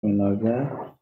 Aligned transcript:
Live 0.00 0.40
there. 0.40 0.92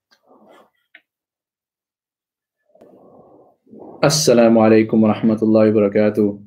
Assalamu 4.02 4.58
alaikum 4.64 5.00
wa 5.00 5.12
rahmatullahi 5.12 5.74
wa 5.74 5.80
barakatuh. 5.80 6.42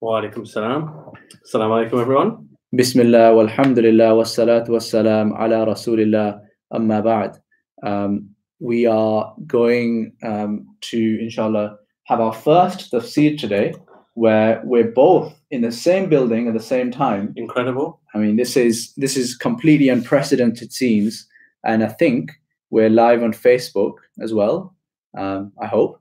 Wa 0.00 0.20
alaikum 0.20 0.48
salam. 0.48 1.12
Assalamu 1.46 1.88
alaikum, 1.88 2.00
everyone. 2.00 2.48
Bismillah 2.74 3.34
walhamdulillah 3.34 4.16
wassalatu 4.18 4.70
wassalam 4.70 5.32
ala 5.40 5.64
rasulillah 5.64 6.40
amma 6.72 7.02
ba'd. 7.02 7.38
Um, 7.84 8.30
we 8.58 8.86
are 8.86 9.32
going 9.46 10.12
um, 10.24 10.76
to, 10.80 11.22
inshallah, 11.22 11.76
have 12.06 12.20
our 12.20 12.34
first 12.34 12.92
tafsir 12.92 13.38
today 13.38 13.74
where 14.14 14.60
we're 14.64 14.90
both 14.90 15.32
in 15.52 15.62
the 15.62 15.70
same 15.70 16.08
building 16.08 16.48
at 16.48 16.54
the 16.54 16.60
same 16.60 16.90
time. 16.90 17.32
Incredible. 17.36 18.00
I 18.12 18.18
mean, 18.18 18.34
this 18.34 18.56
is 18.56 18.92
this 18.96 19.16
is 19.16 19.36
completely 19.36 19.88
unprecedented 19.88 20.72
scenes, 20.72 21.28
and 21.64 21.82
I 21.82 21.88
think 21.88 22.32
we're 22.70 22.90
live 22.90 23.22
on 23.22 23.32
Facebook 23.32 23.94
as 24.20 24.32
well. 24.32 24.74
Um, 25.16 25.52
I 25.60 25.66
hope. 25.66 26.00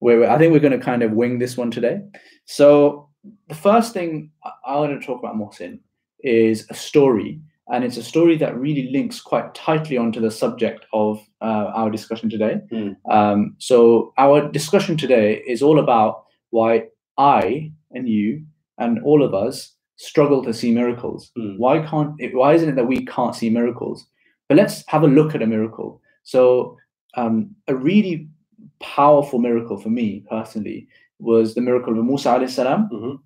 We're, 0.00 0.28
I 0.28 0.36
think 0.36 0.52
we're 0.52 0.60
going 0.60 0.78
to 0.78 0.84
kind 0.84 1.02
of 1.02 1.12
wing 1.12 1.38
this 1.38 1.56
one 1.56 1.70
today. 1.70 2.00
So 2.44 3.08
the 3.48 3.54
first 3.54 3.94
thing 3.94 4.30
I, 4.66 4.76
want 4.76 5.00
to 5.00 5.06
talk 5.06 5.18
about, 5.18 5.36
Mohsin, 5.36 5.78
is 6.20 6.66
a 6.70 6.74
story, 6.74 7.40
and 7.72 7.84
it's 7.84 7.96
a 7.96 8.02
story 8.02 8.36
that 8.38 8.58
really 8.58 8.90
links 8.90 9.20
quite 9.20 9.54
tightly 9.54 9.96
onto 9.96 10.20
the 10.20 10.30
subject 10.30 10.84
of 10.92 11.18
uh, 11.40 11.70
our 11.74 11.90
discussion 11.90 12.28
today. 12.28 12.60
Mm. 12.70 12.96
Um, 13.10 13.56
so 13.58 14.12
our 14.18 14.50
discussion 14.50 14.96
today 14.96 15.42
is 15.46 15.62
all 15.62 15.78
about 15.78 16.24
why 16.50 16.88
I 17.16 17.72
and 17.92 18.08
you 18.08 18.44
and 18.78 19.02
all 19.02 19.22
of 19.22 19.32
us 19.32 19.72
struggle 19.96 20.42
to 20.44 20.52
see 20.52 20.72
miracles. 20.72 21.30
Mm. 21.38 21.58
Why 21.58 21.80
can't? 21.86 22.14
It, 22.18 22.34
why 22.34 22.54
isn't 22.54 22.68
it 22.68 22.76
that 22.76 22.86
we 22.86 23.06
can't 23.06 23.34
see 23.34 23.48
miracles? 23.48 24.06
But 24.48 24.56
let's 24.56 24.84
have 24.88 25.02
a 25.02 25.08
look 25.08 25.34
at 25.34 25.42
a 25.42 25.46
miracle. 25.46 26.00
So 26.22 26.76
um, 27.16 27.54
a 27.68 27.74
really 27.74 28.28
powerful 28.80 29.38
miracle 29.38 29.78
for 29.78 29.90
me 29.90 30.24
personally 30.28 30.88
was 31.18 31.54
the 31.54 31.60
miracle 31.60 31.98
of 31.98 32.04
Musa 32.04 32.28
alayhi 32.30 32.50
salam. 32.50 32.88
Mhm. 32.92 33.18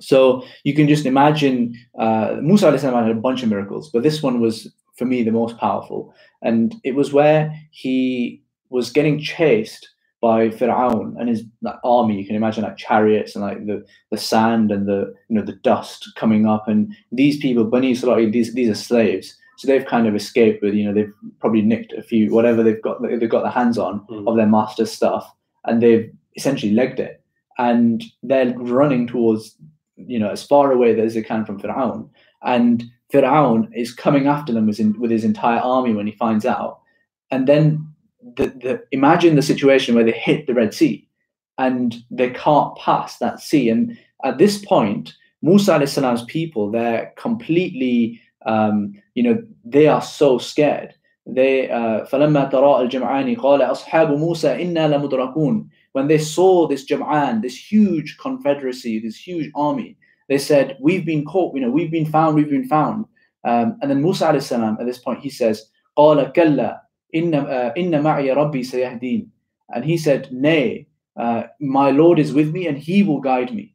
So 0.00 0.42
you 0.64 0.74
can 0.74 0.88
just 0.88 1.06
imagine 1.06 1.74
uh, 1.98 2.36
Musa 2.42 2.66
alayhi 2.66 2.80
salam 2.80 3.04
had 3.04 3.16
a 3.16 3.20
bunch 3.20 3.42
of 3.42 3.48
miracles, 3.48 3.90
but 3.92 4.02
this 4.02 4.22
one 4.22 4.40
was 4.40 4.72
for 4.96 5.04
me 5.04 5.22
the 5.22 5.30
most 5.30 5.58
powerful, 5.58 6.14
and 6.42 6.74
it 6.82 6.94
was 6.94 7.12
where 7.12 7.52
he 7.70 8.42
was 8.70 8.90
getting 8.90 9.18
chased 9.20 9.88
by 10.22 10.48
Fir'aun 10.48 11.14
and 11.20 11.28
his 11.28 11.44
like, 11.62 11.76
army. 11.84 12.18
You 12.18 12.26
can 12.26 12.36
imagine 12.36 12.64
like 12.64 12.76
chariots 12.76 13.36
and 13.36 13.44
like 13.44 13.64
the, 13.66 13.84
the 14.10 14.16
sand 14.16 14.72
and 14.72 14.88
the 14.88 15.14
you 15.28 15.36
know 15.36 15.44
the 15.44 15.52
dust 15.52 16.08
coming 16.16 16.46
up, 16.46 16.66
and 16.68 16.94
these 17.12 17.38
people, 17.38 17.64
Bani 17.64 17.90
Israel, 17.92 18.30
these 18.30 18.54
these 18.54 18.70
are 18.70 18.74
slaves. 18.74 19.36
So 19.56 19.66
they've 19.66 19.86
kind 19.86 20.06
of 20.06 20.14
escaped 20.14 20.62
with, 20.62 20.74
you 20.74 20.84
know, 20.84 20.92
they've 20.92 21.12
probably 21.40 21.62
nicked 21.62 21.92
a 21.94 22.02
few, 22.02 22.32
whatever 22.32 22.62
they've 22.62 22.82
got, 22.82 23.00
they've 23.02 23.28
got 23.28 23.42
their 23.42 23.50
hands 23.50 23.78
on 23.78 24.00
Mm. 24.10 24.28
of 24.28 24.36
their 24.36 24.46
master's 24.46 24.92
stuff, 24.92 25.32
and 25.64 25.82
they've 25.82 26.12
essentially 26.36 26.72
legged 26.72 27.00
it, 27.00 27.22
and 27.58 28.04
they're 28.22 28.52
running 28.58 29.06
towards, 29.06 29.56
you 29.96 30.18
know, 30.18 30.28
as 30.30 30.42
far 30.44 30.72
away 30.72 30.98
as 31.00 31.14
they 31.14 31.22
can 31.22 31.44
from 31.46 31.58
Fir'aun, 31.58 32.08
and 32.42 32.84
Fir'aun 33.12 33.70
is 33.74 33.94
coming 33.94 34.26
after 34.26 34.52
them 34.52 34.66
with, 34.66 34.78
with 34.98 35.10
his 35.10 35.24
entire 35.24 35.60
army 35.60 35.94
when 35.94 36.06
he 36.06 36.12
finds 36.12 36.44
out, 36.44 36.80
and 37.30 37.46
then 37.46 37.86
the, 38.36 38.46
the 38.48 38.82
imagine 38.92 39.36
the 39.36 39.42
situation 39.42 39.94
where 39.94 40.04
they 40.04 40.12
hit 40.12 40.46
the 40.46 40.54
Red 40.54 40.74
Sea, 40.74 41.08
and 41.56 41.96
they 42.10 42.28
can't 42.30 42.76
pass 42.76 43.16
that 43.18 43.40
sea, 43.40 43.70
and 43.70 43.96
at 44.24 44.36
this 44.38 44.62
point, 44.64 45.14
Musa 45.42 45.86
salam's 45.86 46.24
people, 46.24 46.70
they're 46.70 47.12
completely, 47.16 48.20
um, 48.45 48.93
you 49.15 49.23
know, 49.23 49.43
they 49.65 49.87
are 49.87 50.01
so 50.01 50.37
scared. 50.37 50.93
They 51.25 51.69
uh, 51.69 52.05
فلما 52.05 52.49
تراءى 52.51 52.81
الجمعان 52.81 53.35
قال 53.35 53.61
أصحاب 53.61 54.17
موسى 54.17 54.61
إنا 54.61 54.87
لمدركون 54.87 55.69
when 55.93 56.07
they 56.07 56.17
saw 56.17 56.67
this 56.67 56.85
Jam'an, 56.85 57.41
this 57.41 57.57
huge 57.57 58.17
confederacy, 58.17 58.99
this 58.99 59.17
huge 59.17 59.51
army, 59.55 59.97
they 60.29 60.37
said, 60.37 60.77
We've 60.79 61.05
been 61.05 61.25
caught, 61.25 61.55
you 61.55 61.61
know, 61.61 61.69
we've 61.69 61.91
been 61.91 62.05
found, 62.05 62.35
we've 62.35 62.49
been 62.49 62.67
found. 62.67 63.05
Um, 63.43 63.77
and 63.81 63.89
then 63.89 64.01
Musa 64.01 64.27
alayhi 64.27 64.43
salam, 64.43 64.77
at 64.79 64.85
this 64.85 64.99
point, 64.99 65.19
he 65.19 65.29
says, 65.29 65.69
قال 65.97 66.33
كلا 66.33 66.79
إن, 67.13 67.33
uh, 67.33 67.73
إن 67.77 68.01
معي 68.01 68.33
ربي 68.33 68.63
سيهدين. 68.63 69.27
And 69.73 69.83
he 69.83 69.97
said, 69.97 70.31
Nay, 70.31 70.87
uh, 71.17 71.43
my 71.59 71.91
Lord 71.91 72.19
is 72.19 72.33
with 72.33 72.51
me 72.51 72.67
and 72.67 72.77
he 72.77 73.03
will 73.03 73.19
guide 73.19 73.53
me. 73.53 73.73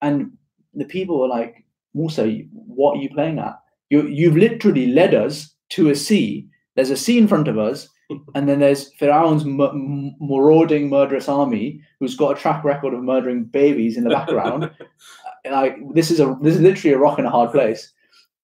And 0.00 0.32
the 0.74 0.84
people 0.84 1.20
were 1.20 1.28
like, 1.28 1.64
Musa, 1.94 2.26
what 2.52 2.96
are 2.96 3.02
you 3.02 3.10
playing 3.10 3.38
at? 3.38 3.58
You, 3.89 4.07
you've 4.07 4.37
literally 4.37 4.87
led 4.87 5.13
us 5.13 5.53
to 5.69 5.89
a 5.89 5.95
sea. 5.95 6.47
There's 6.75 6.89
a 6.89 6.97
sea 6.97 7.17
in 7.17 7.27
front 7.27 7.47
of 7.47 7.57
us, 7.57 7.87
and 8.35 8.47
then 8.49 8.59
there's 8.59 8.93
Pharaoh's 8.95 9.43
m- 9.45 10.15
marauding, 10.19 10.89
murderous 10.89 11.29
army 11.29 11.81
who's 11.99 12.15
got 12.17 12.37
a 12.37 12.41
track 12.41 12.63
record 12.63 12.93
of 12.93 13.03
murdering 13.03 13.45
babies 13.45 13.97
in 13.97 14.03
the 14.03 14.09
background. 14.09 14.71
like 15.51 15.77
this 15.93 16.09
is 16.11 16.19
a 16.19 16.37
this 16.41 16.55
is 16.55 16.61
literally 16.61 16.93
a 16.93 16.97
rock 16.97 17.17
and 17.17 17.27
a 17.27 17.31
hard 17.31 17.51
place. 17.51 17.91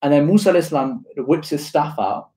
And 0.02 0.14
then 0.14 0.28
Musa 0.28 0.52
alayhi 0.54 0.64
salam 0.70 1.04
whips 1.18 1.50
his 1.50 1.66
staff 1.66 1.98
out, 2.00 2.30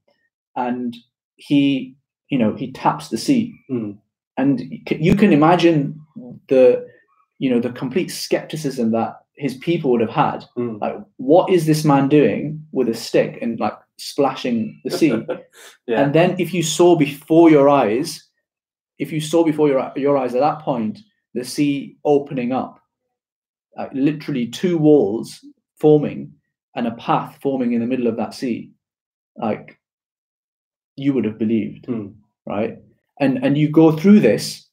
and 0.57 0.97
he, 1.37 1.95
you 2.29 2.39
know, 2.39 2.55
he 2.55 2.73
taps 2.73 3.09
the 3.09 3.19
sea, 3.19 3.55
Mm. 3.71 3.99
and 4.37 4.61
you 4.61 4.81
you 4.91 5.15
can 5.15 5.33
imagine 5.33 6.01
the, 6.49 6.87
you 7.39 7.51
know, 7.51 7.61
the 7.61 7.71
complete 7.73 8.11
skepticism 8.11 8.91
that 8.93 9.22
his 9.43 9.55
people 9.57 9.91
would 9.91 10.01
have 10.01 10.11
had. 10.27 10.45
Mm. 10.57 10.81
Like, 10.81 10.97
what 11.17 11.51
is 11.51 11.67
this 11.67 11.85
man 11.85 12.09
doing 12.09 12.65
with 12.73 12.89
a 12.89 12.95
stick 12.95 13.39
and 13.43 13.59
like 13.61 13.77
splashing 13.99 14.81
the 14.85 14.91
sea? 14.99 15.27
yeah. 15.87 16.01
And 16.01 16.15
then 16.15 16.37
if 16.39 16.55
you 16.55 16.63
saw 16.63 16.97
before 16.97 17.51
your 17.51 17.69
eyes, 17.69 18.09
if 18.99 19.11
you 19.13 19.21
saw 19.21 19.45
before 19.45 19.69
your 19.69 19.93
your 19.97 20.17
eyes 20.17 20.35
at 20.35 20.41
that 20.41 20.61
point 20.61 20.99
the 21.35 21.45
sea 21.45 21.97
opening 22.05 22.53
up, 22.53 22.79
like 23.77 23.91
literally 23.93 24.47
two 24.47 24.79
walls 24.79 25.41
forming 25.81 26.33
and 26.77 26.87
a 26.87 26.93
path 26.93 27.39
forming 27.43 27.73
in 27.73 27.81
the 27.81 27.87
middle 27.93 28.07
of 28.07 28.17
that 28.17 28.35
sea, 28.35 28.71
like 29.37 29.79
you 30.97 31.13
would 31.15 31.25
have 31.25 31.39
believed, 31.39 31.87
Hmm. 31.87 32.09
right? 32.47 32.79
And 33.21 33.45
and 33.45 33.57
you 33.59 33.69
go 33.71 33.93
through 33.93 34.21
this, 34.21 34.69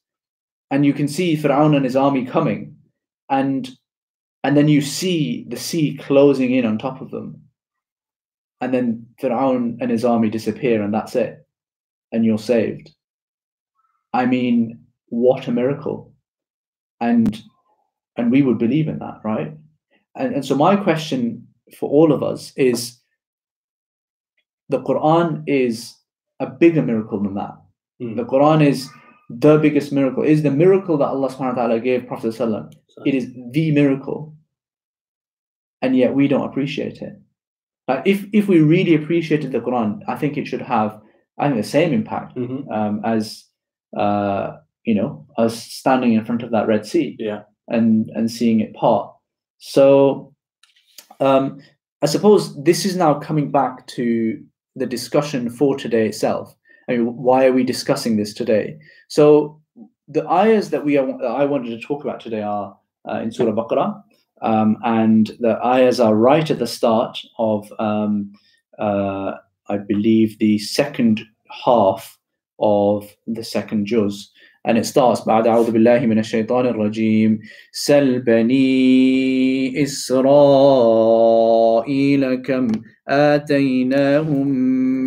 and 0.70 0.84
you 0.86 0.92
can 0.94 1.08
see 1.08 1.36
Pharaoh 1.36 1.72
and 1.74 1.84
his 1.84 1.96
army 1.96 2.24
coming, 2.26 2.76
and 3.28 3.68
and 4.42 4.56
then 4.56 4.68
you 4.68 4.80
see 4.80 5.44
the 5.48 5.56
sea 5.56 5.96
closing 5.96 6.54
in 6.54 6.64
on 6.64 6.78
top 6.78 7.00
of 7.00 7.10
them, 7.10 7.42
and 8.60 8.72
then 8.72 9.06
Pharaoh 9.20 9.56
and 9.56 9.90
his 9.90 10.04
army 10.04 10.30
disappear, 10.30 10.82
and 10.82 10.92
that's 10.92 11.16
it, 11.16 11.46
and 12.12 12.24
you're 12.24 12.38
saved. 12.38 12.90
I 14.12 14.26
mean, 14.26 14.84
what 15.06 15.48
a 15.48 15.52
miracle! 15.52 16.12
And 17.00 17.42
and 18.16 18.30
we 18.30 18.42
would 18.42 18.58
believe 18.58 18.88
in 18.88 18.98
that, 18.98 19.20
right? 19.24 19.52
And 20.16 20.34
and 20.34 20.44
so 20.44 20.56
my 20.56 20.76
question 20.76 21.46
for 21.78 21.88
all 21.88 22.12
of 22.12 22.22
us 22.22 22.52
is: 22.56 22.98
the 24.68 24.82
Quran 24.82 25.42
is 25.46 25.96
a 26.40 26.46
bigger 26.46 26.82
miracle 26.82 27.22
than 27.22 27.34
that. 27.34 27.56
Mm. 28.00 28.16
The 28.16 28.24
Quran 28.24 28.66
is 28.66 28.88
the 29.30 29.58
biggest 29.58 29.92
miracle. 29.92 30.22
It 30.24 30.30
is 30.32 30.42
the 30.42 30.50
miracle 30.50 30.98
that 30.98 31.06
Allah 31.08 31.28
subhanahu 31.30 31.56
wa 31.56 31.62
ta'ala 31.62 31.80
gave 31.80 32.06
Prophet 32.06 32.34
Sallallahu 32.34 32.72
it 33.06 33.14
is 33.14 33.32
the 33.52 33.70
miracle 33.70 34.34
and 35.80 35.96
yet 35.96 36.14
we 36.14 36.28
don't 36.28 36.44
appreciate 36.50 37.00
it 37.00 37.14
if 38.04 38.26
if 38.32 38.46
we 38.48 38.60
really 38.60 38.94
appreciated 38.94 39.50
the 39.52 39.58
quran 39.60 40.00
i 40.06 40.14
think 40.14 40.36
it 40.36 40.46
should 40.46 40.60
have 40.62 41.00
i 41.38 41.46
think 41.48 41.56
the 41.56 41.68
same 41.78 41.92
impact 41.92 42.36
Mhm. 42.36 42.70
um, 42.70 43.00
as 43.04 43.44
uh, 43.96 44.56
you 44.84 44.94
know 44.94 45.26
us 45.38 45.54
standing 45.80 46.12
in 46.12 46.24
front 46.24 46.42
of 46.42 46.50
that 46.50 46.66
red 46.68 46.84
sea 46.86 47.16
Yeah. 47.18 47.42
and 47.68 48.10
and 48.14 48.30
seeing 48.30 48.60
it 48.60 48.74
part 48.74 49.06
so 49.58 50.34
um, 51.20 51.60
i 52.02 52.06
suppose 52.06 52.42
this 52.62 52.84
is 52.84 52.96
now 52.96 53.14
coming 53.28 53.50
back 53.50 53.86
to 53.96 54.40
the 54.76 54.86
discussion 54.86 55.48
for 55.50 55.74
today 55.76 56.06
itself 56.08 56.54
i 56.89 56.93
mean 56.93 57.05
why 57.05 57.45
are 57.45 57.53
we 57.53 57.63
discussing 57.63 58.17
this 58.17 58.33
today 58.33 58.77
so 59.07 59.61
the 60.07 60.27
ayahs 60.29 60.69
that 60.69 60.85
we 60.85 60.97
are, 60.97 61.05
that 61.05 61.25
i 61.25 61.45
wanted 61.45 61.69
to 61.69 61.87
talk 61.87 62.03
about 62.03 62.19
today 62.19 62.41
are 62.41 62.77
uh, 63.09 63.19
in 63.21 63.31
surah 63.31 63.51
baqarah 63.51 64.01
um, 64.41 64.77
and 64.83 65.31
the 65.39 65.57
ayahs 65.65 65.99
are 65.99 66.15
right 66.15 66.51
at 66.51 66.59
the 66.59 66.67
start 66.67 67.17
of 67.37 67.71
um, 67.79 68.31
uh, 68.79 69.33
i 69.69 69.77
believe 69.77 70.37
the 70.39 70.57
second 70.59 71.21
half 71.65 72.17
of 72.59 73.07
the 73.27 73.43
second 73.43 73.85
juz 73.85 74.31
and 74.65 74.77
it 74.77 74.85
starts 74.85 75.21
بعد 75.21 75.47
أعوذ 75.47 75.71
بالله 75.71 76.05
من 76.05 76.19
الشيطان 76.19 76.65
الرجيم 76.65 77.39
سل 77.71 78.19
بني 78.19 79.83
إسرائيل 79.83 80.25
كم 82.35 82.67
آتيناهم 83.07 84.98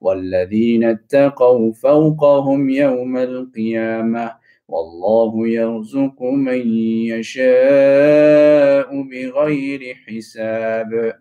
والذين 0.00 0.84
اتقوا 0.84 1.72
فوقهم 1.72 2.70
يوم 2.70 3.16
القيامة 3.16 4.34
والله 4.68 5.48
يرزق 5.48 6.22
من 6.22 6.68
يشاء 7.12 9.02
بغير 9.02 9.94
حساب 9.94 11.12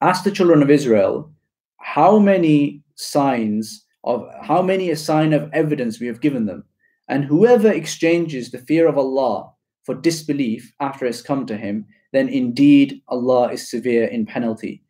Ask 0.00 0.22
the 0.24 0.30
children 0.30 0.62
of 0.62 0.70
Israel 0.70 1.32
how 1.78 2.18
many 2.18 2.82
signs 2.94 3.86
of 4.04 4.26
how 4.42 4.62
many 4.62 4.90
a 4.90 4.96
sign 4.96 5.32
of 5.32 5.50
evidence 5.52 6.00
we 6.00 6.06
have 6.06 6.20
given 6.20 6.46
them. 6.46 6.64
And 7.08 7.24
whoever 7.24 7.70
exchanges 7.70 8.50
the 8.50 8.58
fear 8.58 8.86
of 8.86 8.98
Allah 8.98 9.50
for 9.84 9.94
disbelief 9.94 10.72
after 10.80 11.06
it's 11.06 11.22
come 11.22 11.46
to 11.46 11.56
him, 11.56 11.86
then 12.12 12.28
indeed 12.28 13.02
Allah 13.08 13.52
is 13.52 13.70
severe 13.70 14.04
in 14.04 14.26
penalty. 14.26 14.81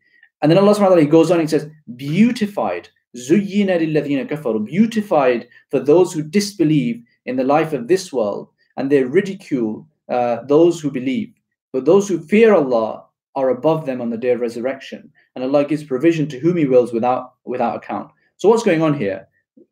And 0.43 0.51
then 0.51 0.59
Allah 0.59 0.75
subhanahu 0.75 0.89
wa 0.89 0.95
ta'ala 0.95 1.05
goes 1.05 1.31
on 1.31 1.39
and 1.39 1.49
says, 1.49 1.69
beautified, 1.95 2.89
kafaru, 3.15 4.65
beautified 4.65 5.47
for 5.71 5.79
those 5.79 6.11
who 6.13 6.21
disbelieve 6.21 7.01
in 7.25 7.37
the 7.37 7.45
life 7.45 7.71
of 7.71 7.87
this 7.87 8.11
world 8.11 8.49
and 8.75 8.91
they 8.91 9.03
ridicule 9.03 9.87
uh, 10.09 10.43
those 10.47 10.81
who 10.81 10.91
believe. 10.91 11.33
But 11.71 11.85
those 11.85 12.09
who 12.09 12.19
fear 12.19 12.53
Allah 12.53 13.05
are 13.35 13.49
above 13.49 13.85
them 13.85 14.01
on 14.01 14.09
the 14.09 14.17
day 14.17 14.31
of 14.31 14.41
resurrection. 14.41 15.11
And 15.35 15.43
Allah 15.45 15.65
gives 15.65 15.83
provision 15.83 16.27
to 16.27 16.39
whom 16.39 16.57
He 16.57 16.65
wills 16.65 16.93
without 16.93 17.35
without 17.45 17.77
account. 17.77 18.11
So 18.37 18.49
what's 18.49 18.63
going 18.63 18.81
on 18.81 18.93
here? 18.93 19.27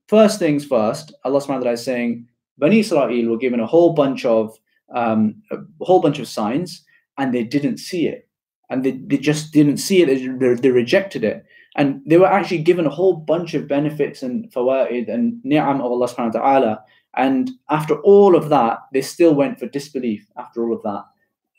First 0.07 0.39
things 0.39 0.65
first, 0.65 1.13
Allah 1.25 1.39
subhanahu 1.39 1.47
wa 1.47 1.59
ta'ala 1.59 1.73
is 1.73 1.83
saying, 1.83 2.27
Bani 2.57 2.79
Israel 2.79 3.29
were 3.29 3.37
given 3.37 3.59
a 3.59 3.67
whole 3.67 3.93
bunch 3.93 4.25
of 4.25 4.57
um, 4.93 5.41
a 5.51 5.57
whole 5.81 5.99
bunch 5.99 6.19
of 6.19 6.27
signs 6.27 6.83
and 7.17 7.33
they 7.33 7.43
didn't 7.43 7.77
see 7.77 8.07
it 8.07 8.27
and 8.71 8.83
they, 8.83 8.91
they 8.91 9.17
just 9.17 9.51
didn't 9.51 9.77
see 9.77 10.01
it. 10.01 10.07
They, 10.07 10.53
they 10.55 10.71
rejected 10.71 11.23
it. 11.23 11.45
And 11.75 12.01
they 12.05 12.17
were 12.17 12.25
actually 12.25 12.63
given 12.63 12.85
a 12.85 12.89
whole 12.89 13.15
bunch 13.15 13.53
of 13.53 13.67
benefits 13.67 14.23
and 14.23 14.51
fawaid 14.51 15.11
and 15.13 15.39
ni'am 15.43 15.81
of 15.81 15.91
Allah 15.91 16.07
subhanahu 16.07 16.33
wa 16.33 16.39
ta'ala. 16.39 16.83
And 17.15 17.51
after 17.69 17.95
all 18.01 18.35
of 18.35 18.49
that, 18.49 18.79
they 18.93 19.01
still 19.01 19.35
went 19.35 19.59
for 19.59 19.67
disbelief 19.67 20.25
after 20.37 20.63
all 20.63 20.73
of 20.73 20.81
that. 20.83 21.03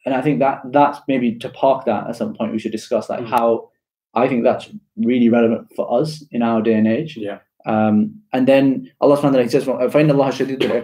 And 0.04 0.14
I 0.14 0.22
think 0.22 0.40
that 0.40 0.62
that's 0.70 0.98
maybe 1.06 1.38
to 1.38 1.48
park 1.50 1.84
that 1.84 2.08
at 2.08 2.16
some 2.16 2.34
point, 2.34 2.52
we 2.52 2.58
should 2.58 2.72
discuss 2.72 3.08
like 3.08 3.20
mm. 3.20 3.28
how 3.28 3.70
I 4.14 4.28
think 4.28 4.42
that's 4.42 4.68
really 4.96 5.28
relevant 5.28 5.68
for 5.76 6.00
us 6.00 6.24
in 6.30 6.42
our 6.42 6.60
day 6.60 6.74
and 6.74 6.88
age. 6.88 7.16
Yeah. 7.16 7.38
Um, 7.64 8.20
and 8.32 8.48
then 8.48 8.90
Allah 9.00 9.16
subhanahu 9.16 9.22
wa 9.22 9.30
ta'ala 9.30 9.48
says, 9.48 9.68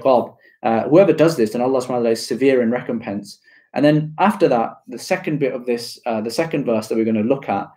Allah. 0.04 0.34
Uh, 0.62 0.88
whoever 0.88 1.12
does 1.12 1.36
this, 1.36 1.52
then 1.52 1.62
Allah 1.62 1.80
subhanahu 1.80 1.88
wa 1.88 1.96
ta'ala 1.96 2.10
is 2.10 2.26
severe 2.26 2.62
in 2.62 2.70
recompense. 2.70 3.38
And 3.78 3.84
then 3.84 4.12
after 4.18 4.48
that, 4.48 4.80
the 4.88 4.98
second 4.98 5.38
bit 5.38 5.54
of 5.54 5.64
this, 5.64 6.00
uh, 6.04 6.20
the 6.20 6.32
second 6.32 6.64
verse 6.64 6.88
that 6.88 6.96
we're 6.96 7.04
going 7.04 7.14
to 7.14 7.22
look 7.22 7.48
at, 7.48 7.68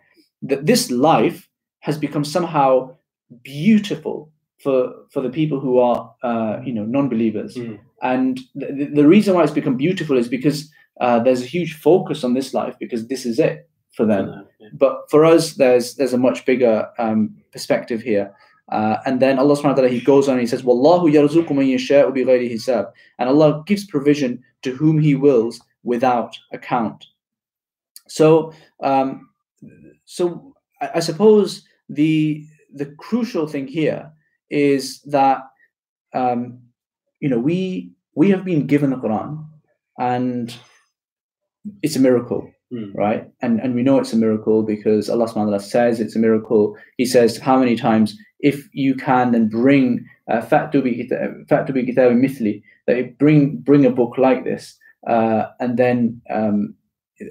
that 0.42 0.66
this 0.66 0.90
life 0.90 1.48
has 1.82 1.96
become 1.96 2.24
somehow 2.24 2.96
beautiful 3.44 4.32
for 4.64 4.96
for 5.12 5.22
the 5.22 5.30
people 5.30 5.60
who 5.60 5.78
are 5.78 6.12
uh, 6.24 6.60
you 6.66 6.74
know 6.74 6.86
non-believers. 6.86 7.56
Mm. 7.56 7.78
And 8.02 8.40
the, 8.56 8.90
the 8.92 9.08
reason 9.08 9.36
why 9.36 9.44
it's 9.44 9.52
become 9.52 9.78
beautiful 9.78 10.18
is 10.18 10.28
because 10.28 10.72
uh, 11.02 11.20
there's 11.20 11.44
a 11.44 11.54
huge 11.56 11.76
focus 11.76 12.24
on 12.24 12.34
this 12.34 12.52
life 12.52 12.76
because 12.80 13.08
this 13.08 13.24
is 13.24 13.38
it 13.38 13.70
for 13.96 14.08
them. 14.08 14.48
Yeah. 14.60 14.70
But 14.74 15.04
for 15.12 15.24
us, 15.24 15.54
there's 15.54 15.94
there's 15.98 16.14
a 16.14 16.26
much 16.28 16.48
bigger 16.48 16.90
um, 16.98 17.38
perspective 17.52 18.02
here. 18.02 18.34
Uh, 18.72 18.98
and 19.06 19.20
then 19.20 19.38
Allah 19.38 19.56
subhanahu 19.56 19.76
wa 19.76 19.82
ta'ala, 19.82 19.90
He 19.90 20.02
goes 20.02 20.28
on 20.28 20.34
and 20.34 20.42
He 20.42 20.48
says, 20.48 20.64
Wallahu 20.64 21.14
yarzuqu 21.14 21.54
man 21.54 21.68
yasha'u 21.68 22.12
bighayri 22.12 22.52
hisab. 22.52 22.92
And 23.20 23.30
Allah 23.30 23.62
gives 23.68 23.86
provision 23.86 24.42
to 24.64 24.72
whom 24.74 24.98
He 24.98 25.14
wills 25.14 25.62
without 25.84 26.38
account. 26.54 27.06
So, 28.08 28.54
um, 28.84 29.30
so 30.06 30.54
I, 30.82 30.92
I 30.96 31.00
suppose 31.00 31.64
the 31.90 32.46
the 32.74 32.88
crucial 32.98 33.48
thing 33.48 33.68
here 33.68 34.12
is 34.50 35.02
that 35.02 35.40
um, 36.14 36.60
you 37.20 37.30
know 37.30 37.40
we 37.40 37.92
we 38.16 38.30
have 38.30 38.44
been 38.44 38.68
given 38.68 38.90
the 38.90 38.98
Quran, 38.98 39.46
and 39.98 40.54
it's 41.82 41.96
a 41.96 42.00
miracle, 42.00 42.52
mm. 42.74 42.92
right? 42.96 43.30
And 43.42 43.60
and 43.62 43.76
we 43.76 43.84
know 43.84 44.00
it's 44.00 44.14
a 44.14 44.18
miracle 44.18 44.64
because 44.64 45.10
Allah 45.10 45.26
subhanahu 45.28 45.36
wa 45.36 45.58
ta'ala 45.58 45.60
says 45.60 46.00
it's 46.00 46.16
a 46.16 46.20
miracle. 46.20 46.76
He 46.98 47.06
says 47.06 47.38
how 47.38 47.60
many 47.60 47.76
times 47.76 48.18
if 48.40 48.68
you 48.74 48.96
can 48.96 49.32
then 49.32 49.48
bring 49.48 50.06
uh, 50.30 50.42
fatu 50.42 50.82
bi 50.82 50.92
kitab 50.92 52.12
mithli 52.14 52.64
that 52.88 53.18
bring 53.18 53.58
bring 53.58 53.86
a 53.86 53.92
book 53.92 54.18
like 54.18 54.44
this 54.44 54.78
uh, 55.08 55.48
and 55.60 55.78
then 55.78 56.22
um, 56.30 56.76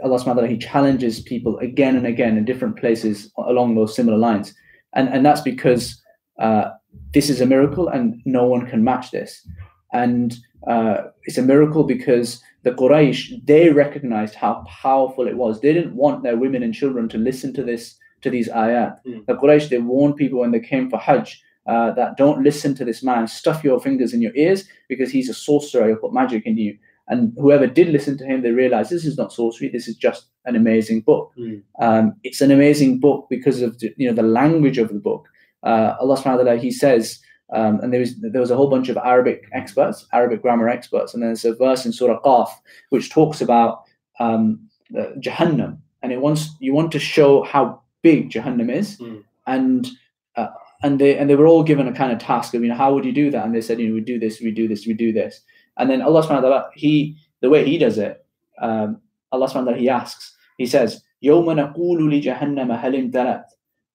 Allah 0.05 0.19
subhanahu 0.19 0.27
wa 0.27 0.35
ta'ala 0.35 0.49
he 0.49 0.59
challenges 0.59 1.21
people 1.21 1.59
again 1.59 1.97
and 1.97 2.07
again 2.07 2.37
in 2.37 2.45
different 2.45 2.77
places 2.77 3.33
along 3.39 3.75
those 3.75 3.95
similar 3.95 4.19
lines 4.19 4.55
and 4.95 5.09
and 5.09 5.25
that's 5.25 5.41
because 5.41 6.01
uh, 6.39 6.71
this 7.13 7.31
is 7.31 7.41
a 7.41 7.47
miracle 7.47 7.89
and 7.89 8.21
no 8.25 8.45
one 8.45 8.67
can 8.67 8.85
match 8.85 9.11
this 9.11 9.47
and 9.93 10.37
uh, 10.67 11.05
it's 11.25 11.39
a 11.39 11.43
miracle 11.43 11.85
because 11.85 12.43
the 12.63 12.73
Quraysh 12.73 13.47
they 13.47 13.71
recognized 13.71 14.35
how 14.35 14.65
powerful 14.69 15.27
it 15.27 15.37
was. 15.37 15.61
They 15.61 15.73
didn't 15.73 15.97
want 15.97 16.23
their 16.23 16.37
women 16.37 16.63
and 16.63 16.75
children 16.75 17.09
to 17.11 17.19
listen 17.19 17.55
to 17.55 17.63
this 17.63 17.97
to 18.23 18.31
these 18.31 18.49
ayat. 18.49 18.99
Mm. 19.07 19.27
The 19.27 19.37
Quraysh 19.37 19.69
they 19.71 19.79
warned 19.79 20.17
people 20.17 20.41
when 20.41 20.51
they 20.51 20.61
came 20.61 20.91
for 20.91 20.99
Hajj 20.99 21.43
uh, 21.67 21.93
that 21.93 22.17
don't 22.17 22.43
listen 22.43 22.75
to 22.75 22.85
this 22.85 23.03
man. 23.03 23.27
Stuff 23.27 23.65
your 23.65 23.81
fingers 23.81 24.13
in 24.13 24.21
your 24.21 24.35
ears 24.35 24.65
because 24.89 25.11
he's 25.11 25.31
a 25.31 25.35
sorcerer. 25.35 25.89
He'll 25.89 25.97
put 25.97 26.13
magic 26.13 26.45
in 26.45 26.59
you. 26.59 26.77
And 27.11 27.35
whoever 27.37 27.67
did 27.67 27.89
listen 27.89 28.17
to 28.19 28.25
him, 28.25 28.43
they 28.43 28.53
realized 28.53 28.91
this 28.91 29.05
is 29.05 29.19
not 29.19 29.33
sorcery. 29.33 29.69
This 29.69 29.89
is 29.89 29.97
just 29.97 30.27
an 30.47 30.57
amazing 30.57 31.03
book. 31.03 31.33
Mm. 31.37 31.63
Um, 31.81 32.15
it's 32.23 32.41
an 32.41 32.51
amazing 32.51 33.01
book 33.01 33.27
because 33.29 33.61
of 33.61 33.79
the, 33.81 33.93
you 33.97 34.09
know 34.09 34.15
the 34.15 34.23
language 34.23 34.79
of 34.79 34.89
the 34.89 35.01
book. 35.01 35.27
Uh, 35.63 35.97
Allah 36.01 36.17
Subhanahu 36.17 36.45
wa 36.45 36.53
Taala 36.53 36.61
He 36.61 36.71
says 36.71 37.21
um, 37.53 37.81
and 37.81 37.93
there 37.93 38.01
was 38.01 38.17
there 38.21 38.41
was 38.41 38.51
a 38.51 38.57
whole 38.57 38.71
bunch 38.71 38.89
of 38.89 38.97
Arabic 38.97 39.49
experts, 39.53 40.07
Arabic 40.13 40.43
grammar 40.43 40.69
experts, 40.69 41.15
and 41.15 41.23
there's 41.23 41.45
a 41.45 41.55
verse 41.55 41.85
in 41.85 41.93
Surah 41.93 42.21
Qaf 42.23 42.49
which 42.91 43.11
talks 43.11 43.41
about 43.41 43.83
um, 44.21 44.69
Jahannam, 44.93 45.79
and 46.03 46.13
it 46.13 46.21
wants 46.21 46.51
you 46.61 46.73
want 46.73 46.93
to 46.93 47.01
show 47.01 47.43
how 47.43 47.83
big 48.03 48.31
Jahannam 48.31 48.73
is, 48.73 48.99
mm. 48.99 49.25
and 49.47 49.89
uh, 50.37 50.49
and 50.83 51.01
they 51.01 51.19
and 51.19 51.29
they 51.29 51.35
were 51.35 51.47
all 51.47 51.65
given 51.65 51.89
a 51.89 51.93
kind 51.93 52.13
of 52.13 52.19
task 52.19 52.55
of 52.55 52.63
you 52.63 52.69
know 52.69 52.77
how 52.77 52.95
would 52.95 53.05
you 53.05 53.13
do 53.13 53.31
that, 53.33 53.45
and 53.45 53.55
they 53.55 53.61
said 53.61 53.81
you 53.81 53.89
know 53.89 53.95
we 53.95 54.01
do 54.01 54.19
this, 54.19 54.41
we 54.41 54.53
do 54.53 54.69
this, 54.69 54.87
we 54.87 54.93
do 54.93 55.13
this, 55.13 55.41
and 55.78 55.90
then 55.90 56.02
Allah 56.02 56.24
Subhanahu 56.24 56.44
wa 56.44 56.50
Taala 56.50 56.70
he 56.76 57.18
the 57.42 57.50
way 57.50 57.66
he 57.66 57.78
does 57.78 57.98
it, 57.98 58.26
um, 58.62 59.02
Allah 59.32 59.48
Subhanahu 59.48 59.66
wa 59.66 59.72
Taala 59.74 59.80
he 59.80 59.90
asks, 59.90 60.36
he 60.58 60.66
says, 60.66 61.02
يوم 61.24 61.46
نقول 61.46 62.12
لجهنم 62.12 62.72
هل 62.72 62.96
امتلأت 62.96 63.46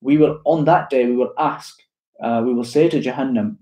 We 0.02 0.16
will 0.16 0.40
on 0.44 0.64
that 0.64 0.88
day 0.90 1.06
we 1.06 1.16
will 1.16 1.32
ask 1.38 1.76
uh, 2.22 2.42
we 2.44 2.52
will 2.52 2.64
say 2.64 2.88
to 2.88 3.00
Jahannam, 3.00 3.56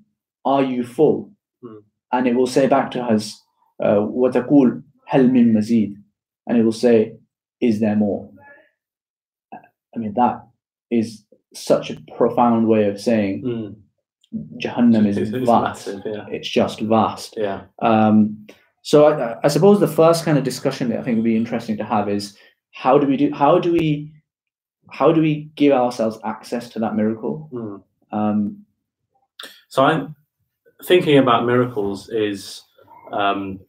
Are 0.45 0.63
you 0.63 0.85
full? 0.85 1.33
Hmm. 1.63 1.79
And 2.13 2.27
it 2.27 2.35
will 2.35 2.47
say 2.47 2.67
back 2.67 2.91
to 2.93 3.03
us, 3.03 3.41
وَتَقُولْ 3.81 4.83
هَلْ 5.13 5.31
مِن 5.31 5.53
مَزِيد 5.53 5.95
And 6.47 6.59
it 6.59 6.65
will 6.65 6.73
say, 6.73 7.17
Is 7.61 7.81
there 7.81 7.97
more? 7.97 8.31
I 9.53 9.99
mean, 9.99 10.15
that 10.15 10.45
is 10.91 11.25
such 11.55 11.91
a 11.91 12.01
profound 12.17 12.69
way 12.69 12.89
of 12.89 13.01
saying 13.01 13.43
mm. 13.43 13.77
Jahannam 14.64 15.08
is 15.08 15.18
it's, 15.18 15.32
vast. 15.32 15.88
Massive, 15.88 16.02
yeah. 16.06 16.26
It's 16.30 16.50
just 16.50 16.82
vast. 16.82 17.36
Yeah. 17.38 17.64
Um, 17.82 18.48
so 18.82 19.06
I, 19.06 19.38
I, 19.44 19.48
suppose 19.48 19.80
the 19.80 19.88
first 19.88 20.26
kind 20.26 20.38
of 20.38 20.44
discussion 20.44 20.90
that 20.90 21.00
I 21.00 21.04
think 21.04 21.16
would 21.18 21.24
be 21.24 21.38
interesting 21.38 21.78
to 21.78 21.84
have 21.86 22.10
is 22.10 22.38
how 22.72 22.98
do 22.98 23.08
we 23.08 23.16
do 23.16 23.32
how 23.34 23.60
do 23.60 23.72
we 23.72 24.12
how 24.92 25.12
do 25.12 25.22
we 25.22 25.52
give 25.56 25.72
ourselves 25.74 26.20
access 26.24 26.70
to 26.70 26.80
that 26.80 26.96
miracle? 26.96 27.50
Mm. 27.54 27.84
Um, 28.12 28.66
so 29.70 29.84
I'm 29.84 30.16
thinking 30.86 31.18
about 31.18 31.46
miracles 31.46 32.10
is 32.10 32.62
um, 33.12 33.60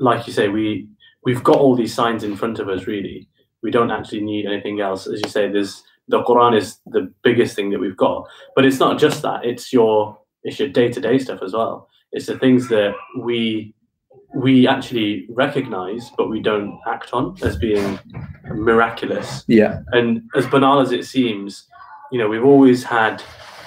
like 0.00 0.26
you 0.26 0.32
say 0.32 0.48
we 0.48 0.88
we've 1.24 1.44
got 1.44 1.58
all 1.58 1.76
these 1.76 1.94
signs 1.94 2.24
in 2.24 2.36
front 2.36 2.58
of 2.58 2.68
us 2.68 2.86
really 2.86 3.28
we 3.62 3.70
don't 3.70 3.90
actually 3.90 4.20
need 4.20 4.46
anything 4.46 4.80
else 4.80 5.06
as 5.06 5.20
you 5.24 5.30
say 5.30 5.48
there's 5.48 5.82
the 6.08 6.22
quran 6.22 6.56
is 6.56 6.78
the 6.86 7.12
biggest 7.22 7.54
thing 7.56 7.70
that 7.70 7.78
we've 7.78 7.96
got 7.96 8.26
but 8.54 8.64
it's 8.64 8.78
not 8.78 8.98
just 8.98 9.22
that 9.22 9.44
it's 9.44 9.72
your 9.72 10.18
it's 10.42 10.58
your 10.58 10.68
day-to-day 10.68 11.18
stuff 11.18 11.42
as 11.42 11.52
well 11.52 11.88
it's 12.12 12.26
the 12.26 12.38
things 12.38 12.68
that 12.68 12.94
we 13.18 13.74
we 14.34 14.66
actually 14.66 15.26
recognize 15.30 16.10
but 16.16 16.28
we 16.28 16.40
don't 16.40 16.78
act 16.88 17.12
on 17.12 17.36
as 17.42 17.56
being 17.56 17.98
miraculous 18.52 19.44
yeah 19.46 19.80
and 19.92 20.22
as 20.34 20.46
banal 20.48 20.80
as 20.80 20.92
it 20.92 21.04
seems 21.04 21.68
you 22.10 22.18
know 22.18 22.28
we've 22.28 22.44
always 22.44 22.82
had 22.82 23.22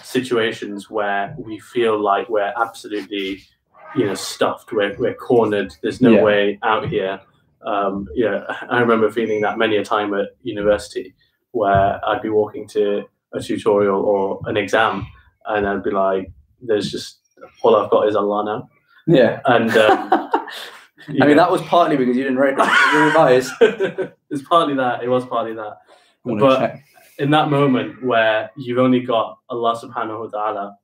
situations 0.08 0.89
where 0.89 1.36
we 1.38 1.60
feel 1.60 2.01
like 2.01 2.29
we're 2.29 2.53
absolutely, 2.58 3.44
you 3.96 4.06
know, 4.06 4.15
stuffed. 4.15 4.72
We're, 4.72 4.96
we're 4.98 5.13
cornered. 5.13 5.75
There's 5.84 6.01
no 6.01 6.12
yeah. 6.12 6.24
way 6.24 6.60
out 6.63 6.88
here. 6.88 7.20
Um, 7.65 8.08
yeah, 8.15 8.44
I 8.70 8.79
remember 8.79 9.12
feeling 9.12 9.41
that 9.41 9.58
many 9.58 9.77
a 9.77 9.84
time 9.84 10.13
at 10.13 10.29
university 10.44 11.13
where 11.57 12.03
I'd 12.05 12.21
be 12.21 12.29
walking 12.29 12.67
to 12.69 13.03
a 13.33 13.41
tutorial 13.41 14.01
or 14.01 14.39
an 14.45 14.57
exam 14.57 15.07
and 15.47 15.67
I'd 15.67 15.83
be 15.83 15.91
like, 15.91 16.31
there's 16.61 16.91
just 16.91 17.19
all 17.61 17.75
I've 17.75 17.89
got 17.89 18.07
is 18.07 18.15
Allah 18.15 18.45
now. 18.45 18.69
Yeah. 19.07 19.41
And 19.45 19.71
um, 19.71 20.09
I 20.11 20.51
mean, 21.09 21.19
know, 21.19 21.35
that 21.35 21.51
was 21.51 21.61
partly 21.63 21.97
because 21.97 22.17
you 22.17 22.23
didn't 22.23 22.37
you 22.37 23.03
revise. 23.03 23.49
it's 24.29 24.43
partly 24.47 24.75
that. 24.75 25.03
It 25.03 25.09
was 25.09 25.25
partly 25.25 25.53
that. 25.53 25.77
But- 26.23 26.59
check. 26.59 26.83
in 27.19 27.31
that 27.31 27.49
moment 27.49 28.03
where 28.03 28.51
you've 28.57 28.79
only 28.79 28.99
got 28.99 29.37
Allah 29.49 29.79
subhanahu 29.81 30.19
wa 30.19 30.27
ta'ala, 30.27 30.77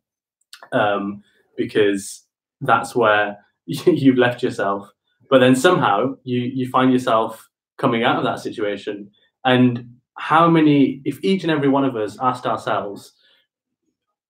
um, 0.71 1.23
because 1.57 2.23
that's 2.61 2.95
where 2.95 3.37
you've 3.65 4.17
left 4.17 4.41
yourself. 4.41 4.89
But 5.29 5.39
then 5.39 5.55
somehow 5.55 6.15
you, 6.23 6.41
you 6.41 6.69
find 6.69 6.91
yourself 6.93 7.49
coming 7.77 8.03
out 8.03 8.17
of 8.17 8.23
that 8.23 8.39
situation. 8.39 9.09
And 9.43 9.92
how 10.15 10.49
many, 10.49 11.01
if 11.05 11.23
each 11.23 11.43
and 11.43 11.51
every 11.51 11.69
one 11.69 11.85
of 11.85 11.95
us 11.95 12.17
asked 12.21 12.45
ourselves, 12.45 13.13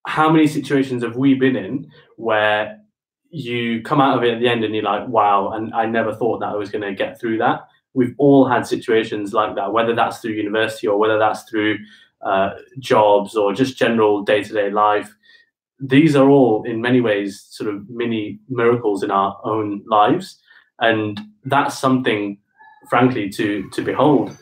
how 0.06 0.30
many 0.30 0.48
situations 0.48 1.04
have 1.04 1.16
we 1.16 1.34
been 1.34 1.56
in 1.56 1.92
where 2.18 2.80
you 3.30 3.82
come 3.82 4.00
out 4.00 4.18
of 4.18 4.24
it 4.24 4.34
at 4.34 4.40
the 4.40 4.48
end 4.48 4.64
and 4.64 4.76
you're 4.76 4.84
like, 4.84 5.08
wow, 5.08 5.52
and 5.52 5.74
I 5.74 5.86
never 5.86 6.14
thought 6.14 6.40
that 6.40 6.50
I 6.50 6.56
was 6.56 6.70
going 6.70 6.84
to 6.84 6.94
get 6.94 7.20
through 7.20 7.40
that. 7.40 7.68
We've 7.94 8.16
all 8.18 8.48
had 8.48 8.68
situations 8.68 9.34
like 9.34 9.56
that, 9.56 9.72
whether 9.72 9.96
that's 9.96 10.20
through 10.20 10.32
university 10.32 10.88
or 10.88 10.98
whether 10.98 11.18
that's 11.18 11.44
through 11.44 11.80
uh, 12.22 12.52
jobs 12.80 13.36
or 13.36 13.54
just 13.54 13.78
general 13.78 14.24
day 14.24 14.44
to 14.44 14.54
day 14.54 14.70
life. 14.70 15.14
These 15.80 16.16
are 16.16 16.30
all, 16.30 16.64
in 16.64 16.82
many 16.82 17.02
ways, 17.02 17.46
sort 17.50 17.74
of 17.74 17.90
mini 17.90 18.40
miracles 18.50 19.04
in 19.04 19.12
our 19.12 19.40
own 19.44 19.84
lives. 19.88 20.40
And 20.80 21.20
that's 21.44 21.78
something, 21.78 22.38
frankly, 22.90 23.30
to, 23.30 23.70
to 23.72 23.82
behold. 23.82 24.36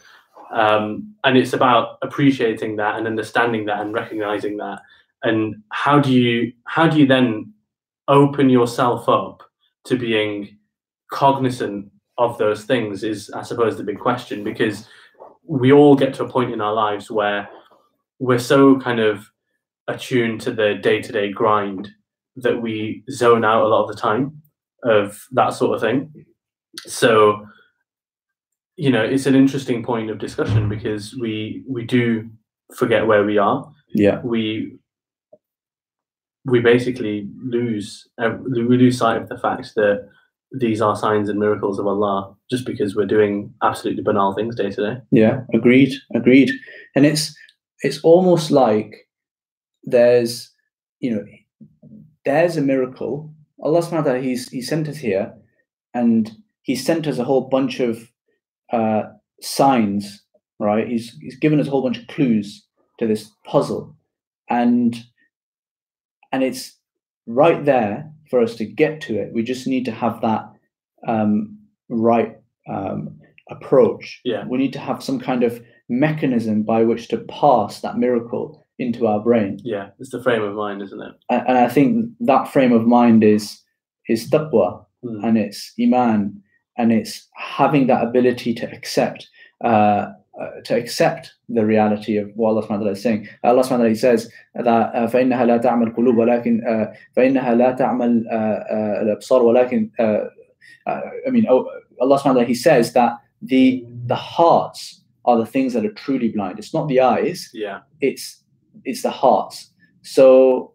Um, 0.51 1.15
and 1.23 1.37
it's 1.37 1.53
about 1.53 1.97
appreciating 2.01 2.75
that 2.77 2.97
and 2.97 3.07
understanding 3.07 3.65
that 3.65 3.81
and 3.81 3.93
recognizing 3.93 4.57
that. 4.57 4.81
And 5.23 5.63
how 5.69 5.99
do 5.99 6.11
you 6.11 6.51
how 6.65 6.87
do 6.87 6.99
you 6.99 7.05
then 7.05 7.53
open 8.07 8.49
yourself 8.49 9.07
up 9.07 9.43
to 9.85 9.97
being 9.97 10.57
cognizant 11.11 11.91
of 12.17 12.37
those 12.37 12.65
things 12.65 13.03
is 13.03 13.29
I 13.31 13.43
suppose 13.43 13.77
the 13.77 13.83
big 13.83 13.99
question 13.99 14.43
because 14.43 14.87
we 15.43 15.71
all 15.71 15.95
get 15.95 16.13
to 16.15 16.23
a 16.23 16.29
point 16.29 16.51
in 16.51 16.61
our 16.61 16.73
lives 16.73 17.09
where 17.09 17.49
we're 18.19 18.39
so 18.39 18.79
kind 18.79 18.99
of 18.99 19.25
attuned 19.87 20.41
to 20.41 20.51
the 20.51 20.75
day-to-day 20.75 21.31
grind 21.31 21.89
that 22.35 22.61
we 22.61 23.03
zone 23.09 23.43
out 23.43 23.63
a 23.63 23.67
lot 23.67 23.83
of 23.83 23.95
the 23.95 24.01
time 24.01 24.41
of 24.83 25.19
that 25.31 25.53
sort 25.53 25.75
of 25.75 25.81
thing. 25.81 26.25
So 26.85 27.45
you 28.75 28.89
know, 28.89 29.03
it's 29.03 29.25
an 29.25 29.35
interesting 29.35 29.83
point 29.83 30.09
of 30.09 30.19
discussion 30.19 30.69
because 30.69 31.15
we 31.19 31.63
we 31.67 31.85
do 31.85 32.29
forget 32.75 33.07
where 33.07 33.23
we 33.23 33.37
are. 33.37 33.71
Yeah. 33.93 34.21
We 34.23 34.77
we 36.45 36.59
basically 36.59 37.29
lose 37.43 38.07
uh, 38.21 38.31
we 38.43 38.77
lose 38.77 38.97
sight 38.97 39.21
of 39.21 39.29
the 39.29 39.37
fact 39.37 39.75
that 39.75 40.07
these 40.51 40.81
are 40.81 40.95
signs 40.95 41.29
and 41.29 41.39
miracles 41.39 41.79
of 41.79 41.87
Allah 41.87 42.35
just 42.49 42.65
because 42.65 42.95
we're 42.95 43.05
doing 43.05 43.53
absolutely 43.63 44.03
banal 44.03 44.33
things 44.33 44.55
day 44.55 44.69
to 44.69 44.95
day. 44.95 45.01
Yeah, 45.11 45.41
agreed, 45.53 45.93
agreed. 46.15 46.51
And 46.95 47.05
it's 47.05 47.35
it's 47.81 48.01
almost 48.03 48.51
like 48.51 49.07
there's 49.83 50.51
you 50.99 51.15
know 51.15 51.25
there's 52.25 52.57
a 52.57 52.61
miracle. 52.61 53.33
Allah 53.63 53.81
subhanahu 53.81 54.05
wa 54.05 54.11
ta'ala, 54.11 54.19
he's 54.19 54.49
he 54.49 54.61
sent 54.61 54.87
us 54.87 54.97
here 54.97 55.33
and 55.93 56.31
he 56.63 56.75
sent 56.75 57.07
us 57.07 57.17
a 57.17 57.23
whole 57.23 57.47
bunch 57.49 57.79
of 57.79 58.11
uh 58.71 59.03
signs, 59.41 60.23
right? 60.59 60.87
He's 60.87 61.17
he's 61.21 61.37
given 61.37 61.59
us 61.59 61.67
a 61.67 61.69
whole 61.69 61.83
bunch 61.83 61.97
of 61.97 62.07
clues 62.07 62.65
to 62.99 63.07
this 63.07 63.31
puzzle. 63.45 63.95
And 64.49 64.95
and 66.31 66.43
it's 66.43 66.77
right 67.27 67.63
there 67.65 68.11
for 68.29 68.41
us 68.41 68.55
to 68.55 68.65
get 68.65 69.01
to 69.01 69.19
it. 69.19 69.33
We 69.33 69.43
just 69.43 69.67
need 69.67 69.85
to 69.85 69.91
have 69.91 70.21
that 70.21 70.43
um, 71.07 71.57
right 71.89 72.37
um, 72.69 73.19
approach. 73.49 74.21
Yeah. 74.23 74.45
We 74.47 74.57
need 74.57 74.73
to 74.73 74.79
have 74.79 75.03
some 75.03 75.19
kind 75.19 75.43
of 75.43 75.61
mechanism 75.89 76.63
by 76.63 76.83
which 76.83 77.09
to 77.09 77.17
pass 77.17 77.81
that 77.81 77.97
miracle 77.97 78.65
into 78.79 79.07
our 79.07 79.19
brain. 79.19 79.59
Yeah, 79.63 79.89
it's 79.99 80.11
the 80.11 80.23
frame 80.23 80.41
of 80.41 80.55
mind, 80.55 80.81
isn't 80.81 81.01
it? 81.01 81.13
And, 81.29 81.47
and 81.49 81.57
I 81.57 81.67
think 81.67 82.11
that 82.21 82.47
frame 82.47 82.71
of 82.71 82.87
mind 82.87 83.23
is 83.23 83.59
is 84.07 84.29
taqwa 84.29 84.85
Mm. 85.03 85.25
and 85.27 85.35
it's 85.35 85.73
iman 85.81 86.43
and 86.78 86.92
it's 86.92 87.28
having 87.34 87.86
that 87.86 88.02
ability 88.04 88.54
to 88.54 88.66
accept 88.72 89.28
uh, 89.64 90.12
uh, 90.40 90.60
to 90.64 90.76
accept 90.76 91.32
the 91.48 91.64
reality 91.64 92.18
of 92.18 92.30
what 92.34 92.50
Allah 92.50 92.62
subhanahu 92.62 92.68
wa 92.68 92.76
ta'ala 92.76 92.90
is 92.92 93.02
saying. 93.02 93.28
Allah 93.42 93.62
subhanahu 93.62 93.70
wa 93.70 93.76
ta'ala 93.78 93.94
says 93.96 94.30
that 94.54 94.66
uh, 94.66 95.06
فإنها 95.06 95.44
لا 95.46 95.56
تعمل 95.62 95.86
القلوب 95.94 96.16
ولكن 96.16 96.60
uh, 96.66 96.94
فإنها 97.16 97.54
لا 97.54 97.70
تعمل 97.76 98.24
uh, 98.28 98.34
uh, 98.34 99.02
الأبصار 99.02 99.42
ولكن 99.42 99.90
uh, 99.98 100.02
uh, 100.86 101.00
I 101.26 101.30
mean 101.30 101.46
oh, 101.48 101.66
Allah 102.00 102.18
subhanahu 102.18 102.24
wa 102.24 102.32
ta'ala 102.32 102.44
he 102.44 102.54
says 102.54 102.92
that 102.92 103.12
the 103.40 103.84
the 104.06 104.14
hearts 104.14 105.02
are 105.24 105.38
the 105.38 105.46
things 105.46 105.72
that 105.72 105.84
are 105.84 105.92
truly 105.92 106.28
blind. 106.28 106.58
It's 106.58 106.74
not 106.74 106.86
the 106.88 107.00
eyes, 107.00 107.50
Yeah, 107.54 107.80
it's 108.00 108.42
it's 108.84 109.02
the 109.02 109.10
hearts. 109.10 109.70
So, 110.02 110.72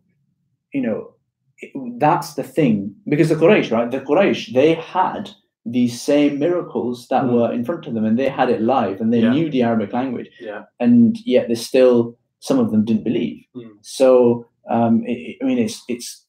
you 0.74 0.82
know, 0.82 1.13
it- 1.60 1.72
that's 2.00 2.34
the 2.34 2.44
thing 2.44 2.96
because 3.08 3.30
the 3.30 3.36
Quraysh, 3.36 3.72
right? 3.72 3.90
The 3.90 4.01
Quraysh, 4.01 4.54
they 4.54 4.74
had 4.74 5.30
these 5.69 6.01
same 6.01 6.39
miracles 6.39 7.09
that 7.09 7.25
Mm. 7.25 7.33
were 7.33 7.53
in 7.53 7.65
front 7.65 7.87
of 7.87 7.95
them, 7.95 8.05
and 8.05 8.19
they 8.19 8.29
had 8.29 8.49
it 8.51 8.61
live, 8.63 9.01
and 9.01 9.13
they 9.13 9.21
Yeah. 9.23 9.33
knew 9.33 9.51
the 9.51 9.63
Arabic 9.63 9.93
language, 9.93 10.31
yeah, 10.41 10.65
and 10.81 11.17
yet 11.27 11.47
there's 11.49 11.67
still 11.67 12.17
some 12.41 12.59
of 12.61 12.71
them 12.71 12.85
didn't 12.85 13.03
believe. 13.05 13.43
Mm. 13.57 13.73
So, 13.83 14.47
um, 14.71 15.03
it- 15.07 15.37
I 15.43 15.45
mean, 15.45 15.59
it's 15.59 15.83
it's 15.89 16.25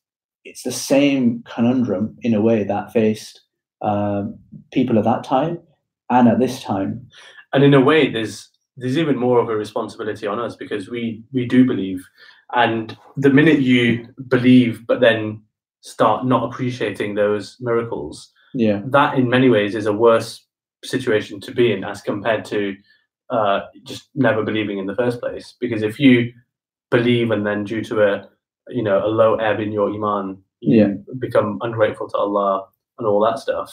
it's 0.45 0.63
the 0.63 0.71
same 0.71 1.43
conundrum 1.43 2.17
in 2.21 2.33
a 2.33 2.41
way 2.41 2.63
that 2.63 2.91
faced 2.93 3.41
um, 3.81 4.39
people 4.71 4.97
at 4.97 5.03
that 5.03 5.23
time 5.23 5.59
and 6.09 6.27
at 6.27 6.39
this 6.39 6.63
time. 6.63 7.07
and 7.53 7.63
in 7.63 7.73
a 7.75 7.81
way, 7.81 8.09
there's 8.11 8.49
there's 8.77 8.97
even 8.97 9.17
more 9.17 9.39
of 9.39 9.49
a 9.49 9.55
responsibility 9.55 10.25
on 10.27 10.39
us 10.39 10.55
because 10.55 10.89
we 10.89 11.23
we 11.33 11.45
do 11.45 11.63
believe, 11.65 12.03
and 12.55 12.97
the 13.17 13.29
minute 13.29 13.59
you 13.59 14.07
believe 14.29 14.85
but 14.87 14.99
then 14.99 15.41
start 15.81 16.25
not 16.25 16.43
appreciating 16.51 17.13
those 17.15 17.55
miracles, 17.59 18.31
Yeah, 18.65 18.81
that 18.97 19.17
in 19.19 19.29
many 19.29 19.49
ways 19.49 19.75
is 19.75 19.85
a 19.87 19.93
worse 20.07 20.29
situation 20.83 21.39
to 21.41 21.51
be 21.59 21.71
in 21.73 21.83
as 21.83 22.01
compared 22.01 22.43
to 22.45 22.75
uh, 23.29 23.59
just 23.83 24.03
never 24.15 24.41
believing 24.43 24.77
in 24.79 24.87
the 24.87 24.95
first 24.95 25.19
place. 25.19 25.55
Because 25.59 25.81
if 25.83 25.99
you 25.99 26.31
believe 26.91 27.31
and 27.31 27.45
then 27.45 27.63
due 27.71 27.83
to 27.89 27.95
a 28.09 28.29
you 28.69 28.83
know 28.87 28.99
a 29.05 29.11
low 29.21 29.35
ebb 29.35 29.59
in 29.59 29.71
your 29.71 29.89
iman, 29.97 30.25
you 30.61 30.77
Yeah. 30.79 30.93
become 31.19 31.49
ungrateful 31.61 32.07
to 32.09 32.17
Allah 32.17 32.67
and 32.97 33.07
all 33.07 33.21
that 33.25 33.39
stuff, 33.39 33.69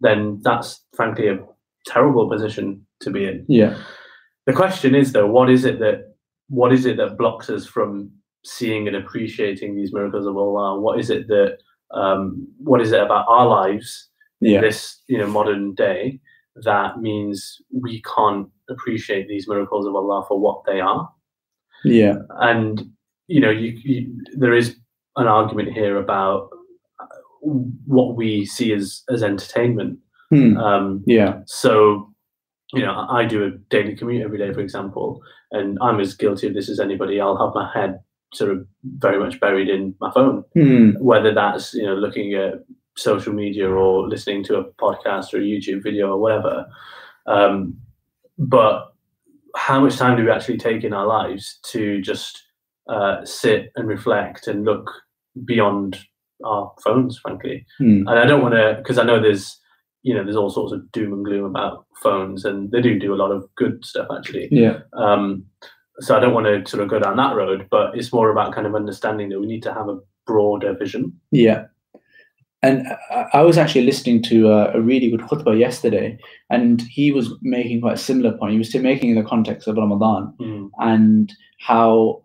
then 0.00 0.40
that's 0.42 0.84
frankly 0.98 1.28
a 1.28 1.38
terrible 1.86 2.28
position 2.28 2.86
to 3.00 3.10
be 3.10 3.24
in. 3.30 3.44
yeah, 3.48 3.74
The 4.46 4.52
question 4.62 4.94
is 4.94 5.12
though, 5.12 5.26
what 5.36 5.48
is 5.50 5.64
it 5.64 5.78
that 5.80 5.98
what 6.48 6.72
is 6.72 6.84
it 6.86 6.96
that 6.98 7.16
blocks 7.16 7.48
us 7.56 7.64
from 7.66 8.10
seeing 8.44 8.86
and 8.88 8.96
appreciating 8.96 9.74
these 9.74 9.92
miracles 9.92 10.26
of 10.26 10.36
Allah? 10.36 10.78
What 10.80 10.98
is 11.00 11.08
it 11.10 11.26
that 11.28 11.58
um, 12.02 12.46
what 12.58 12.80
is 12.80 12.92
it 12.92 13.00
about 13.02 13.26
our 13.28 13.46
lives 13.46 14.08
yeah, 14.42 14.60
this 14.60 15.00
you 15.08 15.18
know 15.18 15.26
modern 15.26 15.74
day 15.74 16.20
that 16.56 17.00
means 17.00 17.62
we 17.72 18.02
can't 18.02 18.46
appreciate 18.68 19.26
these 19.26 19.48
miracles 19.48 19.86
of 19.86 19.94
Allah 19.94 20.24
for 20.28 20.38
what 20.38 20.62
they 20.66 20.80
are? 20.80 21.10
yeah, 21.84 22.16
And 22.40 22.82
you 23.28 23.40
know, 23.40 23.50
you, 23.50 23.70
you 23.82 24.14
there 24.36 24.52
is 24.52 24.76
an 25.16 25.26
argument 25.26 25.72
here 25.72 25.96
about 25.96 26.50
uh, 27.00 27.06
what 27.86 28.16
we 28.16 28.44
see 28.44 28.72
as 28.72 29.02
as 29.08 29.22
entertainment. 29.22 29.98
Hmm. 30.30 30.56
Um, 30.56 31.04
yeah, 31.06 31.40
so, 31.46 32.12
you 32.72 32.82
know, 32.82 33.06
I 33.10 33.24
do 33.24 33.44
a 33.44 33.50
daily 33.70 33.94
commute 33.96 34.22
every 34.22 34.38
day, 34.38 34.52
for 34.52 34.60
example, 34.60 35.20
and 35.50 35.78
I'm 35.80 36.00
as 36.00 36.14
guilty 36.14 36.46
of 36.46 36.54
this 36.54 36.68
as 36.70 36.80
anybody. 36.80 37.20
I'll 37.20 37.36
have 37.44 37.54
my 37.54 37.70
head 37.72 38.00
sort 38.34 38.50
of 38.50 38.66
very 38.98 39.18
much 39.18 39.38
buried 39.40 39.68
in 39.68 39.94
my 40.00 40.10
phone, 40.12 40.44
Hmm. 40.54 40.90
whether 41.00 41.32
that's, 41.34 41.74
you 41.74 41.84
know, 41.86 41.94
looking 41.94 42.34
at 42.34 42.54
social 42.96 43.32
media 43.32 43.68
or 43.68 44.08
listening 44.08 44.44
to 44.44 44.58
a 44.58 44.64
podcast 44.64 45.32
or 45.32 45.38
a 45.38 45.40
YouTube 45.40 45.82
video 45.82 46.12
or 46.12 46.18
whatever. 46.18 46.66
Um, 47.26 47.76
but 48.38 48.92
how 49.56 49.80
much 49.80 49.96
time 49.96 50.16
do 50.16 50.24
we 50.24 50.30
actually 50.30 50.58
take 50.58 50.84
in 50.84 50.92
our 50.92 51.06
lives 51.06 51.58
to 51.66 52.00
just 52.00 52.42
uh, 52.88 53.24
sit 53.24 53.70
and 53.76 53.86
reflect 53.86 54.46
and 54.46 54.64
look 54.64 54.90
beyond 55.44 55.98
our 56.44 56.72
phones, 56.82 57.18
frankly? 57.18 57.66
Hmm. 57.78 58.06
and 58.08 58.18
I 58.18 58.24
don't 58.26 58.42
want 58.42 58.54
to 58.54 58.76
because 58.78 58.98
I 58.98 59.04
know 59.04 59.20
there's 59.20 59.58
you 60.02 60.14
know 60.14 60.24
there's 60.24 60.36
all 60.36 60.50
sorts 60.50 60.72
of 60.72 60.90
doom 60.92 61.12
and 61.12 61.24
gloom 61.24 61.44
about 61.44 61.86
phones, 62.02 62.44
and 62.44 62.70
they 62.70 62.80
do 62.80 62.98
do 62.98 63.14
a 63.14 63.16
lot 63.16 63.30
of 63.30 63.48
good 63.54 63.84
stuff 63.84 64.08
actually. 64.16 64.48
yeah. 64.50 64.80
Um, 64.94 65.44
so 66.00 66.16
I 66.16 66.20
don't 66.20 66.34
want 66.34 66.46
to 66.46 66.68
sort 66.68 66.82
of 66.82 66.88
go 66.88 66.98
down 66.98 67.16
that 67.16 67.36
road, 67.36 67.68
but 67.70 67.96
it's 67.96 68.12
more 68.12 68.30
about 68.30 68.54
kind 68.54 68.66
of 68.66 68.74
understanding 68.74 69.28
that 69.28 69.40
we 69.40 69.46
need 69.46 69.62
to 69.64 69.74
have 69.74 69.88
a 69.88 69.98
broader 70.26 70.74
vision. 70.74 71.12
Yeah. 71.30 71.66
And 72.64 72.86
I- 73.32 73.42
was 73.42 73.58
actually 73.58 73.84
listening 73.84 74.22
to 74.24 74.50
a, 74.52 74.72
a 74.74 74.80
really 74.80 75.10
good 75.10 75.20
khutbah 75.22 75.58
yesterday, 75.58 76.16
and 76.48 76.80
he 76.82 77.10
was 77.10 77.30
making 77.42 77.80
quite 77.80 77.94
a 77.94 77.98
similar 77.98 78.36
point. 78.38 78.52
He 78.52 78.58
was 78.58 78.68
still 78.68 78.82
making 78.82 79.10
in 79.10 79.16
the 79.16 79.28
context 79.28 79.66
of 79.68 79.76
Ramadan 79.76 80.32
Mm, 80.40 80.70
and 80.78 81.32
how 81.58 82.22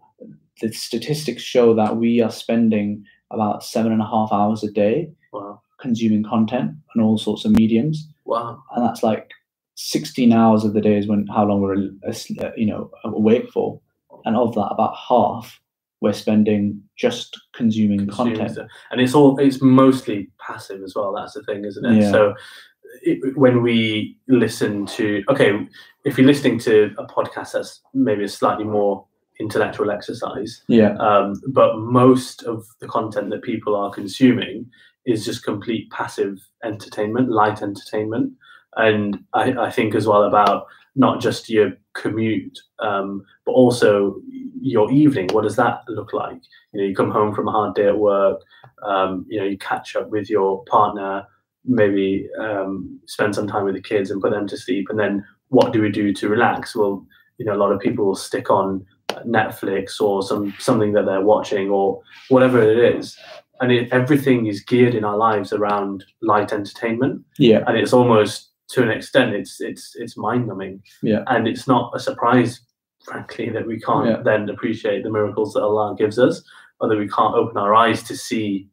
the 0.61 0.71
statistics 0.71 1.41
show 1.43 1.73
that 1.75 1.97
we 1.97 2.21
are 2.21 2.31
spending 2.31 3.03
about 3.31 3.63
seven 3.63 3.91
and 3.91 4.01
a 4.01 4.05
half 4.05 4.31
hours 4.31 4.63
a 4.63 4.71
day 4.71 5.09
Wow. 5.33 5.61
consuming 5.79 6.23
content 6.23 6.71
on 6.95 7.03
all 7.03 7.17
sorts 7.17 7.43
of 7.45 7.51
mediums, 7.51 8.07
Wow. 8.25 8.61
and 8.75 8.85
that's 8.85 9.03
like 9.03 9.31
16 9.75 10.31
hours 10.33 10.63
of 10.63 10.73
the 10.73 10.81
day 10.81 10.97
is 10.97 11.07
when 11.07 11.27
how 11.27 11.45
long 11.45 11.61
we're 11.61 11.75
uh, 12.07 12.51
you 12.55 12.65
know 12.65 12.89
awake 13.03 13.49
for, 13.51 13.79
and 14.25 14.35
of 14.35 14.53
that, 14.55 14.67
about 14.71 14.95
half 15.09 15.59
we're 16.01 16.13
spending 16.13 16.81
just 16.97 17.39
consuming 17.53 17.99
consuming 18.07 18.35
content. 18.35 18.51
stuff. 18.51 18.67
and 18.91 19.01
it's 19.01 19.13
all 19.15 19.37
it's 19.39 19.61
mostly 19.61 20.29
passive 20.39 20.81
as 20.83 20.93
well 20.95 21.13
that's 21.13 21.33
the 21.33 21.43
thing 21.43 21.65
isn't 21.65 21.85
it 21.85 22.01
Yeah. 22.03 22.11
so 22.11 22.35
it, 23.03 23.37
when 23.37 23.61
we 23.61 24.17
listen 24.27 24.85
to 24.87 25.23
okay 25.29 25.67
if 26.05 26.17
you're 26.17 26.27
listening 26.27 26.59
to 26.59 26.93
a 26.97 27.05
podcast 27.05 27.51
that's 27.53 27.81
maybe 27.93 28.23
a 28.23 28.29
slightly 28.29 28.63
more 28.63 29.05
intellectual 29.39 29.91
exercise 29.91 30.63
Yeah, 30.67 30.95
um, 30.97 31.33
but 31.49 31.77
most 31.77 32.43
of 32.43 32.65
the 32.79 32.87
content 32.87 33.29
that 33.29 33.43
people 33.43 33.75
are 33.75 33.91
consuming 33.91 34.65
is 35.05 35.25
just 35.25 35.43
complete 35.43 35.89
passive 35.91 36.39
entertainment 36.63 37.29
light 37.29 37.61
entertainment 37.61 38.33
and 38.77 39.19
i, 39.33 39.51
I 39.67 39.69
think 39.71 39.95
as 39.95 40.07
well 40.07 40.23
about 40.23 40.65
not 40.95 41.21
just 41.21 41.49
your 41.49 41.73
commute 41.93 42.57
um, 42.79 43.23
but 43.45 43.51
also 43.51 44.15
your 44.61 44.91
evening 44.91 45.27
what 45.31 45.43
does 45.43 45.55
that 45.55 45.81
look 45.87 46.13
like? 46.13 46.41
You 46.73 46.81
know 46.81 46.87
you 46.87 46.95
come 46.95 47.11
home 47.11 47.33
from 47.33 47.47
a 47.47 47.51
hard 47.51 47.75
day 47.75 47.87
at 47.87 47.97
work 47.97 48.41
um, 48.83 49.25
you 49.29 49.39
know 49.39 49.45
you 49.45 49.57
catch 49.57 49.95
up 49.95 50.09
with 50.09 50.29
your 50.29 50.63
partner 50.65 51.25
maybe 51.65 52.29
um, 52.39 52.99
spend 53.07 53.35
some 53.35 53.47
time 53.47 53.65
with 53.65 53.75
the 53.75 53.81
kids 53.81 54.09
and 54.09 54.21
put 54.21 54.31
them 54.31 54.47
to 54.47 54.57
sleep 54.57 54.87
and 54.89 54.99
then 54.99 55.25
what 55.49 55.73
do 55.73 55.81
we 55.81 55.89
do 55.89 56.13
to 56.13 56.29
relax? 56.29 56.75
Well 56.75 57.05
you 57.37 57.45
know 57.45 57.53
a 57.53 57.61
lot 57.63 57.71
of 57.71 57.79
people 57.79 58.05
will 58.05 58.15
stick 58.15 58.49
on 58.49 58.85
netflix 59.25 59.99
or 60.01 60.21
some 60.21 60.53
something 60.59 60.93
that 60.93 61.05
they're 61.05 61.21
watching 61.21 61.69
or 61.69 62.01
whatever 62.29 62.61
it 62.61 62.95
is. 62.95 63.17
And 63.59 63.71
it, 63.71 63.91
everything 63.91 64.45
is 64.45 64.63
geared 64.63 64.93
in 64.93 65.03
our 65.03 65.17
lives 65.17 65.51
around 65.51 66.03
light 66.21 66.53
entertainment. 66.53 67.23
Yeah, 67.39 67.63
and 67.65 67.75
it's 67.75 67.93
almost 67.93 68.51
to 68.69 68.83
an 68.83 68.91
extent 68.91 69.33
it's 69.33 69.59
it's 69.61 69.95
it's 69.95 70.17
mind 70.17 70.47
numbing. 70.47 70.83
Yeah. 71.01 71.23
and 71.27 71.47
it's 71.47 71.67
not 71.67 71.91
a 71.95 71.99
surprise 71.99 72.61
frankly 73.07 73.49
that 73.49 73.65
we 73.65 73.79
can't 73.79 74.07
Yeah. 74.07 74.21
then 74.23 74.49
appreciate 74.49 75.03
the 75.03 75.09
miracles 75.09 75.53
that 75.53 75.63
allah 75.63 75.95
gives 75.97 76.19
us 76.19 76.43
or 76.79 76.89
that 76.89 76.97
we 76.97 77.07
can't 77.07 77.35
open 77.35 77.57
our 77.57 77.73
eyes 77.73 78.03
to 78.03 78.15
see 78.15 78.67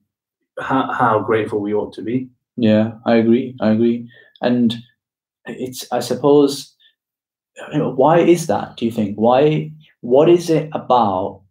how, 0.61 0.93
how 0.93 1.21
grateful 1.21 1.61
we 1.61 1.75
ought 1.75 1.93
to 1.95 2.03
be 2.03 2.29
yeah. 2.57 2.93
I 3.05 3.17
agree. 3.17 3.57
I 3.61 3.71
agree. 3.71 4.09
And 4.41 4.77
it's 5.47 5.91
I 5.91 5.99
suppose 5.99 6.73
you 7.73 7.79
know, 7.81 7.91
why 7.91 8.21
is 8.21 8.47
that? 8.47 8.77
Do 8.77 8.85
you 8.85 8.93
think 8.93 9.17
why? 9.17 9.73
What 10.03 10.29
is 10.29 10.51
it 10.51 10.69
about 10.73 11.43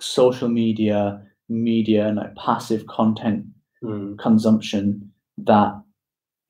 social 0.00 0.50
media, 0.50 1.22
media, 1.48 2.06
and 2.08 2.16
like 2.18 2.34
passive 2.36 2.86
content 2.88 3.46
Mm. 3.82 4.18
consumption 4.18 5.10
that 5.38 5.72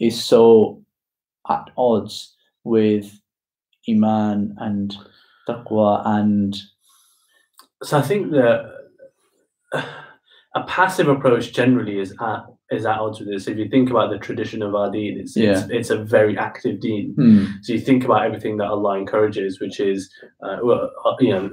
is 0.00 0.22
so 0.22 0.82
at 1.48 1.70
odds 1.78 2.36
with 2.64 3.06
iman 3.88 4.54
and 4.58 4.96
taqwa 5.48 6.02
and 6.06 6.56
so 7.82 7.98
i 7.98 8.02
think 8.02 8.30
that 8.30 8.58
a 10.54 10.62
passive 10.64 11.08
approach 11.08 11.52
generally 11.52 11.98
is 11.98 12.14
at 12.20 12.40
is 12.70 12.86
at 12.86 12.98
odds 12.98 13.18
with 13.20 13.28
this 13.28 13.48
if 13.48 13.58
you 13.58 13.68
think 13.68 13.90
about 13.90 14.10
the 14.10 14.18
tradition 14.18 14.62
of 14.62 14.74
our 14.74 14.90
deen 14.90 15.18
it's 15.18 15.36
it's, 15.52 15.70
it's 15.70 15.90
a 15.90 15.96
very 15.96 16.36
active 16.38 16.80
deen 16.80 17.12
Hmm, 17.16 17.44
So 17.62 17.72
you 17.74 17.80
think 17.80 18.04
about 18.04 18.24
everything 18.24 18.56
that 18.58 18.66
Allah 18.68 18.98
encourages, 18.98 19.60
which 19.60 19.78
is, 19.80 20.10
uh, 20.44 20.56
well, 20.62 20.90
uh, 21.04 21.14
you 21.20 21.32
know, 21.34 21.50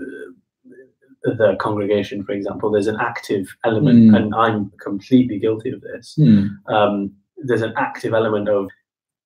the 1.23 1.55
congregation, 1.59 2.23
for 2.23 2.31
example. 2.31 2.71
There's 2.71 2.87
an 2.87 2.99
active 3.11 3.45
element, 3.65 3.99
Mm. 4.11 4.15
and 4.17 4.35
I'm 4.35 4.71
completely 4.87 5.37
guilty 5.39 5.69
of 5.71 5.81
this. 5.81 6.15
hmm, 6.15 6.47
Um, 6.73 7.11
there's 7.47 7.61
an 7.69 7.73
active 7.75 8.13
element 8.13 8.47
of 8.47 8.69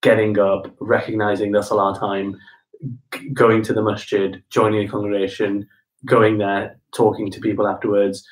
getting 0.02 0.40
up, 0.40 0.64
recognizing 0.80 1.52
the 1.52 1.62
salah 1.62 1.96
time, 2.08 2.36
g- 3.14 3.30
going 3.30 3.62
to 3.64 3.74
the 3.74 3.82
masjid, 3.82 4.42
joining 4.50 4.88
a 4.88 4.92
congregation, 4.92 5.68
going 6.06 6.38
there, 6.38 6.80
talking 6.96 7.32
to 7.32 7.40
people 7.40 7.68
afterwards. 7.68 8.26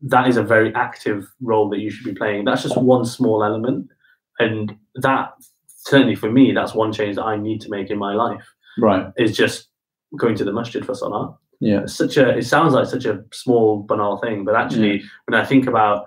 That 0.00 0.28
is 0.28 0.36
a 0.36 0.42
very 0.42 0.74
active 0.74 1.26
role 1.40 1.68
that 1.70 1.80
you 1.80 1.90
should 1.90 2.04
be 2.04 2.14
playing. 2.14 2.44
That's 2.44 2.62
just 2.62 2.76
one 2.76 3.04
small 3.04 3.42
element, 3.44 3.88
and 4.38 4.76
that 4.96 5.32
certainly 5.66 6.14
for 6.14 6.30
me, 6.30 6.52
that's 6.52 6.74
one 6.74 6.92
change 6.92 7.16
that 7.16 7.24
I 7.24 7.36
need 7.36 7.60
to 7.62 7.70
make 7.70 7.90
in 7.90 7.98
my 7.98 8.14
life 8.14 8.46
right 8.78 9.12
is 9.18 9.36
just 9.36 9.68
going 10.18 10.34
to 10.36 10.44
the 10.44 10.52
masjid 10.52 10.86
for 10.86 10.94
salah. 10.94 11.36
yeah 11.60 11.80
It's 11.80 11.94
such 11.94 12.16
a 12.16 12.38
it 12.38 12.44
sounds 12.46 12.72
like 12.74 12.86
such 12.86 13.04
a 13.04 13.24
small 13.32 13.82
banal 13.82 14.18
thing, 14.18 14.44
but 14.44 14.54
actually 14.54 15.02
when 15.26 15.40
I 15.40 15.44
think 15.44 15.66
about 15.66 16.06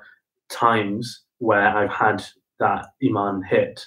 times 0.50 1.24
where 1.40 1.68
I've 1.68 1.92
had 1.92 2.24
that 2.60 2.88
iman 3.06 3.44
hit, 3.44 3.86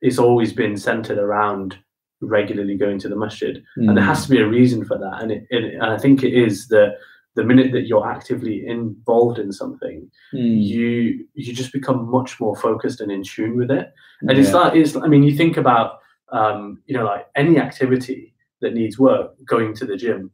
it's 0.00 0.18
always 0.18 0.52
been 0.52 0.76
centered 0.76 1.18
around 1.18 1.78
regularly 2.22 2.76
going 2.76 2.98
to 3.00 3.08
the 3.08 3.16
masjid. 3.16 3.62
And 3.76 3.96
there 3.96 4.04
has 4.04 4.24
to 4.24 4.30
be 4.30 4.40
a 4.40 4.48
reason 4.48 4.84
for 4.84 4.96
that. 4.98 5.20
And 5.20 5.30
it, 5.32 5.46
it 5.50 5.74
and 5.74 5.84
I 5.84 5.98
think 5.98 6.22
it 6.22 6.32
is 6.32 6.68
that 6.68 6.96
the 7.34 7.44
minute 7.44 7.72
that 7.72 7.86
you're 7.86 8.08
actively 8.08 8.66
involved 8.66 9.38
in 9.38 9.52
something, 9.52 10.10
Hmm, 10.32 10.38
you 10.38 11.26
you 11.34 11.52
just 11.52 11.72
become 11.72 12.10
much 12.10 12.40
more 12.40 12.56
focused 12.56 13.02
and 13.02 13.12
in 13.12 13.22
tune 13.22 13.54
with 13.54 13.70
it 13.70 13.92
and 14.22 14.38
it's 14.38 14.48
yeah, 14.48 14.56
like 14.56 14.74
it's 14.74 14.96
i 14.96 15.06
mean 15.06 15.22
you 15.22 15.36
think 15.36 15.58
about 15.58 15.98
um 16.32 16.80
you 16.86 16.96
know 16.96 17.04
like 17.04 17.26
any 17.36 17.58
activity 17.58 18.34
that 18.62 18.72
needs 18.72 18.98
work 18.98 19.32
going 19.44 19.74
to 19.74 19.84
the 19.84 19.96
gym 19.96 20.30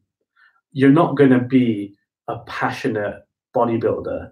you're 0.70 0.90
not 0.90 1.16
going 1.16 1.31
to 1.31 1.40
be 1.40 1.96
a 2.29 2.38
passionate 2.46 3.24
bodybuilder 3.57 4.31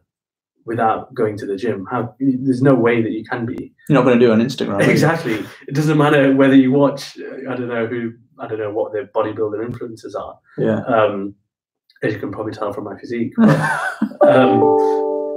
without 0.66 1.12
going 1.14 1.36
to 1.36 1.46
the 1.46 1.56
gym 1.56 1.86
how 1.90 2.14
there's 2.20 2.62
no 2.62 2.74
way 2.74 3.00
that 3.02 3.12
you 3.12 3.24
can 3.24 3.46
be 3.46 3.72
you're 3.88 3.94
not 3.98 4.04
going 4.04 4.18
to 4.18 4.24
do 4.24 4.30
it 4.30 4.34
on 4.34 4.40
instagram 4.40 4.86
exactly 4.86 5.34
it 5.68 5.74
doesn't 5.74 5.96
matter 5.98 6.34
whether 6.34 6.54
you 6.54 6.70
watch 6.72 7.16
i 7.50 7.54
don't 7.54 7.68
know 7.68 7.86
who 7.86 8.12
i 8.38 8.46
don't 8.46 8.58
know 8.58 8.70
what 8.72 8.92
the 8.92 9.08
bodybuilder 9.14 9.64
influencers 9.66 10.14
are 10.14 10.38
yeah 10.58 10.80
um 10.84 11.34
as 12.02 12.12
you 12.12 12.18
can 12.18 12.30
probably 12.30 12.52
tell 12.52 12.72
from 12.72 12.84
my 12.84 12.98
physique 12.98 13.32
but 13.36 13.48
um, 14.28 14.60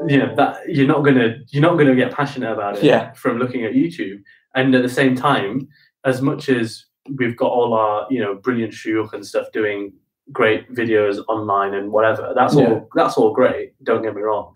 you 0.08 0.18
know 0.18 0.34
that 0.36 0.62
you're 0.68 0.88
not 0.88 1.04
gonna 1.04 1.36
you're 1.50 1.62
not 1.62 1.78
gonna 1.78 1.96
get 1.96 2.12
passionate 2.12 2.52
about 2.52 2.78
it 2.78 2.84
Yeah. 2.84 3.12
from 3.14 3.38
looking 3.38 3.66
at 3.66 3.74
YouTube. 3.74 4.22
And 4.56 4.74
at 4.74 4.82
the 4.82 4.90
same 4.90 5.16
time, 5.16 5.68
as 6.06 6.22
much 6.22 6.50
as 6.50 6.86
we've 7.18 7.36
got 7.38 7.52
all 7.52 7.74
our 7.74 8.08
you 8.10 8.22
know 8.22 8.36
brilliant 8.36 8.74
shuyukh 8.74 9.14
and 9.14 9.26
stuff 9.26 9.48
doing 9.54 9.94
great 10.32 10.72
videos 10.74 11.18
online 11.28 11.74
and 11.74 11.92
whatever, 11.92 12.34
that's 12.36 12.56
Yeah. 12.56 12.68
all 12.70 12.90
that's 12.96 13.18
all 13.18 13.34
great. 13.34 13.74
Don't 13.84 14.02
get 14.02 14.16
me 14.16 14.22
wrong, 14.22 14.54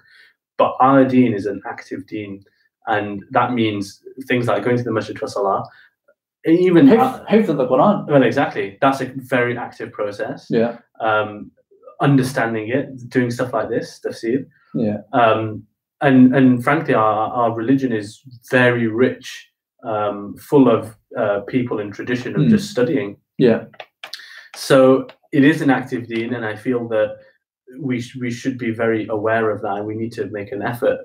but 0.57 0.75
our 0.79 1.05
deen 1.05 1.33
is 1.33 1.45
an 1.45 1.61
active 1.67 2.05
deen, 2.07 2.43
and 2.87 3.23
that 3.31 3.53
means 3.53 4.01
things 4.27 4.47
like 4.47 4.63
going 4.63 4.77
to 4.77 4.83
the 4.83 4.91
masjid 4.91 5.17
for 5.17 5.27
salah. 5.27 5.63
Even 6.45 6.87
Hifz 6.87 7.25
hifz 7.27 7.47
of 7.49 7.57
the 7.57 7.67
quran 7.67 8.05
well, 8.07 8.23
exactly. 8.23 8.77
That's 8.81 9.01
a 9.01 9.05
very 9.35 9.57
active 9.57 9.91
process 9.93 10.47
yeah 10.49 10.77
um, 10.99 11.51
understanding 12.01 12.67
it, 12.69 13.09
doing 13.09 13.31
stuff 13.31 13.53
like 13.53 13.69
this, 13.69 13.99
tafsir. 14.05 14.45
Yeah. 14.73 14.97
Um, 15.13 15.63
and 16.01 16.35
and 16.35 16.61
frankly, 16.63 16.93
our, 16.95 17.31
our 17.31 17.55
religion 17.55 17.93
is 17.93 18.21
very 18.51 18.87
rich, 18.87 19.49
um, 19.85 20.35
full 20.37 20.67
of 20.69 20.97
uh, 21.17 21.41
people 21.47 21.79
and 21.79 21.93
tradition 21.93 22.35
of 22.35 22.41
Mm. 22.41 22.49
just 22.49 22.69
studying. 22.69 23.15
yeah 23.37 23.65
So 24.55 25.07
it 25.31 25.43
is 25.43 25.61
an 25.61 25.69
active 25.69 26.07
deen, 26.07 26.33
and 26.33 26.45
I 26.45 26.55
feel 26.55 26.87
that 26.89 27.09
we 27.79 28.03
we 28.19 28.31
should 28.31 28.57
be 28.57 28.71
very 28.71 29.07
aware 29.07 29.49
of 29.51 29.61
that, 29.61 29.77
and 29.77 29.85
we 29.87 29.95
need 29.95 30.11
to 30.13 30.25
make 30.31 30.51
an 30.51 30.61
effort 30.61 30.99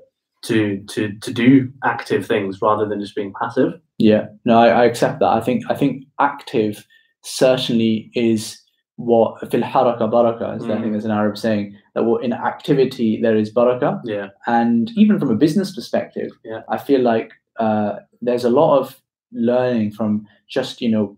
to 0.44 0.82
to 0.90 1.12
to 1.20 1.32
do 1.32 1.70
active 1.84 2.26
things 2.26 2.60
rather 2.62 2.86
than 2.86 3.00
just 3.00 3.14
being 3.16 3.32
passive. 3.40 3.72
Yeah, 3.98 4.26
no, 4.44 4.58
I, 4.58 4.68
I 4.68 4.84
accept 4.84 5.18
that. 5.20 5.28
I 5.30 5.40
think 5.40 5.64
I 5.68 5.74
think 5.74 6.04
active 6.20 6.86
certainly 7.22 8.10
is 8.14 8.60
what 8.96 9.38
fil 9.50 9.62
haraka 9.62 10.10
baraka, 10.10 10.54
as 10.56 10.64
I 10.64 10.68
Mm. 10.68 10.80
think 10.80 10.92
there's 10.92 11.04
an 11.04 11.10
Arab 11.12 11.36
saying 11.38 11.76
that 11.94 12.04
what 12.04 12.24
in 12.24 12.32
activity 12.32 13.20
there 13.22 13.36
is 13.36 13.50
baraka, 13.50 14.00
Yeah. 14.04 14.28
and 14.46 14.90
even 14.96 15.18
from 15.20 15.30
a 15.30 15.36
business 15.36 15.74
perspective, 15.74 16.30
Yeah. 16.44 16.62
I 16.68 16.78
feel 16.78 17.00
like 17.02 17.32
uh, 17.60 17.96
there's 18.22 18.44
a 18.44 18.50
lot 18.50 18.78
of 18.78 19.00
learning 19.32 19.92
from 19.92 20.26
just 20.48 20.80
you 20.80 20.88
know 20.88 21.16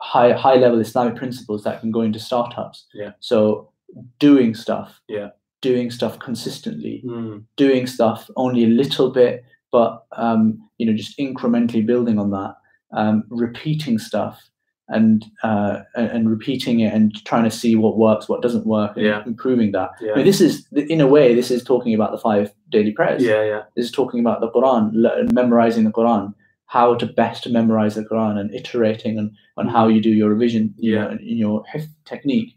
high 0.00 0.32
high 0.32 0.56
level 0.56 0.80
Islamic 0.80 1.16
principles 1.16 1.64
that 1.64 1.80
can 1.80 1.90
go 1.90 2.02
into 2.02 2.18
startups. 2.18 2.86
Yeah. 2.94 3.12
So 3.20 3.70
doing 4.18 4.54
stuff. 4.54 5.00
Yeah. 5.08 5.30
Doing 5.62 5.90
stuff 5.90 6.18
consistently 6.18 7.02
Mm. 7.06 7.44
doing 7.56 7.86
stuff 7.86 8.28
only 8.36 8.64
a 8.64 8.68
little 8.68 9.10
bit, 9.10 9.44
but 9.72 10.04
um, 10.12 10.60
you 10.78 10.86
know, 10.86 10.92
just 10.92 11.18
incrementally 11.18 11.84
building 11.86 12.18
on 12.18 12.30
that, 12.30 12.54
um, 12.92 13.24
repeating 13.30 13.98
stuff 13.98 14.42
and 14.88 15.24
uh, 15.42 15.78
and, 15.94 16.28
repeating 16.28 16.80
it 16.80 16.92
and 16.92 17.24
trying 17.24 17.44
to 17.44 17.50
see 17.50 17.74
what 17.76 17.96
works, 17.96 18.28
what 18.28 18.42
doesn't 18.42 18.66
work, 18.66 18.96
and 18.98 19.06
Yeah. 19.06 19.22
improving 19.24 19.72
that. 19.72 19.90
I 20.02 20.16
mean, 20.16 20.26
this 20.26 20.42
is 20.42 20.66
in 20.72 21.00
a 21.00 21.06
way, 21.06 21.34
this 21.34 21.50
is 21.50 21.64
talking 21.64 21.94
about 21.94 22.10
the 22.12 22.18
five 22.18 22.52
daily 22.68 22.92
prayers. 22.92 23.22
Yeah. 23.22 23.42
Yeah. 23.44 23.62
This 23.74 23.86
is 23.86 23.92
talking 23.92 24.20
about 24.20 24.40
the 24.42 24.50
Quran, 24.50 25.32
memorizing 25.32 25.84
the 25.84 25.90
Quran, 25.92 26.34
how 26.66 26.94
to 26.96 27.06
best 27.06 27.48
memorize 27.48 27.94
the 27.94 28.04
Quran, 28.04 28.38
and 28.38 28.54
iterating 28.54 29.18
on, 29.18 29.34
on 29.56 29.66
how 29.68 29.88
you 29.88 30.02
do 30.02 30.10
your 30.10 30.28
revision, 30.28 30.74
you. 30.76 30.92
Yeah. 30.94 31.04
know, 31.04 31.10
in 31.12 31.38
your 31.38 31.64
technique. 32.04 32.54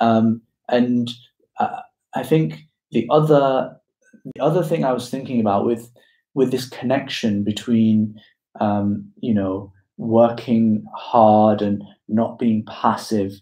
Um, 0.00 0.40
and 0.68 1.10
uh, 1.60 1.80
I 2.14 2.22
think 2.22 2.60
the 2.92 3.06
other 3.10 3.76
the 4.34 4.42
other 4.42 4.62
thing 4.64 4.84
I 4.84 4.92
was 4.92 5.10
thinking 5.10 5.40
about 5.40 5.66
with 5.66 5.90
with 6.34 6.50
this 6.50 6.68
connection 6.68 7.44
between 7.44 8.14
um, 8.60 9.10
you 9.20 9.34
know 9.34 9.72
working 9.96 10.84
hard 10.96 11.62
and 11.62 11.82
not 12.08 12.38
being 12.38 12.64
passive 12.66 13.32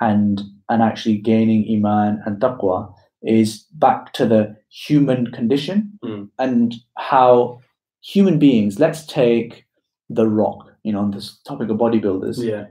and 0.00 0.40
and 0.68 0.82
actually 0.82 1.18
gaining 1.18 1.64
iman 1.76 2.20
and 2.26 2.40
taqwa 2.40 2.92
is 3.22 3.64
back 3.74 4.12
to 4.14 4.26
the 4.26 4.54
human 4.70 5.26
condition 5.32 5.92
Mm. 6.04 6.28
and 6.38 6.74
how 6.98 7.60
human 8.00 8.38
beings 8.38 8.78
let's 8.80 9.06
take 9.06 9.64
the 10.10 10.26
rock 10.26 10.66
you 10.82 10.92
know 10.92 10.98
on 10.98 11.12
this 11.12 11.38
topic 11.46 11.70
of 11.70 11.76
bodybuilders 11.78 12.42
Yeah. 12.42 12.66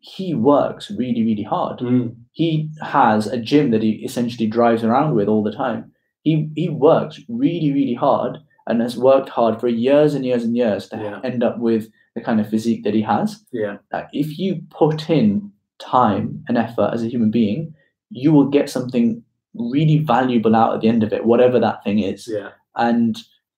He 0.00 0.34
works 0.34 0.90
really 0.90 1.22
really 1.22 1.42
hard 1.42 1.78
Mm. 1.80 2.16
he 2.32 2.70
has 2.82 3.26
a 3.26 3.36
gym 3.38 3.70
that 3.70 3.82
he 3.82 3.90
essentially 4.08 4.46
drives 4.46 4.82
around 4.84 5.14
with 5.14 5.28
all 5.28 5.42
the 5.42 5.52
time. 5.64 5.92
He 6.22 6.48
he 6.56 6.68
works 6.68 7.20
really 7.28 7.70
really 7.72 7.94
hard 7.94 8.38
and 8.66 8.80
has 8.80 8.96
worked 8.96 9.28
hard 9.28 9.60
for 9.60 9.68
years 9.68 10.14
and 10.14 10.24
years 10.24 10.44
and 10.44 10.56
years 10.56 10.88
to 10.88 10.96
Yeah. 10.96 11.20
end 11.24 11.42
up 11.42 11.58
with 11.58 11.88
the 12.14 12.20
kind 12.20 12.40
of 12.40 12.48
physique 12.48 12.82
that 12.84 12.94
he 12.94 13.02
has. 13.02 13.44
Yeah. 13.52 13.78
Like, 13.92 14.08
if 14.12 14.38
you 14.38 14.60
put 14.70 15.08
in 15.10 15.50
time 15.78 16.44
and 16.48 16.56
effort 16.58 16.90
as 16.92 17.02
a 17.02 17.08
human 17.08 17.30
being, 17.30 17.74
you 18.10 18.32
will 18.32 18.48
get 18.48 18.68
something 18.70 19.22
really 19.54 19.98
valuable 19.98 20.54
out 20.56 20.74
at 20.74 20.80
the 20.80 20.88
end 20.88 21.02
of 21.02 21.12
it, 21.12 21.24
whatever 21.24 21.58
that 21.60 21.82
thing 21.84 21.98
is. 22.00 22.28
Yeah. 22.30 22.50
And 22.76 23.16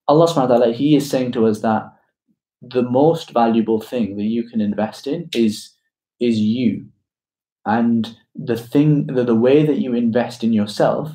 Allah 0.08 0.26
subhanahu 0.26 0.48
wa 0.48 0.56
ta'ala, 0.58 0.72
He 0.72 0.96
is 0.96 1.08
saying 1.08 1.32
to 1.32 1.46
us 1.46 1.60
that 1.60 1.84
the 2.60 2.82
most 2.82 3.30
valuable 3.32 3.80
thing 3.80 4.16
that 4.16 4.24
you 4.36 4.42
can 4.48 4.60
invest 4.60 5.06
in 5.06 5.28
is 5.34 5.70
is 6.21 6.39
you. 6.39 6.85
And 7.65 8.15
the 8.35 8.55
thing 8.57 9.07
the, 9.07 9.23
the 9.23 9.35
way 9.35 9.65
that 9.65 9.77
you 9.79 9.93
invest 9.93 10.43
in 10.43 10.53
yourself 10.53 11.11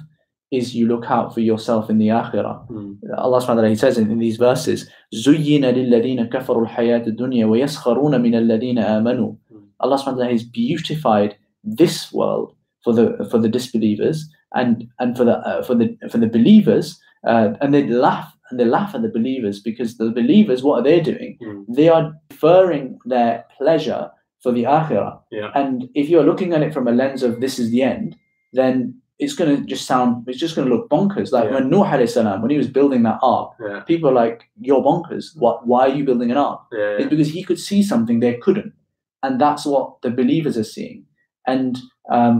is 0.50 0.74
you 0.76 0.86
look 0.86 1.06
out 1.10 1.32
for 1.32 1.40
yourself 1.40 1.88
in 1.88 1.96
the 1.96 2.08
akhirah. 2.08 2.68
Mm. 2.68 2.98
Allah 3.16 3.38
subhanahu 3.40 3.48
wa 3.48 3.54
ta'ala, 3.54 3.68
He 3.70 3.76
says 3.76 3.96
in, 3.96 4.10
in 4.10 4.18
these 4.18 4.36
verses, 4.36 4.88
زُيِّنَ 5.14 5.62
لِلَّذِينَ 5.64 6.28
كَفَرُوا 6.30 6.68
الْحَيَاةِ 6.68 7.06
الدُّنْيَا 7.08 7.46
وَيَسْخَرُونَ 7.46 8.14
مِنَ 8.20 8.34
الَّذِينَ 8.34 8.78
آمَنُوا 8.78 9.36
Mm. 9.52 9.62
Allah 9.80 9.96
subhanahu 9.96 10.16
wa 10.16 10.22
ta'ala 10.24 10.30
has 10.32 10.44
beautified 10.44 11.36
this 11.64 12.12
world 12.12 12.54
for 12.84 12.92
the 12.92 13.26
for 13.30 13.38
the 13.38 13.48
disbelievers 13.48 14.28
and 14.54 14.86
and 14.98 15.16
for 15.16 15.24
the 15.24 15.38
uh, 15.38 15.62
for 15.62 15.74
the 15.74 15.96
for 16.10 16.18
the 16.18 16.26
believers 16.26 17.00
uh, 17.26 17.54
and 17.62 17.72
they 17.72 17.86
laugh 17.86 18.34
and 18.50 18.60
they 18.60 18.64
laugh 18.66 18.94
at 18.94 19.00
the 19.02 19.08
believers 19.08 19.60
because 19.60 19.96
the 19.96 20.10
believers 20.10 20.62
what 20.62 20.80
are 20.80 20.82
they 20.82 21.00
doing 21.00 21.38
Mm. 21.40 21.64
they 21.68 21.88
are 21.88 22.12
deferring 22.28 22.98
their 23.06 23.44
pleasure 23.56 24.10
for 24.43 24.51
the 24.51 24.63
akhirah 24.63 25.19
Yeah. 25.31 25.51
and 25.55 25.89
if 25.95 26.09
you're 26.09 26.23
looking 26.23 26.53
at 26.53 26.61
it 26.61 26.73
from 26.73 26.87
a 26.87 26.91
lens 26.91 27.23
of 27.23 27.41
this 27.41 27.59
is 27.59 27.71
the 27.71 27.81
end 27.83 28.15
then 28.53 28.95
it's 29.19 29.33
going 29.33 29.51
to 29.57 29.63
just 29.65 29.85
sound 29.87 30.27
it's 30.27 30.37
just 30.39 30.55
going 30.55 30.67
to 30.67 30.73
look 30.73 30.89
bonkers 30.89 31.31
like 31.31 31.45
Yeah. 31.45 31.55
when 31.55 31.69
Nuh 31.71 31.83
alayhi 31.83 32.09
salam 32.09 32.41
when 32.41 32.51
he 32.51 32.57
was 32.57 32.67
building 32.67 33.03
that 33.03 33.19
ark 33.23 33.53
Yeah. 33.59 33.79
people 33.81 34.09
are 34.09 34.13
like 34.13 34.43
you're 34.61 34.81
bonkers 34.81 35.35
what 35.37 35.65
why 35.65 35.81
are 35.87 35.95
you 35.99 36.03
building 36.03 36.29
an 36.31 36.37
ark 36.37 36.61
Yeah. 36.71 36.97
is 36.97 37.07
because 37.07 37.29
he 37.29 37.43
could 37.43 37.59
see 37.59 37.81
something 37.83 38.19
they 38.19 38.35
couldn't. 38.35 38.73
And 39.23 39.41
that's 39.41 39.65
what 39.65 40.01
the 40.03 40.11
believers 40.11 40.57
are 40.59 40.63
seeing. 40.63 41.05
And 41.47 41.79
um, 42.11 42.35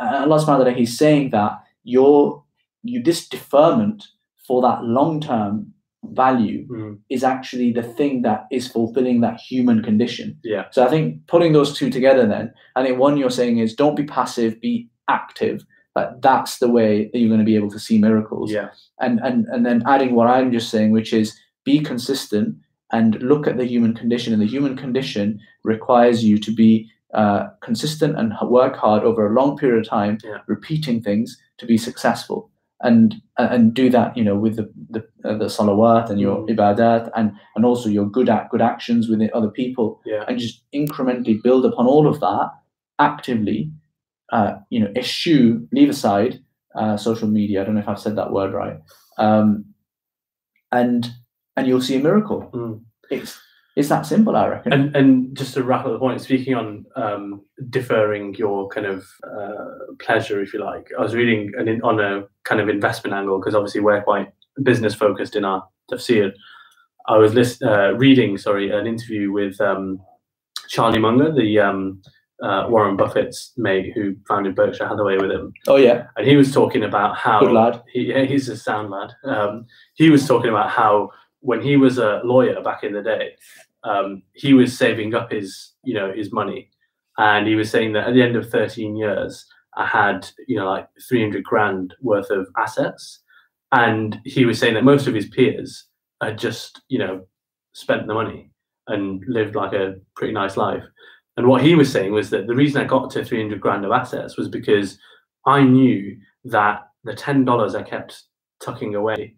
Allah 0.00 0.38
subhanahu 0.40 0.58
wa 0.60 0.64
ta'ala, 0.64 0.72
he's 0.72 0.96
saying 0.96 1.30
that 1.30 1.52
your 1.84 2.42
you 2.82 3.02
this 3.02 3.28
deferment 3.28 4.04
for 4.48 4.62
that 4.62 4.82
long 4.82 5.20
term 5.20 5.73
value 6.12 6.66
Mm. 6.68 6.98
is 7.10 7.24
actually 7.24 7.72
the 7.72 7.82
thing 7.82 8.22
that 8.22 8.46
is 8.50 8.68
fulfilling 8.68 9.20
that 9.20 9.40
human 9.40 9.82
condition. 9.82 10.36
Yeah. 10.44 10.64
So 10.70 10.84
I 10.84 10.88
think 10.88 11.26
putting 11.26 11.52
those 11.52 11.72
two 11.78 11.90
together 11.90 12.26
then, 12.26 12.52
I 12.76 12.82
think 12.84 12.98
one 12.98 13.16
you're 13.16 13.30
saying 13.30 13.58
is 13.58 13.74
don't 13.74 13.96
be 13.96 14.04
passive, 14.04 14.60
be 14.60 14.88
active. 15.08 15.64
Like 15.96 16.20
that's 16.20 16.58
the 16.58 16.68
way 16.68 17.08
that 17.12 17.18
you're 17.18 17.28
going 17.28 17.38
to 17.46 17.52
be 17.52 17.56
able 17.56 17.70
to 17.70 17.78
see 17.78 17.98
miracles 17.98 18.50
Yeah. 18.52 18.68
and 19.00 19.20
and 19.20 19.46
and 19.52 19.64
then 19.64 19.82
adding 19.86 20.14
what 20.14 20.28
I'm 20.28 20.50
just 20.52 20.68
saying, 20.70 20.90
which 20.92 21.12
is 21.12 21.38
be 21.64 21.80
consistent 21.80 22.56
and 22.92 23.20
look 23.22 23.46
at 23.46 23.56
the 23.56 23.64
human 23.64 23.94
condition. 23.94 24.32
And 24.32 24.42
the 24.42 24.46
human 24.56 24.76
condition 24.76 25.40
requires 25.64 26.22
you 26.24 26.38
to 26.38 26.52
be 26.52 26.90
uh, 27.14 27.46
consistent 27.62 28.18
and 28.18 28.32
work 28.50 28.74
hard 28.76 29.04
over 29.04 29.26
a 29.26 29.32
long 29.40 29.56
period 29.56 29.78
of 29.80 29.88
time, 29.88 30.18
Yeah. 30.24 30.38
repeating 30.48 31.00
things 31.00 31.38
to 31.58 31.64
be 31.66 31.78
successful. 31.78 32.50
And 32.84 33.14
and 33.38 33.72
do 33.74 33.88
that, 33.90 34.16
you 34.16 34.22
know, 34.24 34.36
with 34.36 34.56
the 34.56 34.66
the, 34.90 35.00
uh, 35.28 35.38
the 35.38 35.46
salawat 35.46 36.10
and 36.10 36.20
your 36.20 36.36
Mm. 36.36 36.50
ibadat, 36.54 37.10
and 37.16 37.32
and 37.56 37.64
also 37.64 37.88
your 37.88 38.06
good 38.16 38.28
act, 38.28 38.50
good 38.52 38.60
actions 38.62 39.08
with 39.08 39.20
other 39.34 39.50
people, 39.50 40.00
Yeah. 40.04 40.24
and 40.28 40.38
just 40.38 40.62
incrementally 40.72 41.42
build 41.42 41.64
upon 41.64 41.86
all 41.86 42.06
of 42.06 42.20
that 42.20 42.50
actively. 42.98 43.70
Uh, 44.32 44.52
you 44.70 44.80
know, 44.80 44.90
eschew, 44.96 45.66
leave 45.72 45.90
aside 45.90 46.40
uh, 46.80 46.96
social 46.96 47.28
media. 47.28 47.60
I 47.60 47.64
don't 47.64 47.74
know 47.74 47.80
if 47.80 47.88
I've 47.88 48.00
said 48.06 48.16
that 48.16 48.32
word 48.32 48.52
right. 48.52 48.76
Um, 49.18 49.64
and 50.72 51.08
and 51.56 51.66
you'll 51.66 51.80
see 51.80 51.96
a 51.96 52.00
miracle. 52.02 52.50
Mm. 52.52 52.80
It's 53.10 53.38
it's 53.76 53.88
that 53.88 54.06
simple, 54.06 54.36
I 54.36 54.46
reckon. 54.46 54.72
And 54.72 54.96
and 54.96 55.36
just 55.36 55.54
to 55.54 55.64
wrap 55.64 55.84
up 55.84 55.92
the 55.92 55.98
point, 55.98 56.20
speaking 56.20 56.54
on 56.54 56.86
um, 56.94 57.42
deferring 57.70 58.34
your 58.36 58.68
kind 58.68 58.86
of 58.86 59.04
uh, 59.24 59.94
pleasure, 59.98 60.40
if 60.40 60.54
you 60.54 60.60
like, 60.60 60.90
I 60.96 61.02
was 61.02 61.14
reading 61.14 61.52
an 61.58 61.66
in, 61.66 61.82
on 61.82 62.00
a 62.00 62.24
kind 62.44 62.60
of 62.60 62.68
investment 62.68 63.14
angle 63.14 63.38
because 63.38 63.54
obviously 63.54 63.80
we're 63.80 64.02
quite 64.02 64.28
business 64.62 64.94
focused 64.94 65.34
in 65.34 65.44
our 65.44 65.66
tafsir. 65.90 66.32
I 67.08 67.16
was 67.18 67.34
list, 67.34 67.62
uh, 67.62 67.94
reading, 67.96 68.38
sorry, 68.38 68.70
an 68.70 68.86
interview 68.86 69.32
with 69.32 69.60
um, 69.60 70.00
Charlie 70.68 71.00
Munger, 71.00 71.32
the 71.32 71.58
um, 71.58 72.00
uh, 72.42 72.66
Warren 72.68 72.96
Buffett's 72.96 73.52
mate 73.56 73.92
who 73.94 74.14
founded 74.28 74.54
Berkshire 74.54 74.88
Hathaway 74.88 75.18
with 75.18 75.30
him, 75.32 75.52
oh 75.66 75.76
yeah, 75.76 76.06
and 76.16 76.26
he 76.26 76.36
was 76.36 76.52
talking 76.52 76.84
about 76.84 77.16
how 77.16 77.40
good 77.40 77.52
lad. 77.52 77.82
he, 77.92 78.12
he's 78.26 78.48
a 78.48 78.56
sound 78.56 78.90
lad. 78.90 79.12
Um, 79.24 79.66
he 79.94 80.10
was 80.10 80.26
talking 80.26 80.50
about 80.50 80.70
how 80.70 81.10
when 81.44 81.60
he 81.60 81.76
was 81.76 81.98
a 81.98 82.22
lawyer 82.24 82.60
back 82.62 82.82
in 82.84 82.94
the 82.94 83.02
day, 83.02 83.36
um, 83.84 84.22
he 84.32 84.54
was 84.54 84.76
saving 84.76 85.14
up 85.14 85.30
his, 85.30 85.72
you 85.84 85.94
know, 85.94 86.10
his 86.10 86.32
money, 86.32 86.70
and 87.18 87.46
he 87.46 87.54
was 87.54 87.70
saying 87.70 87.92
that 87.92 88.08
at 88.08 88.14
the 88.14 88.22
end 88.22 88.34
of 88.34 88.48
13 88.48 88.96
years, 88.96 89.44
I 89.76 89.86
had, 89.86 90.26
you 90.48 90.56
know, 90.56 90.70
like 90.70 90.88
300 91.08 91.44
grand 91.44 91.94
worth 92.00 92.30
of 92.30 92.48
assets, 92.56 93.20
and 93.72 94.18
he 94.24 94.46
was 94.46 94.58
saying 94.58 94.74
that 94.74 94.84
most 94.84 95.06
of 95.06 95.14
his 95.14 95.28
peers 95.28 95.86
had 96.22 96.38
just, 96.38 96.80
you 96.88 96.98
know, 96.98 97.26
spent 97.74 98.06
the 98.06 98.14
money 98.14 98.50
and 98.88 99.22
lived 99.28 99.54
like 99.54 99.74
a 99.74 99.96
pretty 100.16 100.32
nice 100.32 100.56
life. 100.56 100.84
And 101.36 101.46
what 101.46 101.62
he 101.62 101.74
was 101.74 101.92
saying 101.92 102.12
was 102.12 102.30
that 102.30 102.46
the 102.46 102.54
reason 102.54 102.80
I 102.80 102.86
got 102.86 103.10
to 103.10 103.24
300 103.24 103.60
grand 103.60 103.84
of 103.84 103.92
assets 103.92 104.38
was 104.38 104.48
because 104.48 104.98
I 105.46 105.62
knew 105.62 106.16
that 106.44 106.88
the 107.02 107.12
$10 107.12 107.74
I 107.74 107.82
kept 107.82 108.22
tucking 108.62 108.94
away, 108.94 109.34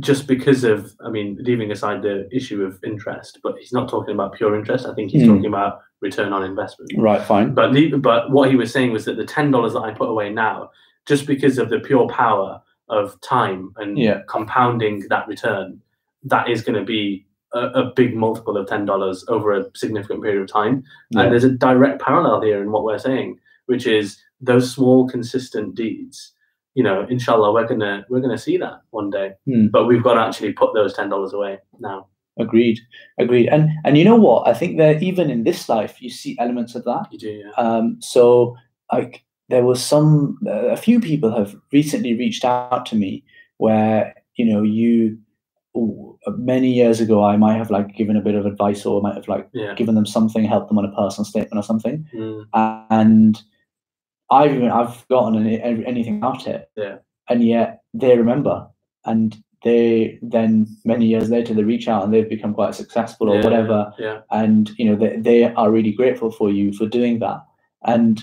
just 0.00 0.26
because 0.26 0.64
of, 0.64 0.92
I 1.04 1.08
mean, 1.08 1.36
leaving 1.40 1.70
aside 1.70 2.02
the 2.02 2.28
issue 2.34 2.62
of 2.64 2.82
interest, 2.84 3.38
but 3.42 3.56
he's 3.58 3.72
not 3.72 3.88
talking 3.88 4.14
about 4.14 4.32
pure 4.34 4.56
interest. 4.56 4.86
I 4.86 4.94
think 4.94 5.10
he's 5.12 5.22
Hmm. 5.22 5.28
talking 5.34 5.46
about 5.46 5.80
return 6.00 6.32
on 6.32 6.42
investment. 6.42 6.90
Right, 6.96 7.22
fine. 7.22 7.54
But 7.54 7.72
le- 7.72 7.96
but 7.98 8.30
what 8.30 8.50
he 8.50 8.56
was 8.56 8.72
saying 8.72 8.92
was 8.92 9.04
that 9.04 9.16
the 9.16 9.24
ten 9.24 9.50
dollars 9.50 9.72
that 9.74 9.80
I 9.82 9.92
put 9.92 10.08
away 10.10 10.30
now, 10.30 10.70
just 11.06 11.26
because 11.26 11.58
of 11.58 11.70
the 11.70 11.78
pure 11.80 12.08
power 12.08 12.60
of 12.88 13.18
time 13.20 13.72
and 13.76 13.96
Yeah. 13.98 14.22
compounding 14.28 15.06
that 15.08 15.26
return, 15.28 15.80
that 16.24 16.48
is 16.48 16.62
going 16.62 16.78
to 16.78 16.84
be 16.84 17.24
a, 17.54 17.60
a 17.82 17.92
big 17.94 18.16
multiple 18.16 18.56
of 18.56 18.66
ten 18.66 18.84
dollars 18.84 19.24
over 19.28 19.52
a 19.52 19.64
significant 19.76 20.22
period 20.22 20.42
of 20.42 20.48
time. 20.48 20.82
Yeah. 21.10 21.22
And 21.22 21.32
there's 21.32 21.44
a 21.44 21.50
direct 21.50 22.02
parallel 22.02 22.40
here 22.42 22.60
in 22.60 22.72
what 22.72 22.82
we're 22.84 22.98
saying, 22.98 23.38
which 23.66 23.86
is 23.86 24.20
those 24.40 24.70
small, 24.70 25.06
consistent 25.08 25.74
deeds. 25.76 26.32
You 26.74 26.82
know, 26.82 27.06
inshallah, 27.08 27.52
we're 27.52 27.68
gonna 27.68 28.04
we're 28.08 28.20
gonna 28.20 28.38
see 28.38 28.56
that 28.58 28.80
one 28.90 29.10
day. 29.10 29.32
Hmm. 29.46 29.68
But 29.68 29.86
we've 29.86 30.02
got 30.02 30.14
to 30.14 30.20
actually 30.20 30.52
put 30.52 30.74
those 30.74 30.92
ten 30.94 31.08
dollars 31.08 31.32
away 31.32 31.58
now. 31.78 32.08
Agreed, 32.38 32.80
agreed. 33.18 33.48
And 33.48 33.70
and 33.84 33.96
you 33.96 34.04
know 34.04 34.16
what? 34.16 34.48
I 34.48 34.54
think 34.54 34.76
that 34.78 35.02
even 35.02 35.30
in 35.30 35.44
this 35.44 35.68
life, 35.68 36.02
you 36.02 36.10
see 36.10 36.36
elements 36.40 36.74
of 36.74 36.82
that. 36.84 37.06
You 37.12 37.18
do, 37.18 37.30
yeah. 37.30 37.50
Um, 37.56 37.96
so 38.00 38.56
like 38.92 39.24
there 39.50 39.64
was 39.64 39.80
some 39.82 40.38
a 40.48 40.76
few 40.76 40.98
people 41.00 41.30
have 41.36 41.54
recently 41.72 42.14
reached 42.14 42.44
out 42.44 42.86
to 42.86 42.96
me 42.96 43.22
where 43.58 44.14
you 44.34 44.44
know 44.44 44.62
you 44.62 45.16
ooh, 45.76 46.18
many 46.38 46.72
years 46.72 47.00
ago 47.00 47.22
I 47.24 47.36
might 47.36 47.56
have 47.56 47.70
like 47.70 47.94
given 47.94 48.16
a 48.16 48.20
bit 48.20 48.34
of 48.34 48.46
advice 48.46 48.84
or 48.84 49.00
might 49.00 49.14
have 49.14 49.28
like 49.28 49.48
Yeah. 49.52 49.74
given 49.74 49.94
them 49.94 50.06
something, 50.06 50.44
helped 50.44 50.68
them 50.68 50.78
on 50.78 50.84
a 50.84 50.92
personal 50.96 51.24
statement 51.24 51.58
or 51.58 51.62
something, 51.62 52.04
Mm, 52.12 52.46
and 52.90 53.40
I've 54.30 54.54
even 54.54 54.70
I've 54.70 54.96
forgotten 54.96 55.40
any, 55.46 55.60
any- 55.60 55.86
anything 55.86 56.18
about 56.18 56.46
it. 56.46 56.70
Yeah. 56.76 56.96
And 57.28 57.42
yet 57.42 57.82
they 57.94 58.16
remember, 58.18 58.66
and 59.04 59.36
they 59.62 60.18
then 60.20 60.66
many 60.84 61.06
years 61.06 61.30
later 61.30 61.54
they 61.54 61.62
reach 61.64 61.88
out 61.88 62.04
and 62.04 62.12
they've 62.12 62.28
become 62.28 62.52
quite 62.52 62.74
successful 62.74 63.30
or 63.30 63.36
Yeah, 63.36 63.44
whatever 63.44 63.92
yeah. 63.98 64.20
and 64.30 64.70
you 64.76 64.84
know 64.84 64.96
they, 64.96 65.16
they 65.16 65.44
are 65.54 65.70
really 65.70 65.92
grateful 65.92 66.30
for 66.30 66.50
you 66.50 66.72
for 66.74 66.86
doing 66.86 67.18
that 67.20 67.40
and 67.86 68.22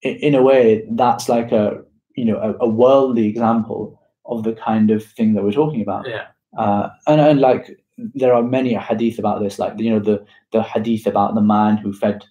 in 0.00 0.34
a 0.34 0.42
way 0.42 0.86
that's 0.92 1.28
like 1.28 1.52
a 1.52 1.82
you 2.16 2.24
know 2.24 2.38
a, 2.38 2.64
a 2.64 2.68
worldly 2.68 3.26
example 3.26 4.00
of 4.24 4.42
the 4.42 4.54
kind 4.54 4.90
of 4.90 5.04
thing 5.04 5.34
that 5.34 5.44
we're 5.44 5.52
talking 5.52 5.82
about 5.82 6.08
Yeah. 6.08 6.28
uh, 6.56 6.88
and, 7.06 7.20
and 7.20 7.40
like 7.42 7.78
there 8.14 8.32
are 8.32 8.42
many 8.42 8.72
hadith 8.72 9.18
about 9.18 9.40
this 9.42 9.58
like 9.58 9.78
you 9.78 9.90
know 9.90 10.00
the 10.00 10.24
the 10.52 10.62
hadith 10.62 11.06
about 11.06 11.34
the 11.34 11.42
man 11.42 11.76
who 11.76 11.92
fed 11.92 12.24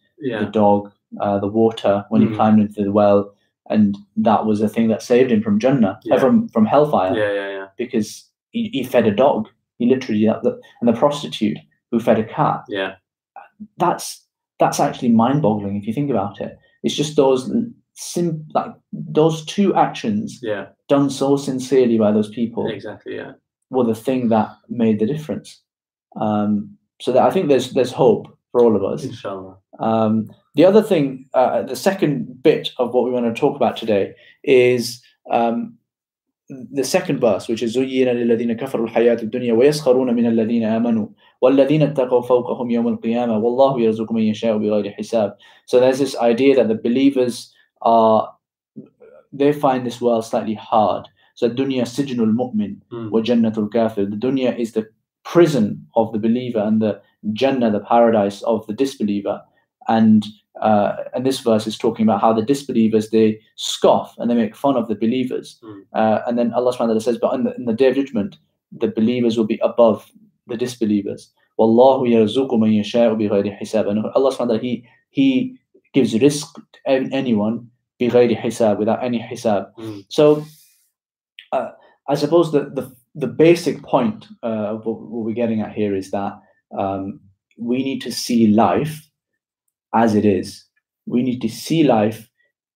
the 0.45 0.49
dog 0.51 0.91
uh, 1.21 1.39
the 1.39 1.47
water 1.47 2.05
when 2.09 2.21
Mm. 2.21 2.29
he 2.29 2.35
climbed 2.35 2.59
into 2.61 2.83
the 2.83 2.91
well 2.91 3.33
and 3.69 3.97
that 4.17 4.45
was 4.45 4.61
a 4.61 4.69
thing 4.69 4.87
that 4.89 5.01
saved 5.01 5.31
him 5.31 5.41
from 5.43 5.59
jannah 5.59 5.99
uh, 6.11 6.19
from 6.19 6.47
from 6.49 6.65
hellfire 6.65 7.15
Yeah. 7.15 7.33
Yeah. 7.33 7.49
Yeah. 7.57 7.65
because 7.77 8.25
he, 8.51 8.69
he 8.73 8.83
fed 8.83 9.05
a 9.07 9.11
dog. 9.15 9.47
He 9.77 9.85
literally 9.87 10.25
and 10.25 10.43
the 10.89 10.93
prostitute 10.93 11.57
who 11.91 11.99
fed 11.99 12.19
a 12.19 12.23
cat. 12.23 12.63
Yeah. 12.67 12.95
That's 13.77 14.25
that's 14.59 14.79
actually 14.79 15.09
mind-boggling 15.09 15.77
if 15.77 15.87
you 15.87 15.93
think 15.93 16.09
about 16.09 16.41
it. 16.41 16.57
It's 16.83 16.95
just 16.95 17.15
those 17.15 17.49
sim 17.93 18.45
like 18.53 18.71
those 18.91 19.45
two 19.45 19.73
actions 19.75 20.39
Yeah. 20.41 20.67
done 20.87 21.09
so 21.09 21.37
sincerely 21.37 21.97
by 21.97 22.11
those 22.11 22.29
people 22.29 22.67
Exactly. 22.67 23.15
Yeah. 23.15 23.33
were 23.69 23.85
the 23.85 23.95
thing 23.95 24.29
that 24.29 24.49
made 24.67 24.99
the 24.99 25.05
difference. 25.05 25.61
Um, 26.19 26.77
so 27.01 27.11
that 27.13 27.23
I 27.23 27.31
think 27.31 27.47
there's 27.49 27.71
there's 27.73 27.91
hope 27.93 28.27
for 28.51 28.61
all 28.63 28.75
of 28.75 28.83
us. 28.83 29.03
Inshallah. 29.05 29.57
Um, 29.79 30.29
the 30.54 30.64
other 30.64 30.82
thing, 30.82 31.28
uh, 31.34 31.62
the 31.62 31.76
second 31.76 32.42
bit 32.42 32.70
of 32.78 32.94
what 32.94 33.04
we 33.04 33.10
want 33.10 33.26
to 33.34 33.38
talk 33.38 33.56
about 33.56 33.76
today 33.76 34.14
is 34.42 35.02
um, 35.30 35.76
the 36.48 36.84
second 36.84 37.20
verse, 37.20 37.48
which 37.48 37.62
is 37.62 37.74
زُيِّنَ 37.76 38.06
لِلَّذِينَ 38.06 38.58
كَفَرُوا 38.60 38.88
الْحَيَاةُ 38.88 39.22
الدُّنْيا 39.22 39.54
وَيَسْخَرُونَ 39.54 40.14
مِنَ 40.14 40.26
الَّذِينَ 40.26 40.62
آمَنُوا 40.62 41.08
وَالَّذِينَ 41.42 41.82
اتَّقَوْا 41.82 42.20
فَوْقَهُمْ 42.22 42.70
يَوْمَ 42.70 42.88
الْقِيَامَةِ 42.98 43.38
وَاللَّهُ 43.38 43.80
يَرْزُقُ 43.80 44.12
مَن 44.12 44.22
يَشَاءُ 44.22 44.58
بِغَيْرِ 44.58 44.94
حِسَابٍ 44.98 45.36
So 45.66 45.80
there's 45.80 45.98
this 45.98 46.16
idea 46.18 46.54
that 46.56 46.68
the 46.68 46.74
believers 46.74 47.52
are, 47.82 48.32
they 49.32 49.52
find 49.52 49.86
this 49.86 50.00
world 50.00 50.24
slightly 50.24 50.54
hard. 50.54 51.08
So 51.34 51.48
dunya 51.50 51.82
sijnul 51.82 52.32
mu'min 52.32 52.76
Mm. 52.92 53.10
wa 53.10 53.20
jannatul 53.20 53.72
kafir. 53.72 54.06
The 54.06 54.16
dunya 54.16 54.56
is 54.56 54.72
the 54.72 54.86
prison 55.24 55.86
of 55.96 56.12
the 56.12 56.18
believer 56.18 56.60
and 56.60 56.80
the 56.80 57.00
Jannah, 57.32 57.70
the 57.70 57.80
paradise 57.80 58.42
of 58.42 58.66
the 58.66 58.72
disbeliever. 58.74 59.40
And 59.89 60.25
uh, 60.61 60.91
and 61.13 61.25
this 61.25 61.39
verse 61.39 61.65
is 61.67 61.77
talking 61.77 62.05
about 62.05 62.21
how 62.21 62.31
the 62.33 62.41
disbelievers 62.41 63.09
they 63.09 63.39
scoff 63.55 64.15
and 64.17 64.29
they 64.29 64.35
make 64.35 64.55
fun 64.55 64.75
of 64.75 64.87
the 64.87 64.95
believers. 64.95 65.59
Mm. 65.63 65.81
Uh, 65.93 66.19
and 66.27 66.37
then 66.37 66.53
Allah 66.53 66.71
subhanahu 66.73 66.79
wa 66.79 66.99
ta'ala 66.99 67.01
says, 67.01 67.17
but 67.17 67.33
in 67.33 67.43
the, 67.45 67.55
in 67.55 67.65
the 67.65 67.73
day 67.73 67.87
of 67.87 67.95
judgment, 67.95 68.37
the 68.71 68.89
believers 68.89 69.37
will 69.37 69.45
be 69.45 69.59
above 69.63 70.11
the 70.47 70.57
disbelievers. 70.57 71.31
Wallahu 71.57 72.07
yarzuqu 72.13 72.59
man 72.59 72.71
yasha'u 72.71 73.15
bighayri 73.21 73.57
hisab. 73.59 73.89
And 73.89 74.05
Allah 74.15 74.31
subhanahu 74.31 74.39
wa 74.39 74.45
ta'ala, 74.45 74.59
he, 74.59 74.85
he 75.09 75.57
gives 75.93 76.13
rizq 76.13 76.53
to 76.53 76.79
an- 76.85 77.13
anyone 77.13 77.71
bighayri 77.99 78.39
hisab, 78.39 78.79
without 78.79 79.03
any 79.03 79.19
hisab. 79.19 79.71
Mm. 79.79 80.05
So, 80.09 80.45
uh, 81.51 81.71
I 82.07 82.15
suppose 82.15 82.51
the, 82.51 82.69
the 82.77 82.85
the 83.15 83.27
basic 83.27 83.81
point 83.83 84.27
uh, 84.43 84.75
of 84.75 84.85
what, 84.85 85.01
what 85.01 85.25
we're 85.25 85.33
getting 85.33 85.61
at 85.61 85.73
here 85.73 85.95
is 85.95 86.11
that 86.11 86.33
um, 86.77 87.19
we 87.57 87.83
need 87.83 88.01
to 88.01 88.11
see 88.11 88.47
life 88.47 89.08
as 89.93 90.15
it 90.15 90.25
is. 90.25 90.63
We 91.05 91.23
need 91.23 91.41
to 91.41 91.49
see 91.49 91.83
life 91.83 92.29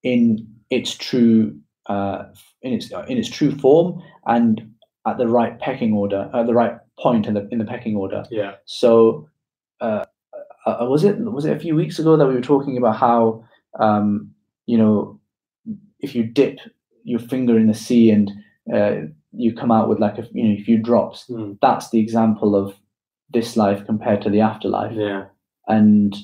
in 0.03 0.47
its 0.69 0.95
true 0.95 1.57
uh, 1.87 2.25
in 2.61 2.73
its 2.73 2.91
in 3.07 3.17
its 3.17 3.29
true 3.29 3.51
form 3.57 4.01
and 4.25 4.69
at 5.05 5.17
the 5.17 5.27
right 5.27 5.59
pecking 5.59 5.93
order, 5.93 6.29
at 6.33 6.45
the 6.47 6.53
right 6.53 6.77
point 6.99 7.27
in 7.27 7.33
the 7.33 7.47
in 7.51 7.59
the 7.59 7.65
pecking 7.65 7.95
order. 7.95 8.23
Yeah. 8.31 8.53
So, 8.65 9.27
uh, 9.81 10.05
uh, 10.65 10.85
was 10.89 11.03
it 11.03 11.19
was 11.19 11.45
it 11.45 11.55
a 11.55 11.59
few 11.59 11.75
weeks 11.75 11.99
ago 11.99 12.15
that 12.17 12.27
we 12.27 12.33
were 12.35 12.41
talking 12.41 12.77
about 12.77 12.95
how 12.97 13.43
um, 13.79 14.31
you 14.65 14.77
know 14.77 15.19
if 15.99 16.15
you 16.15 16.23
dip 16.23 16.59
your 17.03 17.19
finger 17.19 17.57
in 17.57 17.67
the 17.67 17.73
sea 17.73 18.09
and 18.11 18.31
uh, 18.73 18.95
you 19.33 19.53
come 19.53 19.71
out 19.71 19.89
with 19.89 19.99
like 19.99 20.17
a 20.17 20.27
you 20.31 20.43
know 20.43 20.55
a 20.55 20.63
few 20.63 20.77
drops, 20.77 21.25
Mm. 21.29 21.57
that's 21.61 21.89
the 21.89 21.99
example 21.99 22.55
of 22.55 22.75
this 23.33 23.57
life 23.57 23.85
compared 23.85 24.21
to 24.21 24.29
the 24.29 24.41
afterlife, 24.41 24.93
Yeah. 24.95 25.25
and 25.67 26.15
uh, 26.15 26.19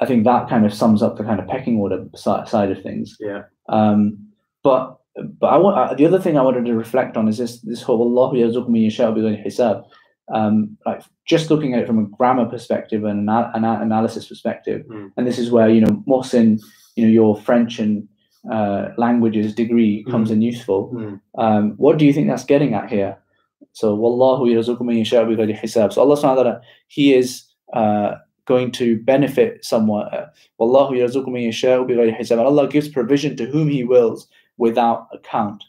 I 0.00 0.06
think 0.06 0.24
that 0.24 0.48
kind 0.48 0.64
of 0.66 0.72
sums 0.74 1.02
up 1.02 1.16
the 1.16 1.24
kind 1.24 1.40
of 1.40 1.46
pecking 1.46 1.78
order 1.78 2.04
si- 2.14 2.46
side 2.46 2.70
of 2.70 2.82
things. 2.82 3.16
Yeah. 3.20 3.42
Um, 3.68 4.28
but 4.62 4.98
but 5.38 5.46
I 5.48 5.56
want 5.58 5.96
the 5.98 6.06
other 6.06 6.18
thing 6.20 6.36
I 6.38 6.42
wanted 6.42 6.64
to 6.66 6.74
reflect 6.74 7.16
on 7.16 7.28
is 7.28 7.38
this 7.38 7.60
this 7.60 7.82
whole 7.82 8.00
Allah 8.02 8.34
yarzuqu 8.34 8.68
man 8.68 8.82
yasha'u 8.82 9.14
bighayri 9.16 9.46
hisab. 9.46 9.84
Um, 10.32 10.78
like 10.86 11.02
just 11.26 11.50
looking 11.50 11.74
at 11.74 11.80
it 11.80 11.86
from 11.86 11.98
a 11.98 12.06
grammar 12.16 12.46
perspective 12.46 13.04
and 13.04 13.28
an, 13.28 13.46
an 13.54 13.64
analysis 13.64 14.26
perspective, 14.28 14.82
Mm. 14.90 15.10
and 15.16 15.26
this 15.26 15.38
is 15.38 15.50
where 15.50 15.68
you 15.68 15.80
know 15.82 16.02
Mohsin, 16.08 16.60
you 16.96 17.04
know 17.04 17.10
your 17.12 17.36
French 17.36 17.78
and 17.78 18.08
uh, 18.50 18.88
languages 18.96 19.54
degree 19.54 20.04
comes 20.10 20.30
in 20.30 20.40
useful. 20.42 20.92
Mm. 20.94 21.20
Um, 21.38 21.74
what 21.76 21.98
do 21.98 22.06
you 22.06 22.12
think 22.12 22.28
that's 22.28 22.44
getting 22.44 22.72
at 22.74 22.88
here? 22.90 23.18
So 23.72 23.94
Wallahu 23.96 24.48
yarzuqu 24.52 24.80
man 24.80 24.96
yasha'u 24.96 25.26
bighayri 25.36 25.60
hisab. 25.60 25.92
So 25.92 26.00
Allah 26.00 26.16
subhanahu 26.16 26.36
wa 26.36 26.42
ta'ala, 26.42 26.60
He 26.88 27.12
is 27.14 27.44
uh, 27.74 28.14
going 28.46 28.70
to 28.72 29.00
benefit 29.02 29.64
someone. 29.64 30.06
Uh, 30.08 30.26
Wallahu 30.60 30.92
yarzuqu 30.92 31.28
man 31.28 31.42
yasha'u 31.42 31.88
bighayri 31.88 32.18
hisab. 32.18 32.38
Allah 32.38 32.68
gives 32.68 32.88
provision 32.88 33.36
to 33.36 33.46
whom 33.46 33.68
He 33.68 33.84
wills 33.84 34.28
without 34.58 35.08
account. 35.12 35.64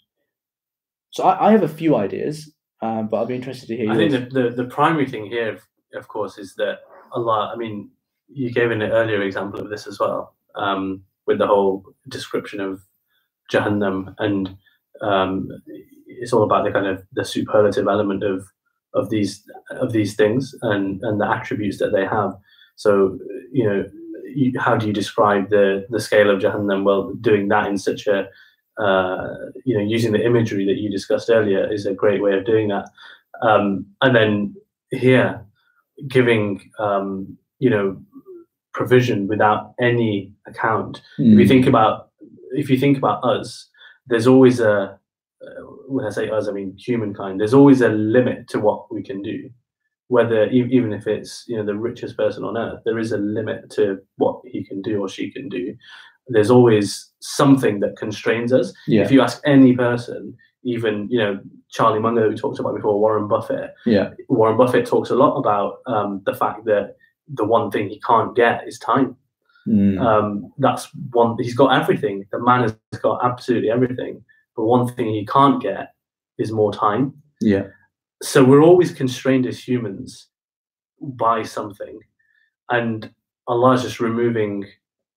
So 1.11 1.23
I, 1.23 1.47
I 1.47 1.51
have 1.51 1.63
a 1.63 1.67
few 1.67 1.95
ideas, 1.95 2.51
um, 2.81 3.07
but 3.07 3.17
I'll 3.17 3.25
be 3.25 3.35
interested 3.35 3.67
to 3.67 3.77
hear 3.77 3.91
I 3.91 3.95
yours. 3.95 4.13
think 4.13 4.33
the, 4.33 4.41
the, 4.41 4.49
the 4.63 4.65
primary 4.65 5.07
thing 5.07 5.25
here, 5.25 5.53
of, 5.53 5.61
of 5.95 6.07
course, 6.07 6.37
is 6.37 6.55
that 6.55 6.79
Allah, 7.13 7.51
I 7.53 7.57
mean, 7.57 7.89
you 8.27 8.51
gave 8.51 8.71
an 8.71 8.81
earlier 8.81 9.21
example 9.21 9.61
of 9.61 9.69
this 9.69 9.87
as 9.87 9.99
well, 9.99 10.35
um, 10.55 11.03
with 11.25 11.37
the 11.37 11.47
whole 11.47 11.83
description 12.09 12.59
of 12.59 12.81
Jahannam, 13.51 14.15
and 14.19 14.57
um, 15.01 15.49
it's 16.07 16.33
all 16.33 16.43
about 16.43 16.65
the 16.65 16.71
kind 16.71 16.87
of 16.87 17.03
the 17.13 17.23
superlative 17.23 17.87
element 17.87 18.23
of 18.23 18.45
of 18.93 19.09
these 19.09 19.43
of 19.71 19.91
these 19.91 20.15
things 20.15 20.55
and 20.61 21.01
and 21.03 21.19
the 21.19 21.29
attributes 21.29 21.77
that 21.79 21.91
they 21.91 22.05
have. 22.05 22.33
So, 22.75 23.17
you 23.51 23.63
know, 23.63 23.89
you, 24.33 24.59
how 24.59 24.75
do 24.75 24.87
you 24.87 24.93
describe 24.93 25.49
the 25.49 25.85
the 25.89 25.99
scale 25.99 26.29
of 26.29 26.41
Jahannam? 26.41 26.83
Well, 26.83 27.13
doing 27.21 27.47
that 27.49 27.67
in 27.67 27.77
such 27.77 28.07
a 28.07 28.27
uh, 28.77 29.27
you 29.63 29.77
know, 29.77 29.83
using 29.83 30.11
the 30.11 30.25
imagery 30.25 30.65
that 30.65 30.77
you 30.77 30.89
discussed 30.89 31.29
earlier 31.29 31.71
is 31.71 31.85
a 31.85 31.93
great 31.93 32.21
way 32.21 32.33
of 32.37 32.45
doing 32.45 32.67
that. 32.67 32.89
Um, 33.41 33.85
and 34.01 34.15
then 34.15 34.55
here, 34.91 35.45
giving 36.07 36.69
um, 36.79 37.37
you 37.59 37.69
know 37.69 37.97
provision 38.73 39.27
without 39.27 39.73
any 39.79 40.33
account. 40.47 41.01
If 41.17 41.25
you 41.39 41.45
Mm, 41.45 41.47
think 41.47 41.67
about 41.67 42.09
if 42.51 42.69
you 42.69 42.77
think 42.77 42.97
about 42.97 43.23
us, 43.23 43.69
there's 44.07 44.27
always 44.27 44.59
a 44.59 44.99
uh, 45.41 45.61
when 45.87 46.05
I 46.05 46.09
say 46.09 46.29
us, 46.29 46.47
I 46.47 46.51
mean 46.51 46.75
humankind. 46.77 47.39
There's 47.39 47.53
always 47.53 47.81
a 47.81 47.89
limit 47.89 48.47
to 48.49 48.59
what 48.59 48.91
we 48.93 49.03
can 49.03 49.21
do. 49.21 49.49
Whether 50.07 50.45
even 50.49 50.93
if 50.93 51.07
it's 51.07 51.45
you 51.47 51.57
know 51.57 51.65
the 51.65 51.75
richest 51.75 52.15
person 52.17 52.43
on 52.43 52.57
earth, 52.57 52.81
there 52.85 52.99
is 52.99 53.11
a 53.11 53.17
limit 53.17 53.69
to 53.71 53.99
what 54.17 54.39
he 54.45 54.63
can 54.63 54.81
do 54.81 55.01
or 55.01 55.09
she 55.09 55.31
can 55.31 55.49
do. 55.49 55.75
There's 56.27 56.51
always 56.51 57.11
something 57.19 57.79
that 57.81 57.97
constrains 57.97 58.51
us 58.53 58.73
yeah, 58.87 59.03
if 59.03 59.11
you 59.11 59.21
ask 59.21 59.41
any 59.45 59.73
person, 59.75 60.35
even 60.63 61.07
you 61.09 61.19
know 61.19 61.39
Charlie 61.69 61.99
Munger, 61.99 62.23
who 62.23 62.29
we 62.29 62.35
talked 62.35 62.59
about 62.59 62.75
before, 62.75 62.99
Warren 62.99 63.27
Buffett, 63.27 63.73
yeah, 63.85 64.11
Warren 64.29 64.57
Buffett 64.57 64.85
talks 64.85 65.09
a 65.09 65.15
lot 65.15 65.35
about 65.37 65.79
um, 65.87 66.21
the 66.25 66.33
fact 66.35 66.65
that 66.65 66.95
the 67.33 67.43
one 67.45 67.71
thing 67.71 67.89
he 67.89 67.99
can't 68.01 68.35
get 68.35 68.67
is 68.67 68.77
time. 68.79 69.15
mm, 69.67 69.99
Um, 69.99 70.53
that's 70.59 70.87
one. 71.11 71.35
He's 71.39 71.55
got 71.55 71.73
everything. 71.81 72.25
The 72.31 72.39
man 72.39 72.61
has 72.63 72.75
got 73.01 73.25
absolutely 73.25 73.71
everything, 73.71 74.23
but 74.55 74.65
one 74.65 74.87
thing 74.87 75.07
he 75.07 75.25
can't 75.25 75.59
get 75.61 75.93
is 76.37 76.51
more 76.51 76.71
time. 76.73 77.13
yeah, 77.41 77.67
So 78.25 78.43
we're 78.43 78.63
always 78.63 78.91
constrained 78.91 79.45
as 79.45 79.65
humans 79.65 80.29
by 80.99 81.43
something, 81.43 81.99
and 82.71 83.13
Allah 83.47 83.73
is 83.73 83.83
just 83.83 83.99
removing 83.99 84.65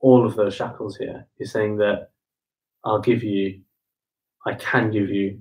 all 0.00 0.26
of 0.26 0.36
those 0.36 0.54
shackles 0.54 0.98
here. 0.98 1.26
He's 1.38 1.50
saying 1.50 1.78
that 1.78 2.10
I'll 2.84 3.00
give 3.00 3.22
you, 3.22 3.62
I 4.46 4.52
can 4.54 4.90
give 4.90 5.08
you 5.08 5.40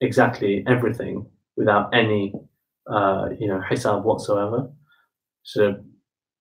exactly 0.00 0.64
everything 0.68 1.26
without 1.56 1.92
any, 1.92 2.34
uh, 2.88 3.30
you 3.36 3.48
know, 3.48 3.60
hisab 3.68 4.04
whatsoever. 4.04 4.70
So 5.42 5.74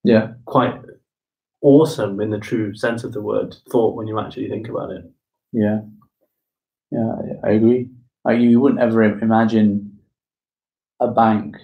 yeah. 0.04 0.34
quite 0.46 0.80
awesome 1.62 2.22
in 2.22 2.30
the 2.30 2.40
true 2.40 2.76
sense 2.76 3.04
of 3.04 3.14
the 3.14 3.22
word 3.22 3.56
thought 3.72 3.96
when 3.96 4.06
you 4.06 4.20
actually 4.20 4.48
think 4.48 4.70
about 4.70 4.92
it. 4.92 5.06
Yeah, 5.54 5.80
yeah, 6.92 7.16
I, 7.44 7.50
I 7.50 7.52
agree. 7.54 7.90
Like 8.24 8.40
you 8.40 8.60
wouldn't 8.60 8.80
ever 8.82 9.02
imagine 9.02 9.91
a 11.02 11.08
bank. 11.10 11.58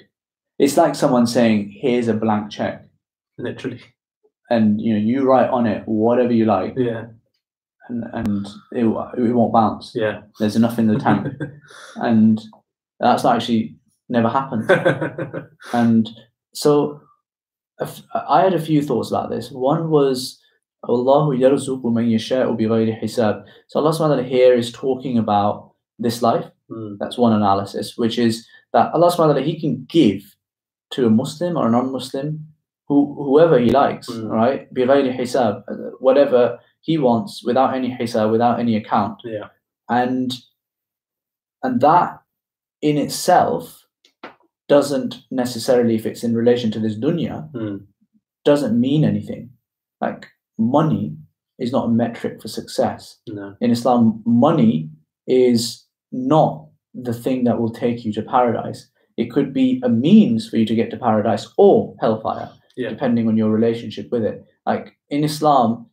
It's 0.60 0.76
like 0.78 0.96
someone 0.96 1.28
saying, 1.28 1.70
"Here's 1.82 2.08
a 2.10 2.14
blank 2.14 2.52
check, 2.52 2.84
Literally, 3.38 3.82
and 4.50 4.82
you 4.82 4.94
know 4.94 5.00
you 5.00 5.24
write 5.30 5.50
on 5.50 5.66
it 5.68 5.84
whatever 5.88 6.34
you 6.34 6.46
like, 6.46 6.74
yeah, 6.76 7.06
and 7.90 8.04
and 8.14 8.48
it, 8.72 8.86
it 8.86 9.34
won't 9.34 9.54
bounce. 9.54 9.94
yeah. 9.96 10.22
There's 10.40 10.56
enough 10.56 10.80
in 10.80 10.88
the 10.88 10.98
tank, 11.00 11.28
and 11.98 12.42
that's 13.00 13.26
actually 13.26 13.76
never 14.10 14.30
happened. 14.30 14.66
And 15.74 16.10
so 16.54 17.02
I 18.16 18.42
had 18.42 18.54
a 18.56 18.60
few 18.70 18.82
thoughts 18.82 19.10
about 19.12 19.30
this. 19.30 19.52
One 19.52 19.90
was 19.92 20.40
Allahu 20.90 21.38
yarzuqu 21.38 21.94
man 21.94 22.06
yasha'u 22.10 22.58
bighayri 22.60 23.00
hisab. 23.02 23.46
So 23.68 23.80
Allah 23.80 23.92
subhanahu 23.92 24.00
wa 24.00 24.16
ta'ala 24.16 24.24
here 24.24 24.56
is 24.56 24.72
talking 24.72 25.18
about 25.20 25.74
this 26.00 26.22
life. 26.24 26.46
Mm, 26.72 26.98
That's 27.00 27.18
one 27.18 27.34
analysis, 27.34 27.98
which 27.98 28.18
is 28.18 28.48
that 28.74 28.94
Allah 28.94 29.08
subhanahu 29.12 29.18
wa 29.18 29.34
ta'ala 29.34 29.42
he 29.42 29.60
can 29.60 29.86
give 29.90 30.24
to 30.92 31.06
a 31.08 31.10
Muslim 31.10 31.58
or 31.58 31.68
a 31.68 31.72
non-Muslim, 31.72 32.46
who, 32.88 33.14
whoever 33.16 33.60
he 33.60 33.70
likes, 33.70 34.08
Mm. 34.10 34.30
right? 34.30 34.74
Bighayri 34.74 35.18
hisab, 35.18 35.64
uh, 35.68 35.92
whatever 36.00 36.60
he 36.82 36.98
wants 36.98 37.44
without 37.44 37.74
any 37.76 37.92
hisab, 37.92 38.32
without 38.32 38.60
any 38.60 38.76
account 38.78 39.20
yeah, 39.26 39.50
and 39.90 40.32
and 41.64 41.82
that 41.82 42.22
in 42.82 42.98
itself 42.98 43.84
doesn't 44.70 45.24
necessarily, 45.32 45.96
if 45.96 46.06
it's 46.06 46.24
in 46.24 46.36
relation 46.36 46.72
to 46.72 46.80
this 46.80 46.96
dunya, 46.98 47.50
Hmm. 47.52 47.78
doesn't 48.46 48.80
mean 48.80 49.04
anything. 49.04 49.50
Like 50.00 50.28
money 50.58 51.18
is 51.60 51.72
not 51.72 51.86
a 51.88 51.92
metric 51.92 52.42
for 52.42 52.48
success. 52.48 53.18
No. 53.28 53.56
In 53.60 53.72
Islam, 53.72 54.22
money 54.26 54.90
is 55.26 55.86
not 56.12 56.68
the 57.02 57.14
thing 57.14 57.44
that 57.46 57.60
will 57.60 57.72
take 57.72 58.04
you 58.06 58.12
to 58.14 58.22
paradise. 58.22 58.90
It 59.18 59.32
could 59.32 59.54
be 59.54 59.82
a 59.84 59.90
means 59.90 60.48
for 60.50 60.58
you 60.58 60.66
to 60.66 60.76
get 60.76 60.90
to 60.92 60.98
paradise 60.98 61.48
or 61.58 61.96
hellfire, 62.00 62.50
Yeah. 62.76 62.90
depending 62.90 63.28
on 63.28 63.38
your 63.38 63.50
relationship 63.52 64.08
with 64.12 64.24
it. 64.24 64.44
Like 64.66 64.96
in 65.10 65.24
Islam, 65.24 65.88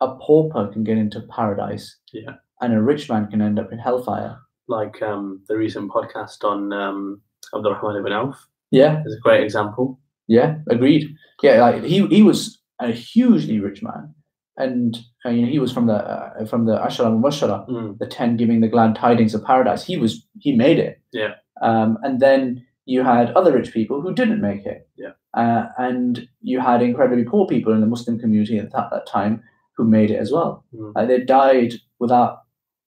a 0.00 0.08
pauper 0.16 0.68
can 0.72 0.84
get 0.84 0.98
into 0.98 1.20
paradise, 1.22 1.96
Yeah. 2.12 2.34
and 2.60 2.74
a 2.74 2.82
rich 2.82 3.08
man 3.08 3.28
can 3.28 3.40
end 3.40 3.58
up 3.58 3.72
in 3.72 3.78
hellfire. 3.78 4.38
Like 4.68 5.00
um, 5.02 5.42
the 5.48 5.56
recent 5.56 5.90
podcast 5.90 6.42
on 6.44 6.72
um, 6.72 7.22
Abdurrahman 7.54 7.96
ibn 8.00 8.12
Auf 8.12 8.36
Yeah, 8.70 9.02
is 9.06 9.14
a 9.14 9.20
great 9.20 9.42
example. 9.44 10.00
yeah, 10.28 10.58
agreed. 10.68 11.14
Yeah, 11.42 11.60
like 11.66 11.82
he 11.84 12.06
he 12.16 12.22
was 12.22 12.58
a 12.80 12.90
hugely 12.92 13.60
rich 13.60 13.82
man, 13.82 14.14
and 14.56 14.96
uh, 15.24 15.30
you 15.30 15.42
know 15.42 15.48
he 15.48 15.58
was 15.58 15.72
from 15.72 15.86
the 15.86 15.94
uh, 15.94 16.46
from 16.46 16.66
the 16.66 16.76
Ashara 16.78 17.10
Mubashara, 17.14 17.68
Mm. 17.68 17.98
the 17.98 18.06
ten 18.06 18.36
giving 18.36 18.60
the 18.60 18.68
glad 18.68 18.94
tidings 18.96 19.34
of 19.34 19.44
paradise. 19.44 19.84
He 19.84 19.96
was 19.96 20.26
he 20.38 20.54
made 20.56 20.78
it. 20.78 21.00
Yeah. 21.12 21.34
Um, 21.62 21.98
and 22.02 22.20
then 22.20 22.64
you 22.84 23.02
had 23.02 23.30
other 23.32 23.52
rich 23.52 23.72
people 23.72 24.00
who 24.00 24.14
didn't 24.14 24.40
make 24.40 24.64
it. 24.66 24.88
Yeah. 24.96 25.12
Uh, 25.34 25.66
and 25.78 26.28
you 26.40 26.60
had 26.60 26.82
incredibly 26.82 27.24
poor 27.24 27.46
people 27.46 27.72
in 27.72 27.80
the 27.80 27.86
Muslim 27.86 28.18
community 28.18 28.58
at 28.58 28.72
that, 28.72 28.90
that 28.90 29.06
time 29.06 29.42
who 29.76 29.84
made 29.84 30.10
it 30.10 30.16
as 30.18 30.30
well. 30.32 30.64
Mm. 30.74 30.92
Uh, 30.96 31.04
they 31.06 31.20
died 31.20 31.74
without 31.98 32.42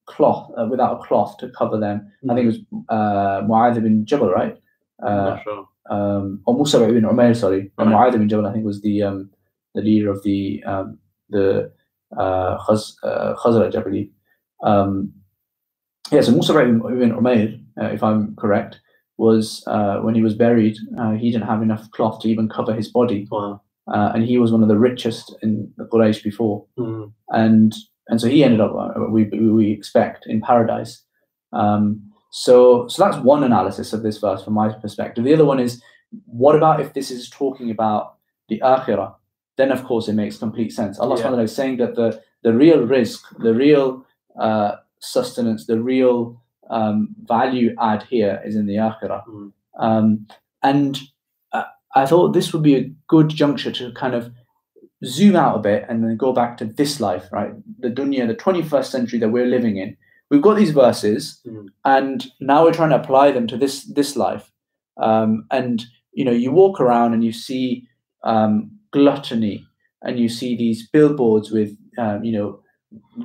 cloth, 0.08 0.52
uh, 0.58 0.66
without 0.66 1.00
a 1.00 1.04
cloth 1.04 1.38
to 1.38 1.50
cover 1.50 1.78
them. 1.80 2.12
I 2.30 2.34
think 2.34 2.46
it 2.46 2.54
was 2.54 2.60
uh, 2.90 3.42
Mu'adh 3.48 3.78
ibn 3.78 4.06
Jabal, 4.06 4.32
right? 4.32 4.56
I'm 5.04 5.08
Uh, 5.08 5.30
not 5.30 5.44
sure. 5.44 5.68
um, 5.92 6.42
or 6.46 6.56
Mus'ab 6.58 6.90
ibn 6.90 7.04
Umair, 7.04 7.36
sorry. 7.36 7.72
Right. 7.78 7.88
Mu'adh 7.88 8.16
ibn 8.16 8.28
Jabal, 8.30 8.48
I 8.48 8.54
think, 8.54 8.66
was 8.66 8.82
the 8.82 9.04
um, 9.04 9.30
the 9.76 9.82
leader 9.82 10.10
of 10.10 10.24
the 10.24 10.64
um, 10.64 10.98
the 11.30 11.72
uh, 12.18 12.58
Khaz, 12.66 12.96
uh, 13.04 13.36
Khazraj, 13.36 13.76
I 13.76 13.82
believe. 13.82 14.10
Um, 14.64 15.14
yeah, 16.12 16.22
so 16.22 16.32
Mus'ab 16.32 16.56
ibn, 16.92 17.12
Umair, 17.12 17.62
uh, 17.82 17.86
if 17.86 18.02
I'm 18.04 18.36
correct, 18.36 18.80
was 19.18 19.64
uh, 19.68 19.98
when 20.00 20.16
he 20.16 20.24
was 20.24 20.34
buried, 20.34 20.78
uh, 21.00 21.12
he 21.12 21.32
didn't 21.32 21.48
have 21.48 21.62
enough 21.62 21.90
cloth 21.92 22.22
to 22.22 22.30
even 22.30 22.50
cover 22.50 22.74
his 22.74 22.88
body, 22.88 23.28
Wow. 23.30 23.62
uh, 23.94 24.12
and 24.16 24.24
he 24.24 24.38
was 24.38 24.52
one 24.52 24.64
of 24.64 24.70
the 24.70 24.78
richest 24.78 25.36
in 25.44 25.72
the 25.78 25.86
Quraysh 25.86 26.24
before 26.24 26.66
Mm. 26.78 27.12
and 27.30 27.74
and 28.08 28.20
so 28.20 28.28
he 28.28 28.44
ended 28.44 28.60
up 28.62 28.72
we 29.12 29.26
we 29.26 29.72
expect 29.72 30.26
in 30.26 30.42
paradise. 30.42 31.04
Um, 31.54 32.02
so 32.32 32.88
so 32.88 33.04
that's 33.04 33.18
one 33.24 33.44
analysis 33.44 33.94
of 33.94 34.02
this 34.02 34.18
verse 34.18 34.44
from 34.44 34.54
my 34.54 34.70
perspective. 34.70 35.24
The 35.26 35.34
other 35.34 35.46
one 35.46 35.60
is 35.60 35.82
what 36.26 36.56
about 36.56 36.80
if 36.80 36.94
this 36.94 37.12
is 37.12 37.30
talking 37.30 37.70
about 37.70 38.16
the 38.48 38.60
akhirah? 38.66 39.14
Then 39.60 39.72
of 39.78 39.84
course 39.90 40.08
it 40.12 40.14
makes 40.22 40.38
complete 40.46 40.72
sense. 40.80 41.00
Allah 41.00 41.18
Yeah. 41.18 41.24
subhanahu 41.26 41.44
is 41.52 41.56
saying 41.62 41.78
that 41.84 41.94
the 42.00 42.08
the 42.48 42.54
real 42.64 42.82
rizq, 42.96 43.22
the 43.48 43.54
real 43.54 43.88
uh, 44.48 44.72
sustenance, 45.14 45.66
the 45.72 45.80
real 45.94 46.16
um, 46.78 46.98
value 47.36 47.70
add 47.92 48.02
here 48.14 48.36
is 48.48 48.56
in 48.56 48.66
the 48.72 48.78
akhirah. 48.90 49.22
Mm. 49.28 49.52
Um, 49.88 50.28
and 50.72 50.94
uh, 51.52 51.66
I 52.02 52.06
thought 52.06 52.32
this 52.34 52.54
would 52.54 52.64
be 52.64 52.76
a 52.78 52.90
good 53.16 53.30
juncture 53.42 53.74
to 53.80 53.92
kind 54.04 54.16
of 54.20 54.32
zoom 55.04 55.36
out 55.36 55.56
a 55.58 55.60
bit 55.72 55.86
and 55.90 56.04
then 56.04 56.16
go 56.26 56.32
back 56.32 56.58
to 56.58 56.66
this 56.66 57.00
life, 57.00 57.26
right? 57.32 57.52
The 57.80 57.90
dunya, 58.00 58.28
the 58.28 58.36
21st 58.36 58.90
century 58.96 59.20
that 59.20 59.30
we're 59.36 59.46
living 59.58 59.78
in. 59.78 59.98
We've 60.30 60.42
got 60.48 60.58
these 60.58 60.72
verses, 60.86 61.42
Mm. 61.46 61.68
and 61.84 62.18
now 62.40 62.64
we're 62.64 62.78
trying 62.80 62.92
to 62.96 63.02
apply 63.04 63.32
them 63.36 63.48
to 63.48 63.58
this 63.58 63.76
this 64.00 64.16
life. 64.16 64.46
Um, 65.10 65.32
and 65.52 65.84
you 66.14 66.24
know, 66.26 66.38
you 66.44 66.52
walk 66.54 66.80
around 66.80 67.14
and 67.14 67.24
you 67.28 67.34
see 67.34 67.88
um, 68.24 68.79
gluttony, 68.92 69.66
and 70.02 70.20
you 70.20 70.30
see 70.30 70.56
these 70.56 70.88
billboards 70.90 71.52
with 71.52 71.76
um, 71.98 72.24
you 72.24 72.32
know 72.32 72.60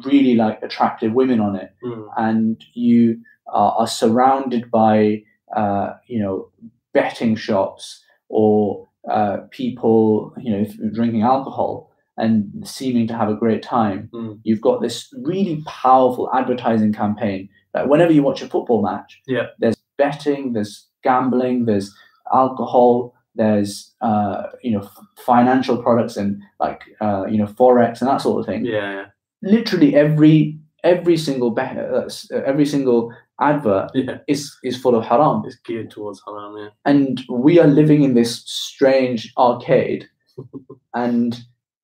really 0.04 0.34
like 0.34 0.62
attractive 0.62 1.12
women 1.12 1.40
on 1.40 1.56
it, 1.56 1.70
Mm. 1.84 2.08
and 2.16 2.64
you 2.74 3.20
are, 3.46 3.72
are 3.78 3.86
surrounded 3.86 4.70
by 4.70 5.22
uh, 5.56 5.94
you 6.06 6.18
know 6.20 6.50
betting 6.92 7.36
shops 7.36 8.02
or 8.28 8.88
uh, 9.10 9.38
people 9.50 10.32
you 10.38 10.50
know 10.52 10.64
drinking 10.92 11.22
alcohol 11.22 11.90
and 12.16 12.50
seeming 12.64 13.06
to 13.08 13.14
have 13.16 13.28
a 13.28 13.34
great 13.34 13.62
time. 13.62 14.08
Mm. 14.12 14.38
You've 14.44 14.60
got 14.60 14.80
this 14.80 15.12
really 15.22 15.62
powerful 15.66 16.30
advertising 16.32 16.92
campaign 16.92 17.48
that 17.72 17.88
whenever 17.88 18.12
you 18.12 18.22
watch 18.22 18.40
a 18.40 18.48
football 18.48 18.82
match, 18.82 19.20
Yeah. 19.26 19.46
there's 19.58 19.74
betting, 19.98 20.52
there's 20.52 20.86
gambling, 21.02 21.64
there's 21.64 21.92
alcohol, 22.32 23.13
there's 23.34 23.92
uh, 24.00 24.44
you 24.62 24.70
know 24.72 24.80
f- 24.84 24.98
financial 25.18 25.82
products 25.82 26.16
and 26.16 26.40
like 26.60 26.82
uh, 27.00 27.24
you 27.28 27.38
know 27.38 27.46
forex 27.46 28.00
and 28.00 28.08
that 28.10 28.20
sort 28.20 28.40
of 28.40 28.46
thing 28.46 28.64
Yeah, 28.64 28.92
yeah. 28.92 29.06
literally 29.42 29.94
every 29.94 30.58
every 30.84 31.16
single 31.16 31.50
be- 31.50 31.62
uh, 31.62 32.08
uh, 32.32 32.42
every 32.46 32.66
single 32.66 33.12
advert 33.40 33.90
Yeah. 33.94 34.18
is 34.28 34.56
is 34.62 34.80
full 34.80 34.94
of 34.94 35.04
haram 35.04 35.42
It's 35.46 35.56
geared 35.66 35.90
towards 35.90 36.22
haram, 36.26 36.56
yeah. 36.58 36.68
and 36.84 37.22
we 37.30 37.58
are 37.58 37.66
living 37.66 38.02
in 38.04 38.14
this 38.14 38.42
strange 38.46 39.32
arcade 39.36 40.06
and 40.94 41.36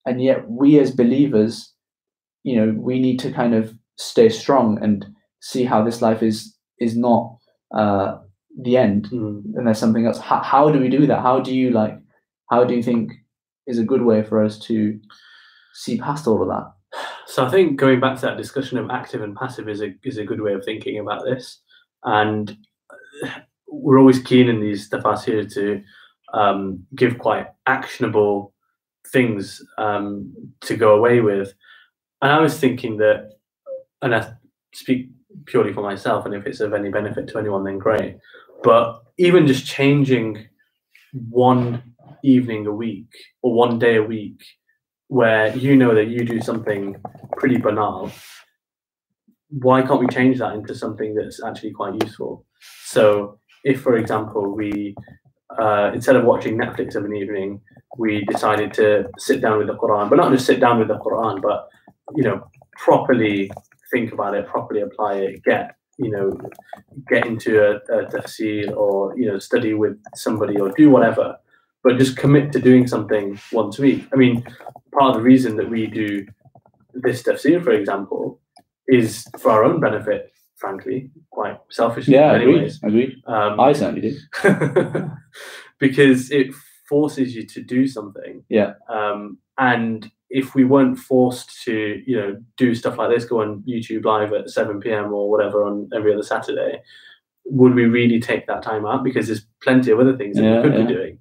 and 0.07 0.23
yet 0.23 0.49
we 0.51 0.79
as 0.79 0.91
believers 0.93 1.73
you 2.45 2.57
know 2.57 2.73
we 2.79 2.99
need 3.01 3.19
to 3.21 3.33
kind 3.33 3.55
of 3.55 3.75
stay 3.97 4.29
strong 4.29 4.79
and 4.83 5.07
see 5.41 5.65
how 5.65 5.83
this 5.85 6.01
life 6.03 6.23
is 6.23 6.57
is 6.79 6.97
not 6.97 7.37
uh 7.75 8.19
the 8.59 8.77
end 8.77 9.09
Mm. 9.11 9.55
and 9.55 9.67
there's 9.67 9.79
something 9.79 10.07
else 10.07 10.19
how, 10.19 10.41
how 10.43 10.71
do 10.71 10.81
we 10.81 10.89
do 10.89 11.07
that 11.07 11.23
how 11.23 11.41
do 11.41 11.55
you 11.55 11.71
like 11.71 11.97
how 12.51 12.65
do 12.65 12.75
you 12.75 12.83
think 12.83 13.13
is 13.67 13.79
a 13.79 13.85
good 13.85 14.03
way 14.03 14.23
for 14.23 14.45
us 14.45 14.59
to 14.61 14.99
see 15.73 15.99
past 15.99 16.27
all 16.27 16.43
of 16.43 16.49
that 16.49 16.73
So 17.27 17.47
I 17.47 17.51
think 17.51 17.79
going 17.79 18.01
back 18.01 18.17
to 18.17 18.23
that 18.23 18.37
discussion 18.37 18.77
of 18.79 18.91
active 18.91 19.23
and 19.23 19.37
passive 19.37 19.69
is 19.69 19.81
a 19.81 19.95
is 20.03 20.19
a 20.19 20.25
good 20.25 20.41
way 20.41 20.55
of 20.55 20.65
thinking 20.65 20.99
about 20.99 21.25
this. 21.25 21.61
And 22.03 22.57
we're 23.69 24.01
always 24.01 24.19
keen 24.19 24.49
in 24.49 24.61
these 24.61 24.91
tafsir 24.91 25.53
to 25.55 25.81
um, 26.35 26.85
give 26.97 27.19
quite 27.19 27.47
actionable 27.67 28.53
things 29.13 29.63
um, 29.79 30.35
to 30.63 30.77
go 30.77 30.97
away 30.97 31.21
with. 31.21 31.55
And 32.23 32.33
I 32.33 32.41
was 32.41 32.59
thinking 32.59 32.97
that, 32.99 33.31
and 34.03 34.15
I 34.15 34.33
speak 34.75 35.11
purely 35.47 35.73
for 35.73 35.83
myself, 35.83 36.27
and 36.27 36.35
if 36.35 36.47
it's 36.47 36.61
of 36.61 36.75
any 36.75 36.91
benefit 36.91 37.29
to 37.29 37.39
anyone, 37.39 37.65
then 37.65 37.79
great. 37.79 38.17
But 38.63 39.03
even 39.19 39.47
just 39.47 39.67
changing 39.67 40.47
one 41.13 41.83
evening 42.23 42.67
a 42.67 42.73
week 42.73 43.11
or 43.43 43.55
one 43.55 43.79
day 43.79 43.97
a 43.97 44.03
week 44.03 44.43
where 45.09 45.57
you 45.57 45.77
know 45.77 45.95
that 45.95 46.09
you 46.09 46.25
do 46.25 46.41
something 46.41 46.97
pretty 47.37 47.59
banal, 47.59 48.13
why 49.49 49.83
can't 49.83 50.01
we 50.01 50.07
change 50.07 50.39
that 50.39 50.55
into 50.55 50.75
something 50.75 51.15
that's 51.15 51.43
actually 51.43 51.73
quite 51.73 52.01
useful? 52.03 52.47
So, 52.85 53.39
if, 53.65 53.81
for 53.81 53.97
example, 53.97 54.55
we 54.55 54.95
uh, 55.59 55.91
instead 55.95 56.17
of 56.17 56.25
watching 56.25 56.57
Netflix 56.57 56.95
of 56.95 57.05
an 57.05 57.15
evening, 57.15 57.61
we 57.99 58.25
decided 58.27 58.73
to 58.75 59.09
sit 59.19 59.41
down 59.41 59.59
with 59.59 59.67
the 59.67 59.77
Quran, 59.77 60.09
but 60.09 60.17
not 60.17 60.31
just 60.33 60.47
sit 60.47 60.61
down 60.61 60.79
with 60.79 60.89
the 60.89 60.99
Quran, 60.99 61.43
but 61.43 61.69
you 62.15 62.23
know, 62.23 62.49
properly 62.77 63.51
think 63.91 64.13
about 64.13 64.35
it, 64.35 64.47
properly 64.47 64.81
apply 64.81 65.15
it, 65.17 65.43
get 65.45 65.77
you 65.99 66.11
know, 66.11 66.33
get 67.09 67.27
into 67.27 67.63
a, 67.63 67.77
a 67.77 68.07
tafsir 68.07 68.75
or 68.75 69.15
you 69.19 69.27
know, 69.27 69.39
study 69.39 69.75
with 69.75 69.99
somebody 70.15 70.59
or 70.59 70.73
do 70.73 70.89
whatever, 70.89 71.37
but 71.85 71.99
just 71.99 72.17
commit 72.17 72.53
to 72.53 72.59
doing 72.59 72.87
something 72.87 73.39
once 73.53 73.79
a 73.79 73.83
week. 73.83 74.07
I 74.13 74.17
mean, 74.17 74.43
part 74.93 75.11
of 75.11 75.17
the 75.17 75.23
reason 75.23 75.57
that 75.57 75.69
we 75.69 75.87
do 75.87 76.27
this 76.95 77.23
tafsir, 77.23 77.63
for 77.63 77.73
example, 77.73 78.41
is 78.89 79.27
for 79.39 79.51
our 79.51 79.63
own 79.63 79.79
benefit, 79.79 80.33
frankly, 80.57 81.11
quite 81.31 81.59
selfishly 81.71 82.15
in 82.15 82.21
many 82.21 82.47
ways. 82.47 82.81
agreed 82.83 83.17
Um, 83.27 83.61
i 83.61 83.73
certainly 83.73 84.01
did 84.01 84.17
because 85.79 86.31
it 86.31 86.49
forces 86.89 87.35
you 87.35 87.47
to 87.47 87.63
do 87.63 87.87
something. 87.87 88.43
Yeah. 88.49 88.73
Um, 88.89 89.39
and 89.59 90.11
if 90.31 90.55
we 90.55 90.65
weren't 90.65 90.97
forced 90.99 91.63
to, 91.65 92.03
you 92.07 92.17
know, 92.17 92.41
do 92.57 92.75
stuff 92.75 92.97
like 92.99 93.11
this, 93.11 93.25
go 93.25 93.43
on 93.43 93.63
YouTube 93.69 94.05
live 94.05 94.33
at 94.33 94.49
7 94.49 94.81
p.m. 94.81 95.13
or 95.13 95.29
whatever 95.31 95.65
on 95.65 95.89
every 95.95 96.13
other 96.13 96.23
Saturday, 96.23 96.81
would 97.47 97.75
we 97.75 97.85
really 97.87 98.21
take 98.21 98.47
that 98.47 98.63
time 98.63 98.87
out? 98.87 99.03
Because 99.03 99.27
there's 99.27 99.47
plenty 99.63 99.91
of 99.91 99.99
other 99.99 100.17
things 100.17 100.37
that 100.37 100.45
Yeah, 100.45 100.57
we 100.63 100.71
could 100.71 100.79
yeah. 100.79 100.87
be 100.87 100.95
doing. 100.95 101.19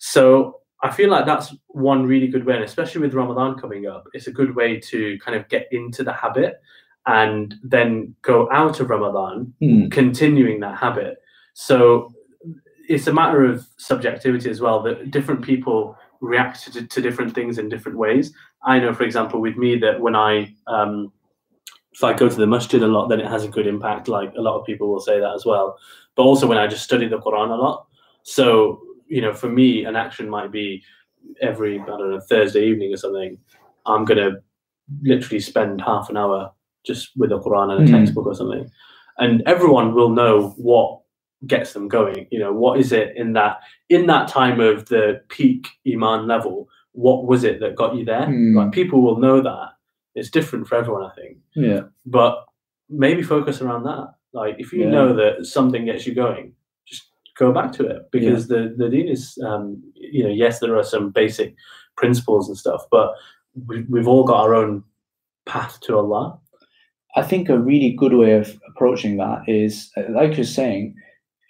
So 0.00 0.60
I 0.82 0.90
feel 0.90 1.08
like 1.08 1.26
that's 1.26 1.54
one 1.68 2.04
really 2.06 2.26
good 2.26 2.44
way, 2.44 2.54
and 2.56 2.64
especially 2.64 3.02
with 3.02 3.14
Ramadan 3.14 3.56
coming 3.58 3.86
up, 3.86 4.04
it's 4.12 4.26
a 4.26 4.32
good 4.32 4.56
way 4.56 4.80
to 4.80 5.18
kind 5.24 5.38
of 5.38 5.48
get 5.48 5.68
into 5.70 6.02
the 6.02 6.12
habit 6.12 6.60
and 7.06 7.54
then 7.62 8.14
go 8.22 8.48
out 8.52 8.80
of 8.80 8.90
Ramadan 8.90 9.54
Hmm. 9.60 9.88
continuing 9.88 10.58
that 10.60 10.76
habit. 10.78 11.18
So 11.54 12.12
it's 12.88 13.06
a 13.06 13.12
matter 13.12 13.44
of 13.44 13.64
subjectivity 13.76 14.50
as 14.50 14.60
well 14.60 14.82
that 14.82 15.12
different 15.12 15.42
people 15.42 15.96
react 16.22 16.72
to, 16.72 16.86
to 16.86 17.00
different 17.02 17.34
things 17.34 17.58
in 17.58 17.68
different 17.68 17.98
ways. 17.98 18.32
I 18.64 18.78
know, 18.78 18.94
for 18.94 19.02
example, 19.02 19.40
with 19.40 19.56
me 19.56 19.76
that 19.78 20.00
when 20.00 20.16
I 20.16 20.54
um, 20.66 21.12
if 21.92 22.02
I 22.02 22.14
go 22.14 22.28
to 22.28 22.34
the 22.34 22.46
masjid 22.46 22.82
a 22.82 22.86
lot, 22.86 23.08
then 23.08 23.20
it 23.20 23.26
has 23.26 23.44
a 23.44 23.48
good 23.48 23.66
impact. 23.66 24.08
Like 24.08 24.32
a 24.38 24.40
lot 24.40 24.58
of 24.58 24.64
people 24.64 24.88
will 24.90 25.00
say 25.00 25.20
that 25.20 25.34
as 25.34 25.44
well. 25.44 25.76
But 26.16 26.22
also 26.22 26.46
when 26.46 26.56
I 26.56 26.66
just 26.66 26.84
study 26.84 27.06
the 27.06 27.18
Quran 27.18 27.50
a 27.50 27.60
lot. 27.60 27.86
So, 28.22 28.80
you 29.08 29.20
know, 29.20 29.34
for 29.34 29.50
me, 29.50 29.84
an 29.84 29.94
action 29.94 30.30
might 30.30 30.50
be 30.50 30.82
every, 31.42 31.78
I 31.80 31.84
don't 31.84 32.10
know, 32.10 32.20
Thursday 32.20 32.64
evening 32.66 32.94
or 32.94 32.96
something. 32.96 33.36
I'm 33.84 34.06
going 34.06 34.18
to 34.18 34.40
literally 35.02 35.40
spend 35.40 35.82
half 35.82 36.08
an 36.08 36.16
hour 36.16 36.50
just 36.84 37.10
with 37.16 37.28
the 37.30 37.40
Quran 37.40 37.72
and 37.72 37.82
a 37.82 37.86
Mhm. 37.86 37.98
textbook 37.98 38.26
or 38.26 38.34
something. 38.34 38.70
And 39.18 39.42
everyone 39.46 39.94
will 39.94 40.08
know 40.08 40.54
what 40.56 41.01
gets 41.46 41.72
them 41.72 41.88
going. 41.88 42.26
You 42.30 42.38
know, 42.38 42.52
what 42.52 42.78
is 42.78 42.92
it 42.92 43.16
in 43.16 43.32
that 43.34 43.60
in 43.88 44.06
that 44.06 44.28
time 44.28 44.60
of 44.60 44.86
the 44.86 45.20
peak 45.28 45.68
Iman 45.90 46.26
level? 46.26 46.68
What 46.92 47.26
was 47.26 47.42
it 47.44 47.60
that 47.60 47.76
got 47.76 47.96
you 47.96 48.04
there? 48.04 48.26
Hmm. 48.26 48.56
Like 48.56 48.72
people 48.72 49.02
will 49.02 49.18
know 49.18 49.40
that. 49.42 49.68
It's 50.14 50.30
different 50.30 50.66
for 50.68 50.74
everyone, 50.76 51.04
I 51.04 51.14
think 51.14 51.38
Yeah. 51.56 51.82
but 52.04 52.44
maybe 52.90 53.22
focus 53.22 53.62
around 53.62 53.84
that. 53.84 54.12
Like 54.34 54.56
if 54.58 54.72
you 54.72 54.80
Yeah. 54.82 54.90
know 54.90 55.14
that 55.14 55.46
something 55.46 55.86
gets 55.86 56.06
you 56.06 56.14
going, 56.14 56.52
just 56.86 57.04
go 57.38 57.50
back 57.50 57.72
to 57.72 57.86
it 57.86 58.10
because 58.12 58.46
the 58.48 58.74
the 58.76 58.90
deen 58.90 59.08
is, 59.08 59.38
um, 59.44 59.82
you 59.94 60.24
know, 60.24 60.30
yes, 60.30 60.58
there 60.60 60.76
are 60.76 60.84
some 60.84 61.10
basic 61.10 61.54
principles 61.96 62.48
and 62.48 62.58
stuff, 62.58 62.82
but 62.90 63.14
we, 63.66 63.82
we've 63.88 64.08
all 64.08 64.24
got 64.24 64.40
our 64.42 64.54
own 64.54 64.84
path 65.46 65.80
to 65.80 65.96
Allah. 65.96 66.38
I 67.16 67.22
think 67.22 67.48
a 67.48 67.58
really 67.58 67.92
good 67.92 68.14
way 68.14 68.32
of 68.32 68.58
approaching 68.68 69.16
that 69.18 69.42
is, 69.46 69.90
uh, 69.96 70.02
like 70.10 70.36
you're 70.36 70.44
saying, 70.44 70.94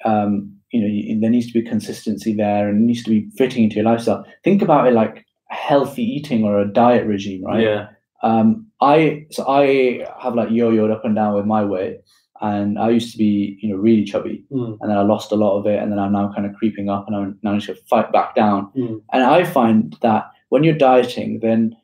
um, 0.04 0.56
you 0.70 0.80
know, 0.80 0.86
you, 0.86 1.20
there 1.20 1.30
needs 1.30 1.46
to 1.48 1.52
be 1.52 1.62
consistency 1.68 2.32
there, 2.34 2.68
and 2.68 2.82
it 2.82 2.86
needs 2.86 3.02
to 3.04 3.10
be 3.10 3.28
fitting 3.36 3.64
into 3.64 3.76
your 3.76 3.84
lifestyle. 3.84 4.24
Think 4.44 4.62
about 4.62 4.86
it 4.88 4.94
like 4.94 5.26
healthy 5.48 6.02
eating 6.02 6.44
or 6.44 6.58
a 6.60 6.72
diet 6.72 7.06
regime, 7.06 7.44
right? 7.44 7.62
Yeah, 7.62 7.88
Um, 8.22 8.66
I 8.80 9.26
so 9.30 9.44
I 9.48 10.06
have 10.20 10.34
like 10.34 10.50
yo-yoed 10.50 10.90
up 10.90 11.04
and 11.04 11.14
down 11.14 11.34
with 11.34 11.44
my 11.46 11.64
weight, 11.64 11.98
and 12.40 12.78
I 12.78 12.88
used 12.90 13.12
to 13.12 13.18
be, 13.18 13.58
you 13.62 13.68
know, 13.68 13.76
really 13.76 14.04
chubby, 14.04 14.44
Mm. 14.50 14.78
and 14.80 14.90
then 14.90 14.96
I 14.98 15.02
lost 15.02 15.30
a 15.32 15.36
lot 15.36 15.58
of 15.58 15.66
it, 15.66 15.78
and 15.80 15.92
then 15.92 15.98
I'm 15.98 16.12
now 16.12 16.32
kind 16.34 16.46
of 16.46 16.54
creeping 16.54 16.88
up, 16.88 17.06
and 17.06 17.14
I'm 17.16 17.38
now 17.42 17.58
to 17.58 17.74
fight 17.90 18.10
back 18.10 18.34
down. 18.34 18.70
Mm. 18.76 19.02
And 19.12 19.22
I 19.24 19.44
find 19.44 19.94
that 20.00 20.30
when 20.48 20.64
you're 20.64 20.74
dieting, 20.74 21.40
then 21.40 21.76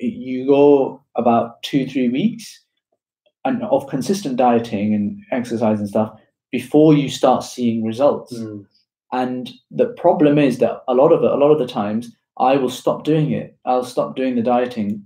you 0.00 0.46
go 0.46 1.02
about 1.16 1.62
two, 1.62 1.86
three 1.86 2.08
weeks 2.08 2.64
and 3.44 3.62
of 3.64 3.88
consistent 3.88 4.36
dieting 4.36 4.94
and 4.94 5.18
exercise 5.32 5.80
and 5.80 5.88
stuff 5.88 6.12
before 6.50 6.94
you 6.94 7.08
start 7.08 7.44
seeing 7.44 7.84
results. 7.84 8.32
Mm. 8.36 8.66
And 9.12 9.50
the 9.70 9.86
problem 9.86 10.38
is 10.38 10.58
that 10.58 10.82
a 10.88 10.94
lot 10.94 11.12
of 11.12 11.22
it, 11.24 11.30
a 11.30 11.36
lot 11.36 11.50
of 11.50 11.58
the 11.58 11.66
times, 11.66 12.14
I 12.38 12.56
will 12.56 12.70
stop 12.70 13.04
doing 13.04 13.32
it. 13.32 13.56
I'll 13.64 13.84
stop 13.84 14.16
doing 14.16 14.36
the 14.36 14.42
dieting 14.42 15.02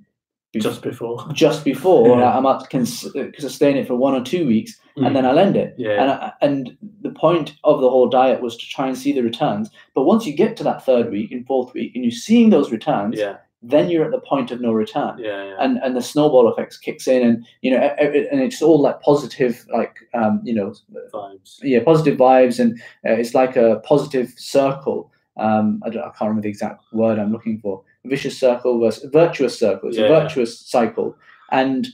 bef- 0.54 0.62
just 0.62 0.82
before. 0.82 1.24
just 1.32 1.64
before 1.64 2.18
Yeah. 2.18 2.36
I 2.36 2.40
might 2.40 2.68
cons- 2.68 3.14
uh, 3.16 3.28
sustain 3.38 3.76
it 3.76 3.86
for 3.86 3.94
one 3.96 4.14
or 4.14 4.22
two 4.24 4.46
weeks 4.46 4.78
Mm. 4.98 5.06
and 5.06 5.16
then 5.16 5.24
I'll 5.24 5.38
end 5.38 5.56
it. 5.56 5.74
Yeah. 5.78 6.02
And 6.02 6.10
I, 6.10 6.32
and 6.42 6.76
the 7.00 7.12
point 7.12 7.54
of 7.64 7.80
the 7.80 7.88
whole 7.88 8.10
diet 8.10 8.42
was 8.42 8.58
to 8.58 8.66
try 8.68 8.88
and 8.88 8.98
see 8.98 9.10
the 9.12 9.22
returns. 9.22 9.70
But 9.94 10.02
once 10.02 10.26
you 10.26 10.34
get 10.34 10.54
to 10.58 10.64
that 10.64 10.84
third 10.84 11.10
week 11.10 11.32
and 11.32 11.46
fourth 11.46 11.72
week 11.72 11.92
and 11.94 12.04
you're 12.04 12.10
seeing 12.10 12.50
those 12.50 12.70
returns, 12.70 13.18
yeah, 13.18 13.36
then 13.62 13.88
you're 13.90 14.04
at 14.04 14.10
the 14.10 14.20
point 14.20 14.50
of 14.50 14.60
no 14.60 14.72
return. 14.72 15.18
yeah, 15.18 15.44
yeah. 15.44 15.56
And 15.60 15.78
and 15.78 15.96
the 15.96 16.02
snowball 16.02 16.50
effects 16.52 16.76
kicks 16.76 17.06
in, 17.06 17.22
and 17.26 17.46
you 17.60 17.70
know, 17.70 17.78
and 17.78 18.40
it's 18.40 18.60
all 18.62 18.80
like 18.80 19.00
positive, 19.02 19.64
like 19.72 19.96
um, 20.14 20.40
you 20.44 20.54
know, 20.54 20.74
vibes. 21.14 21.58
yeah, 21.62 21.82
positive 21.84 22.18
vibes, 22.18 22.58
and 22.58 22.80
uh, 23.06 23.12
it's 23.12 23.34
like 23.34 23.56
a 23.56 23.80
positive 23.84 24.32
circle. 24.36 25.10
Um, 25.38 25.80
I, 25.84 25.88
don't, 25.90 26.02
I 26.02 26.08
can't 26.10 26.22
remember 26.22 26.42
the 26.42 26.48
exact 26.50 26.82
word 26.92 27.18
I'm 27.18 27.32
looking 27.32 27.58
for. 27.60 27.82
Vicious 28.04 28.38
circle 28.38 28.80
versus 28.80 29.08
virtuous 29.12 29.58
circle. 29.58 29.88
It's 29.88 29.98
Yeah, 29.98 30.06
a 30.06 30.08
virtuous 30.20 30.58
cycle, 30.58 31.16
and 31.52 31.86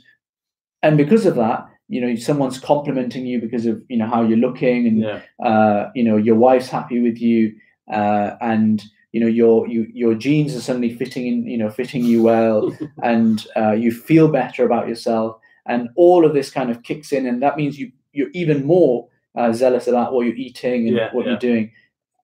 and 0.82 0.96
because 0.96 1.26
of 1.26 1.34
that, 1.36 1.66
you 1.88 2.00
know, 2.00 2.14
someone's 2.16 2.58
complimenting 2.58 3.26
you 3.26 3.40
because 3.40 3.66
of 3.66 3.82
you 3.88 3.96
know 3.98 4.06
how 4.06 4.22
you're 4.22 4.38
looking, 4.38 4.86
and 4.86 5.00
Yeah, 5.00 5.20
uh, 5.44 5.90
you 5.94 6.02
know 6.02 6.16
your 6.16 6.36
wife's 6.36 6.68
happy 6.70 7.00
with 7.00 7.18
you, 7.18 7.54
uh, 7.92 8.36
and 8.40 8.82
you 9.12 9.20
know 9.20 9.26
your 9.26 9.66
you, 9.68 9.86
your 9.92 10.14
jeans 10.14 10.54
are 10.54 10.60
suddenly 10.60 10.94
fitting 10.94 11.26
in, 11.26 11.46
you 11.46 11.56
know, 11.58 11.70
fitting 11.70 12.04
you 12.04 12.22
well, 12.22 12.76
and 13.02 13.46
uh, 13.56 13.72
you 13.72 13.90
feel 13.92 14.28
better 14.28 14.64
about 14.64 14.88
yourself, 14.88 15.38
and 15.66 15.88
all 15.96 16.24
of 16.26 16.34
this 16.34 16.50
kind 16.50 16.70
of 16.70 16.82
kicks 16.82 17.12
in, 17.12 17.26
and 17.26 17.42
that 17.42 17.56
means 17.56 17.78
you 17.78 17.90
you're 18.12 18.30
even 18.34 18.64
more 18.64 19.08
uh, 19.36 19.52
zealous 19.52 19.86
about 19.86 20.12
what 20.12 20.26
you're 20.26 20.34
eating 20.34 20.88
and 20.88 20.96
Yeah, 20.96 21.08
what 21.12 21.24
yeah. 21.24 21.30
you're 21.32 21.38
doing, 21.50 21.72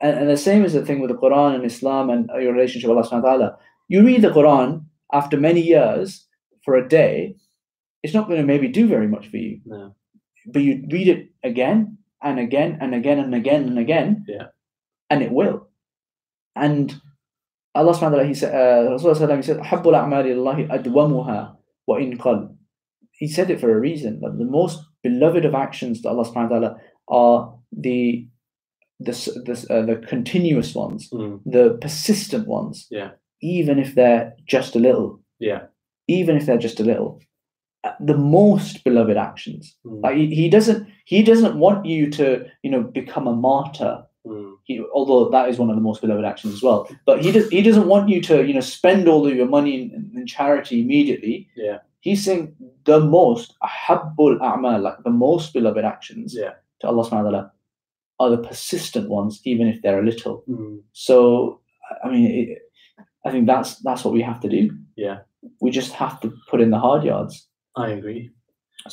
and, 0.01 0.19
and 0.19 0.29
the 0.29 0.37
same 0.37 0.65
is 0.65 0.73
the 0.73 0.85
thing 0.85 1.01
with 1.01 1.11
the 1.11 1.17
Quran 1.17 1.55
and 1.55 1.65
Islam 1.65 2.11
and 2.11 2.29
your 2.41 2.53
relationship 2.53 2.89
with 2.89 2.97
Allah 2.99 3.09
Subhanahu 3.09 3.23
wa 3.23 3.31
Taala. 3.33 3.57
You 3.89 4.05
read 4.05 4.23
the 4.23 4.31
Quran 4.31 4.85
after 5.13 5.37
many 5.39 5.61
years 5.61 6.27
for 6.65 6.75
a 6.77 6.89
day, 6.89 7.37
it's 8.03 8.15
not 8.15 8.27
going 8.29 8.41
to 8.41 8.47
maybe 8.47 8.69
do 8.69 8.87
very 8.89 9.07
much 9.07 9.29
for 9.29 9.37
you 9.37 9.61
no. 9.67 9.95
but 10.47 10.63
you 10.63 10.83
read 10.91 11.09
it 11.09 11.29
again 11.43 11.99
and 12.23 12.39
again 12.39 12.79
and 12.81 12.95
again 12.95 13.19
and 13.19 13.35
again 13.35 13.63
and 13.69 13.79
again, 13.79 14.25
Yeah. 14.29 14.47
and 15.11 15.23
it 15.23 15.31
will. 15.31 15.69
And 16.57 16.95
Allah 17.75 17.93
subhanahu 17.93 18.01
wa 18.03 18.09
ta'ala, 18.11 18.25
he 18.27 18.35
said, 18.35 18.55
uh, 18.55 18.91
Rasulullah 18.91 19.17
sallallahu 19.17 19.17
alayhi 19.17 19.21
wa 19.21 19.27
sallam, 19.27 19.37
he 19.37 19.43
said, 19.43 19.59
"Habbu 19.61 19.87
al-a'mali 19.95 20.29
ilallahi 20.35 20.69
adwamuha 20.69 21.57
wa 21.87 21.97
in 21.97 22.17
qal." 22.19 22.57
He 23.13 23.27
said 23.29 23.51
it 23.51 23.61
for 23.61 23.71
a 23.77 23.81
reason. 23.81 24.21
That 24.21 24.39
the 24.39 24.45
most 24.45 24.81
beloved 25.03 25.45
of 25.45 25.55
actions 25.55 26.03
to 26.03 26.09
Allah 26.09 26.25
subhanahu 26.25 26.51
wa 26.51 26.59
ta'ala 26.59 26.77
are 27.09 27.55
the 27.73 28.29
the, 29.01 29.67
uh, 29.71 29.83
the 29.85 29.97
continuous 30.07 30.75
ones, 30.75 31.11
Mm. 31.11 31.41
the 31.45 31.77
persistent 31.83 32.47
ones. 32.47 32.87
Yeah. 32.91 33.11
Even 33.43 33.79
if 33.81 33.95
they're 33.97 34.33
just 34.47 34.77
a 34.77 34.79
little, 34.79 35.21
Yeah. 35.41 35.63
even 36.07 36.37
if 36.37 36.47
they're 36.47 36.57
just 36.69 36.79
a 36.81 36.85
little, 36.85 37.21
Uh, 37.83 37.93
the 38.01 38.17
most 38.17 38.83
beloved 38.85 39.17
actions. 39.19 39.77
Mm. 39.85 40.03
Like 40.05 40.17
he, 40.17 40.27
he 40.35 40.49
doesn't 40.49 40.87
he 41.07 41.23
doesn't 41.23 41.59
want 41.59 41.85
you 41.85 42.09
to 42.19 42.47
you 42.63 42.71
know 42.71 42.83
become 42.83 43.27
a 43.27 43.35
martyr. 43.49 44.07
He, 44.65 44.83
although 44.95 45.29
that 45.29 45.49
is 45.51 45.59
one 45.59 45.69
of 45.69 45.77
the 45.77 45.83
most 45.83 46.01
beloved 46.01 46.25
actions 46.25 46.55
as 46.55 46.63
well. 46.63 46.89
But 47.05 47.23
he 47.23 47.31
does 47.33 47.49
he 47.51 47.61
doesn't 47.63 47.87
want 47.87 48.09
you 48.09 48.21
to 48.23 48.45
you 48.47 48.55
know 48.55 48.61
spend 48.61 49.09
all 49.09 49.27
of 49.27 49.35
your 49.37 49.47
money 49.47 49.83
in, 49.83 50.11
in 50.15 50.27
charity 50.27 50.81
immediately. 50.81 51.49
Yeah. 51.55 51.79
He's 52.01 52.25
saying 52.25 52.55
the 52.85 53.01
most 53.01 53.55
ahabbul 53.63 54.39
a'mal, 54.41 54.81
like 54.83 55.03
the 55.05 55.11
most 55.11 55.53
beloved 55.53 55.85
actions 55.85 56.35
Yeah. 56.35 56.53
to 56.81 56.89
Allah 56.89 57.05
subhanahu 57.05 57.25
wa 57.25 57.31
ta'ala 57.31 57.53
are 58.21 58.31
the 58.31 58.39
persistent 58.39 59.09
ones, 59.11 59.41
even 59.45 59.67
if 59.69 59.83
they're 59.83 60.01
a 60.01 60.05
little. 60.05 60.45
Mm. 60.49 60.81
So 60.93 61.61
I 62.03 62.09
mean, 62.11 62.31
it, 62.31 62.59
I 63.27 63.31
think 63.31 63.47
that's 63.47 63.77
that's 63.81 64.03
what 64.05 64.15
we 64.15 64.23
have 64.23 64.41
to 64.41 64.49
do. 64.49 64.71
Yeah. 64.97 65.19
We 65.61 65.71
just 65.71 65.93
have 65.93 66.21
to 66.23 66.33
put 66.49 66.63
in 66.63 66.71
the 66.71 66.79
hard 66.79 67.05
yards. 67.05 67.49
I 67.77 67.89
agree. 67.91 68.31
And 68.85 68.93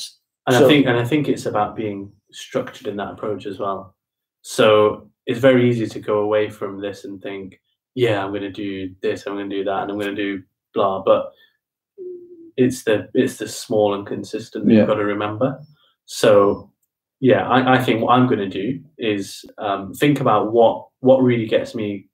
So- 0.56 0.66
I 0.66 0.68
think 0.68 0.86
and 0.86 0.98
I 0.98 1.04
think 1.04 1.28
it's 1.28 1.46
about 1.46 1.76
being 1.76 2.12
structured 2.30 2.88
in 2.88 2.96
that 2.96 3.12
approach 3.12 3.46
as 3.46 3.58
well. 3.58 3.94
So 4.42 5.08
it's 5.26 5.38
very 5.40 5.68
easy 5.68 5.86
to 5.86 6.00
go 6.00 6.18
away 6.18 6.50
from 6.50 6.80
this 6.80 7.04
and 7.04 7.20
think, 7.22 7.60
yeah, 7.94 8.24
I'm 8.24 8.30
going 8.30 8.42
to 8.42 8.50
do 8.50 8.94
this, 9.02 9.26
I'm 9.26 9.34
going 9.34 9.48
to 9.50 9.56
do 9.56 9.64
that, 9.64 9.82
and 9.82 9.90
I'm 9.90 9.98
going 9.98 10.14
to 10.14 10.22
do 10.22 10.42
blah. 10.74 11.02
But 11.02 11.32
it's 12.56 12.82
the 12.84 13.08
it's 13.14 13.36
the 13.38 13.48
small 13.48 13.94
and 13.94 14.06
consistent 14.06 14.68
Yeah. 14.68 14.78
you've 14.80 14.88
got 14.88 14.94
to 14.94 15.04
remember. 15.04 15.58
So 16.06 16.70
yeah, 17.20 17.48
I, 17.48 17.76
I 17.76 17.82
think 17.82 18.02
what 18.02 18.12
I'm 18.12 18.26
going 18.26 18.40
to 18.40 18.48
do 18.48 18.80
is 18.98 19.44
um, 19.58 19.94
think 19.94 20.20
about 20.20 20.52
what 20.52 20.86
what 21.00 21.22
really 21.22 21.46
gets 21.46 21.74
me 21.74 22.08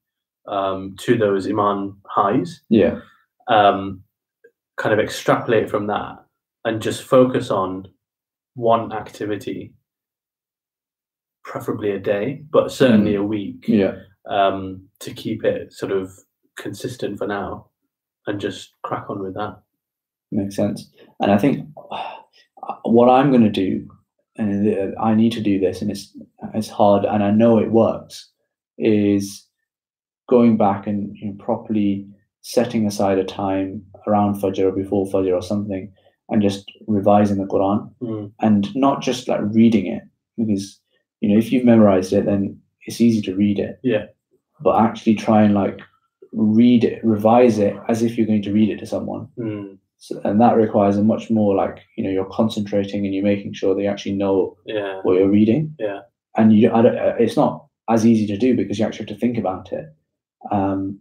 um, 0.46 0.94
to 1.00 1.16
those 1.16 1.46
iman 1.48 1.96
highs 2.06 2.62
Yeah. 2.68 3.00
um, 3.48 4.02
kind 4.76 4.92
of 4.92 4.98
extrapolate 5.00 5.68
from 5.68 5.86
that 5.88 6.18
and 6.64 6.80
just 6.82 7.02
focus 7.02 7.50
on 7.50 7.86
one 8.54 8.92
activity, 8.92 9.72
preferably 11.44 11.90
a 11.92 11.98
day, 11.98 12.42
but 12.50 12.70
certainly 12.70 13.14
a 13.14 13.22
week, 13.22 13.64
Yeah. 13.68 13.96
um, 14.28 14.88
to 15.00 15.12
keep 15.14 15.44
it 15.44 15.72
sort 15.72 15.92
of 15.92 16.12
consistent 16.56 17.18
for 17.18 17.26
now 17.26 17.68
and 18.26 18.40
just 18.40 18.72
crack 18.82 19.08
on 19.08 19.22
with 19.22 19.34
that. 19.34 19.60
Makes 20.30 20.56
sense. 20.56 20.90
And 21.20 21.30
I 21.32 21.38
think 21.38 21.66
what 22.84 23.08
I'm 23.08 23.30
going 23.30 23.44
to 23.44 23.50
do, 23.50 23.88
and 24.36 24.68
uh, 24.96 25.00
I 25.00 25.14
need 25.14 25.32
to 25.32 25.40
do 25.40 25.58
this, 25.58 25.80
and 25.82 25.90
it's 25.90 26.16
it's 26.54 26.68
hard, 26.68 27.04
and 27.04 27.22
I 27.24 27.30
know 27.30 27.58
it 27.58 27.72
works, 27.72 28.30
is 28.76 29.46
going 30.28 30.56
back 30.58 30.86
and 30.86 31.16
you 31.16 31.28
know, 31.28 31.36
properly 31.44 32.06
setting 32.42 32.86
aside 32.86 33.18
a 33.18 33.24
time 33.24 33.82
around 34.06 34.36
Fajr 34.40 34.64
or 34.68 34.72
before 34.72 35.06
Fajr 35.06 35.34
or 35.34 35.42
something, 35.42 35.90
and 36.28 36.42
just 36.42 36.70
revising 36.86 37.38
the 37.38 37.46
Quran, 37.46 37.90
Mm, 38.02 38.32
and 38.40 38.74
not 38.76 39.00
just 39.02 39.28
like 39.28 39.40
reading 39.52 39.86
it, 39.86 40.02
because 40.36 40.78
you 41.21 41.29
know 41.29 41.37
if 41.37 41.51
you've 41.51 41.65
memorized 41.65 42.13
it, 42.13 42.25
then 42.25 42.59
it's 42.85 43.01
easy 43.01 43.21
to 43.21 43.35
read 43.35 43.59
it. 43.59 43.79
Yeah. 43.83 44.05
But 44.61 44.81
actually 44.81 45.15
try 45.15 45.43
and 45.43 45.53
like 45.53 45.79
read 46.31 46.83
it, 46.83 47.03
revise 47.03 47.59
it 47.59 47.75
as 47.87 48.01
if 48.01 48.17
you're 48.17 48.27
going 48.27 48.41
to 48.43 48.53
read 48.53 48.69
it 48.69 48.79
to 48.79 48.85
someone. 48.85 49.27
mm, 49.37 49.77
So, 49.97 50.19
and 50.23 50.41
that 50.41 50.55
requires 50.55 50.97
a 50.97 51.03
much 51.03 51.29
more 51.29 51.55
like 51.55 51.79
you 51.95 52.03
know 52.03 52.09
you're 52.09 52.25
concentrating 52.25 53.05
and 53.05 53.13
you're 53.13 53.23
making 53.23 53.53
sure 53.53 53.75
they 53.75 53.87
actually 53.87 54.15
know 54.15 54.57
yeah, 54.65 54.99
what 55.03 55.17
you're 55.17 55.29
reading. 55.29 55.75
Yeah. 55.79 56.01
And 56.35 56.51
you, 56.57 56.71
I 56.71 56.81
don't, 56.81 56.97
uh, 56.97 57.15
it's 57.19 57.37
not 57.37 57.67
as 57.89 58.05
easy 58.05 58.25
to 58.27 58.37
do 58.37 58.55
because 58.55 58.79
you 58.79 58.85
actually 58.85 59.05
have 59.05 59.15
to 59.15 59.19
think 59.19 59.37
about 59.37 59.71
it. 59.71 59.85
Um, 60.51 60.99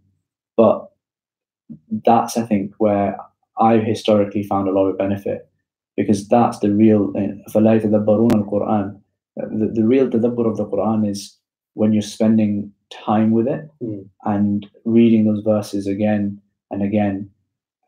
but 0.55 0.91
that's 2.05 2.37
I 2.37 2.45
think 2.45 2.73
where 2.77 3.17
I've 3.59 3.83
historically 3.83 4.43
found 4.43 4.67
a 4.67 4.71
lot 4.71 4.87
of 4.87 4.97
benefit 4.97 5.49
because 5.97 6.27
that's 6.27 6.59
the 6.59 6.71
real 6.71 7.11
فَلَا 7.49 7.79
يَتَدَبَّرُونَ 7.81 8.31
الْقُرْآنِ 8.31 8.99
the, 9.50 9.70
the 9.74 9.84
real 9.84 10.08
tadabbur 10.08 10.46
of 10.50 10.56
the 10.56 10.66
Quran 10.66 11.08
is 11.08 11.36
when 11.74 11.92
you're 11.92 12.02
spending 12.02 12.72
time 12.90 13.30
with 13.30 13.46
it 13.46 13.68
Mm. 13.82 14.08
and 14.24 14.66
reading 14.84 15.24
those 15.24 15.42
verses 15.44 15.86
again 15.86 16.40
and 16.70 16.82
again 16.82 17.30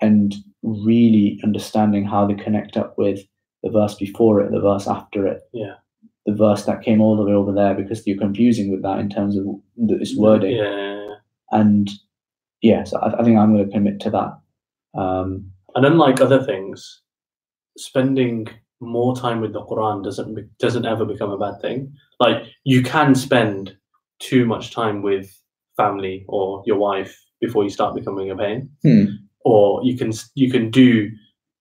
and 0.00 0.34
really 0.62 1.40
understanding 1.44 2.04
how 2.04 2.26
they 2.26 2.34
connect 2.34 2.76
up 2.76 2.96
with 2.98 3.20
the 3.62 3.70
verse 3.70 3.94
before 3.94 4.40
it, 4.40 4.50
the 4.52 4.60
verse 4.60 4.86
after 4.86 5.26
it, 5.26 5.42
Yeah. 5.52 5.74
the 6.26 6.34
verse 6.34 6.64
that 6.66 6.82
came 6.82 7.00
all 7.00 7.16
the 7.16 7.24
way 7.24 7.32
over 7.32 7.52
there 7.52 7.74
because 7.74 8.06
you're 8.06 8.16
confusing 8.18 8.70
with 8.70 8.82
that 8.82 8.98
in 8.98 9.08
terms 9.08 9.36
of 9.36 9.46
this 9.76 10.14
wording. 10.16 10.56
Yeah. 10.56 11.14
And 11.50 11.90
yes, 12.62 12.92
I, 12.94 13.06
I 13.18 13.22
think 13.24 13.36
I'm 13.38 13.52
going 13.54 13.66
to 13.66 13.72
commit 13.72 14.00
to 14.00 14.10
that. 14.10 15.00
Um, 15.00 15.50
And 15.74 15.84
unlike 15.86 16.20
other 16.20 16.42
things, 16.42 17.00
spending 17.76 18.48
more 18.80 19.14
time 19.14 19.40
with 19.40 19.52
the 19.52 19.62
Quran 19.64 20.02
doesn't 20.02 20.58
doesn't 20.58 20.86
ever 20.86 21.04
become 21.04 21.30
a 21.30 21.38
bad 21.38 21.60
thing. 21.60 21.92
Like 22.18 22.44
you 22.64 22.82
can 22.82 23.14
spend 23.14 23.76
too 24.18 24.46
much 24.46 24.72
time 24.74 25.02
with 25.02 25.30
family 25.76 26.24
or 26.28 26.62
your 26.66 26.76
wife 26.76 27.16
before 27.40 27.64
you 27.64 27.70
start 27.70 27.94
becoming 27.94 28.30
a 28.30 28.36
pain, 28.36 28.70
Hmm. 28.82 29.04
or 29.44 29.82
you 29.84 29.96
can 29.96 30.12
you 30.34 30.50
can 30.50 30.70
do 30.70 31.10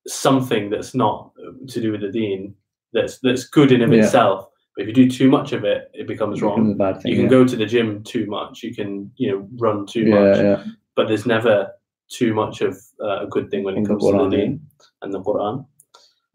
something 0.07 0.70
that's 0.70 0.95
not 0.95 1.32
uh, 1.45 1.51
to 1.67 1.82
do 1.82 1.91
with 1.91 2.01
the 2.01 2.11
Deen 2.11 2.55
that's 2.93 3.20
that's 3.20 3.45
good 3.47 3.72
in 3.72 3.82
of 3.82 3.91
Yeah. 3.93 4.03
itself. 4.03 4.45
But 4.76 4.84
if 4.84 4.88
you 4.89 4.93
do 4.93 5.09
too 5.09 5.30
much 5.30 5.51
of 5.51 5.63
it, 5.65 5.91
it 5.93 6.07
becomes 6.07 6.41
wrong. 6.41 6.78
thing. 6.78 7.11
You 7.11 7.15
can 7.15 7.26
yeah. 7.26 7.30
go 7.30 7.45
to 7.45 7.55
the 7.55 7.65
gym 7.65 8.01
too 8.03 8.26
much. 8.28 8.63
You 8.63 8.74
can 8.74 9.11
you 9.17 9.32
know 9.32 9.47
run 9.57 9.86
too 9.86 10.03
yeah, 10.03 10.55
much 10.55 10.67
but 10.95 11.07
there's 11.07 11.26
never 11.26 11.72
too 12.09 12.34
much 12.34 12.61
of 12.61 12.78
uh, 13.01 13.22
a 13.26 13.28
good 13.28 13.49
thing 13.51 13.63
when 13.63 13.78
it 13.78 13.86
comes 13.86 14.03
to 14.03 14.11
the 14.11 14.17
Quran, 14.17 14.32
deen 14.32 14.61
and 15.01 15.13
the 15.13 15.22
Quran. 15.22 15.65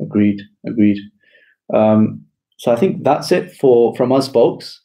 Agreed. 0.01 0.41
Agreed. 0.67 0.99
Um, 1.73 2.25
so 2.59 2.73
I 2.73 2.77
think 2.77 3.05
that's 3.05 3.33
it 3.33 3.53
for 3.53 3.95
from 3.97 4.13
us, 4.13 4.29
folks. 4.29 4.81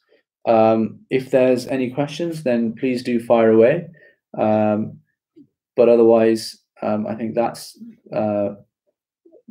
Um, 0.48 1.00
if 1.10 1.30
there's 1.30 1.66
any 1.66 1.90
questions, 1.90 2.42
then 2.42 2.74
please 2.74 3.02
do 3.02 3.20
fire 3.20 3.50
away. 3.50 3.88
Um, 4.38 4.98
but 5.76 5.88
otherwise, 5.88 6.58
um, 6.82 7.06
I 7.06 7.14
think 7.14 7.34
that's 7.34 7.78
uh, 8.14 8.50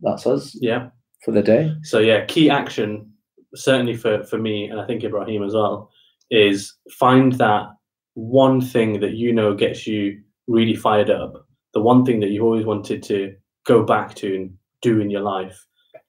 that's 0.02 0.26
us 0.26 0.58
Yeah. 0.62 0.90
for 1.24 1.32
the 1.32 1.42
day. 1.44 1.74
So 1.84 2.00
yeah, 2.00 2.26
key 2.26 2.50
action 2.50 3.12
certainly 3.56 3.96
for 3.96 4.24
for 4.26 4.38
me 4.38 4.66
and 4.66 4.80
I 4.80 4.86
think 4.86 5.04
Ibrahim 5.04 5.44
as 5.44 5.54
well 5.54 5.90
is 6.30 6.76
find 7.00 7.34
that 7.34 7.68
one 8.14 8.62
thing 8.62 9.00
that 9.00 9.14
you 9.14 9.34
know 9.34 9.56
gets 9.56 9.88
you 9.88 10.22
really 10.48 10.76
fired 10.76 11.10
up. 11.10 11.48
The 11.74 11.82
one 11.82 12.06
thing 12.06 12.20
that 12.20 12.30
you've 12.30 12.44
always 12.44 12.66
wanted 12.66 13.02
to 13.04 13.36
go 13.66 13.84
back 13.84 14.14
to 14.16 14.36
and 14.36 14.54
do 14.83 15.01
in 15.01 15.11
your 15.11 15.23
life 15.23 15.59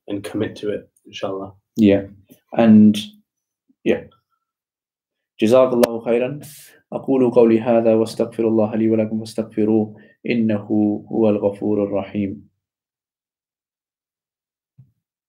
and 0.07 0.23
commit 0.23 0.55
to 0.57 0.69
it, 0.69 0.89
inshallah. 1.05 1.53
Yeah, 1.75 2.07
and 2.53 2.97
yeah. 3.83 4.03
جزاك 5.39 5.73
الله 5.73 5.99
خيرا 5.99 6.39
أقول 6.93 7.31
قولي 7.31 7.61
هذا 7.61 7.93
واستغفر 7.93 8.47
الله 8.47 8.75
لي 8.75 8.89
ولكم 8.89 9.19
فاستغفروه 9.19 9.95
إنه 10.29 10.65
هو 11.11 11.29
الغفور 11.29 11.83
الرحيم 11.83 12.48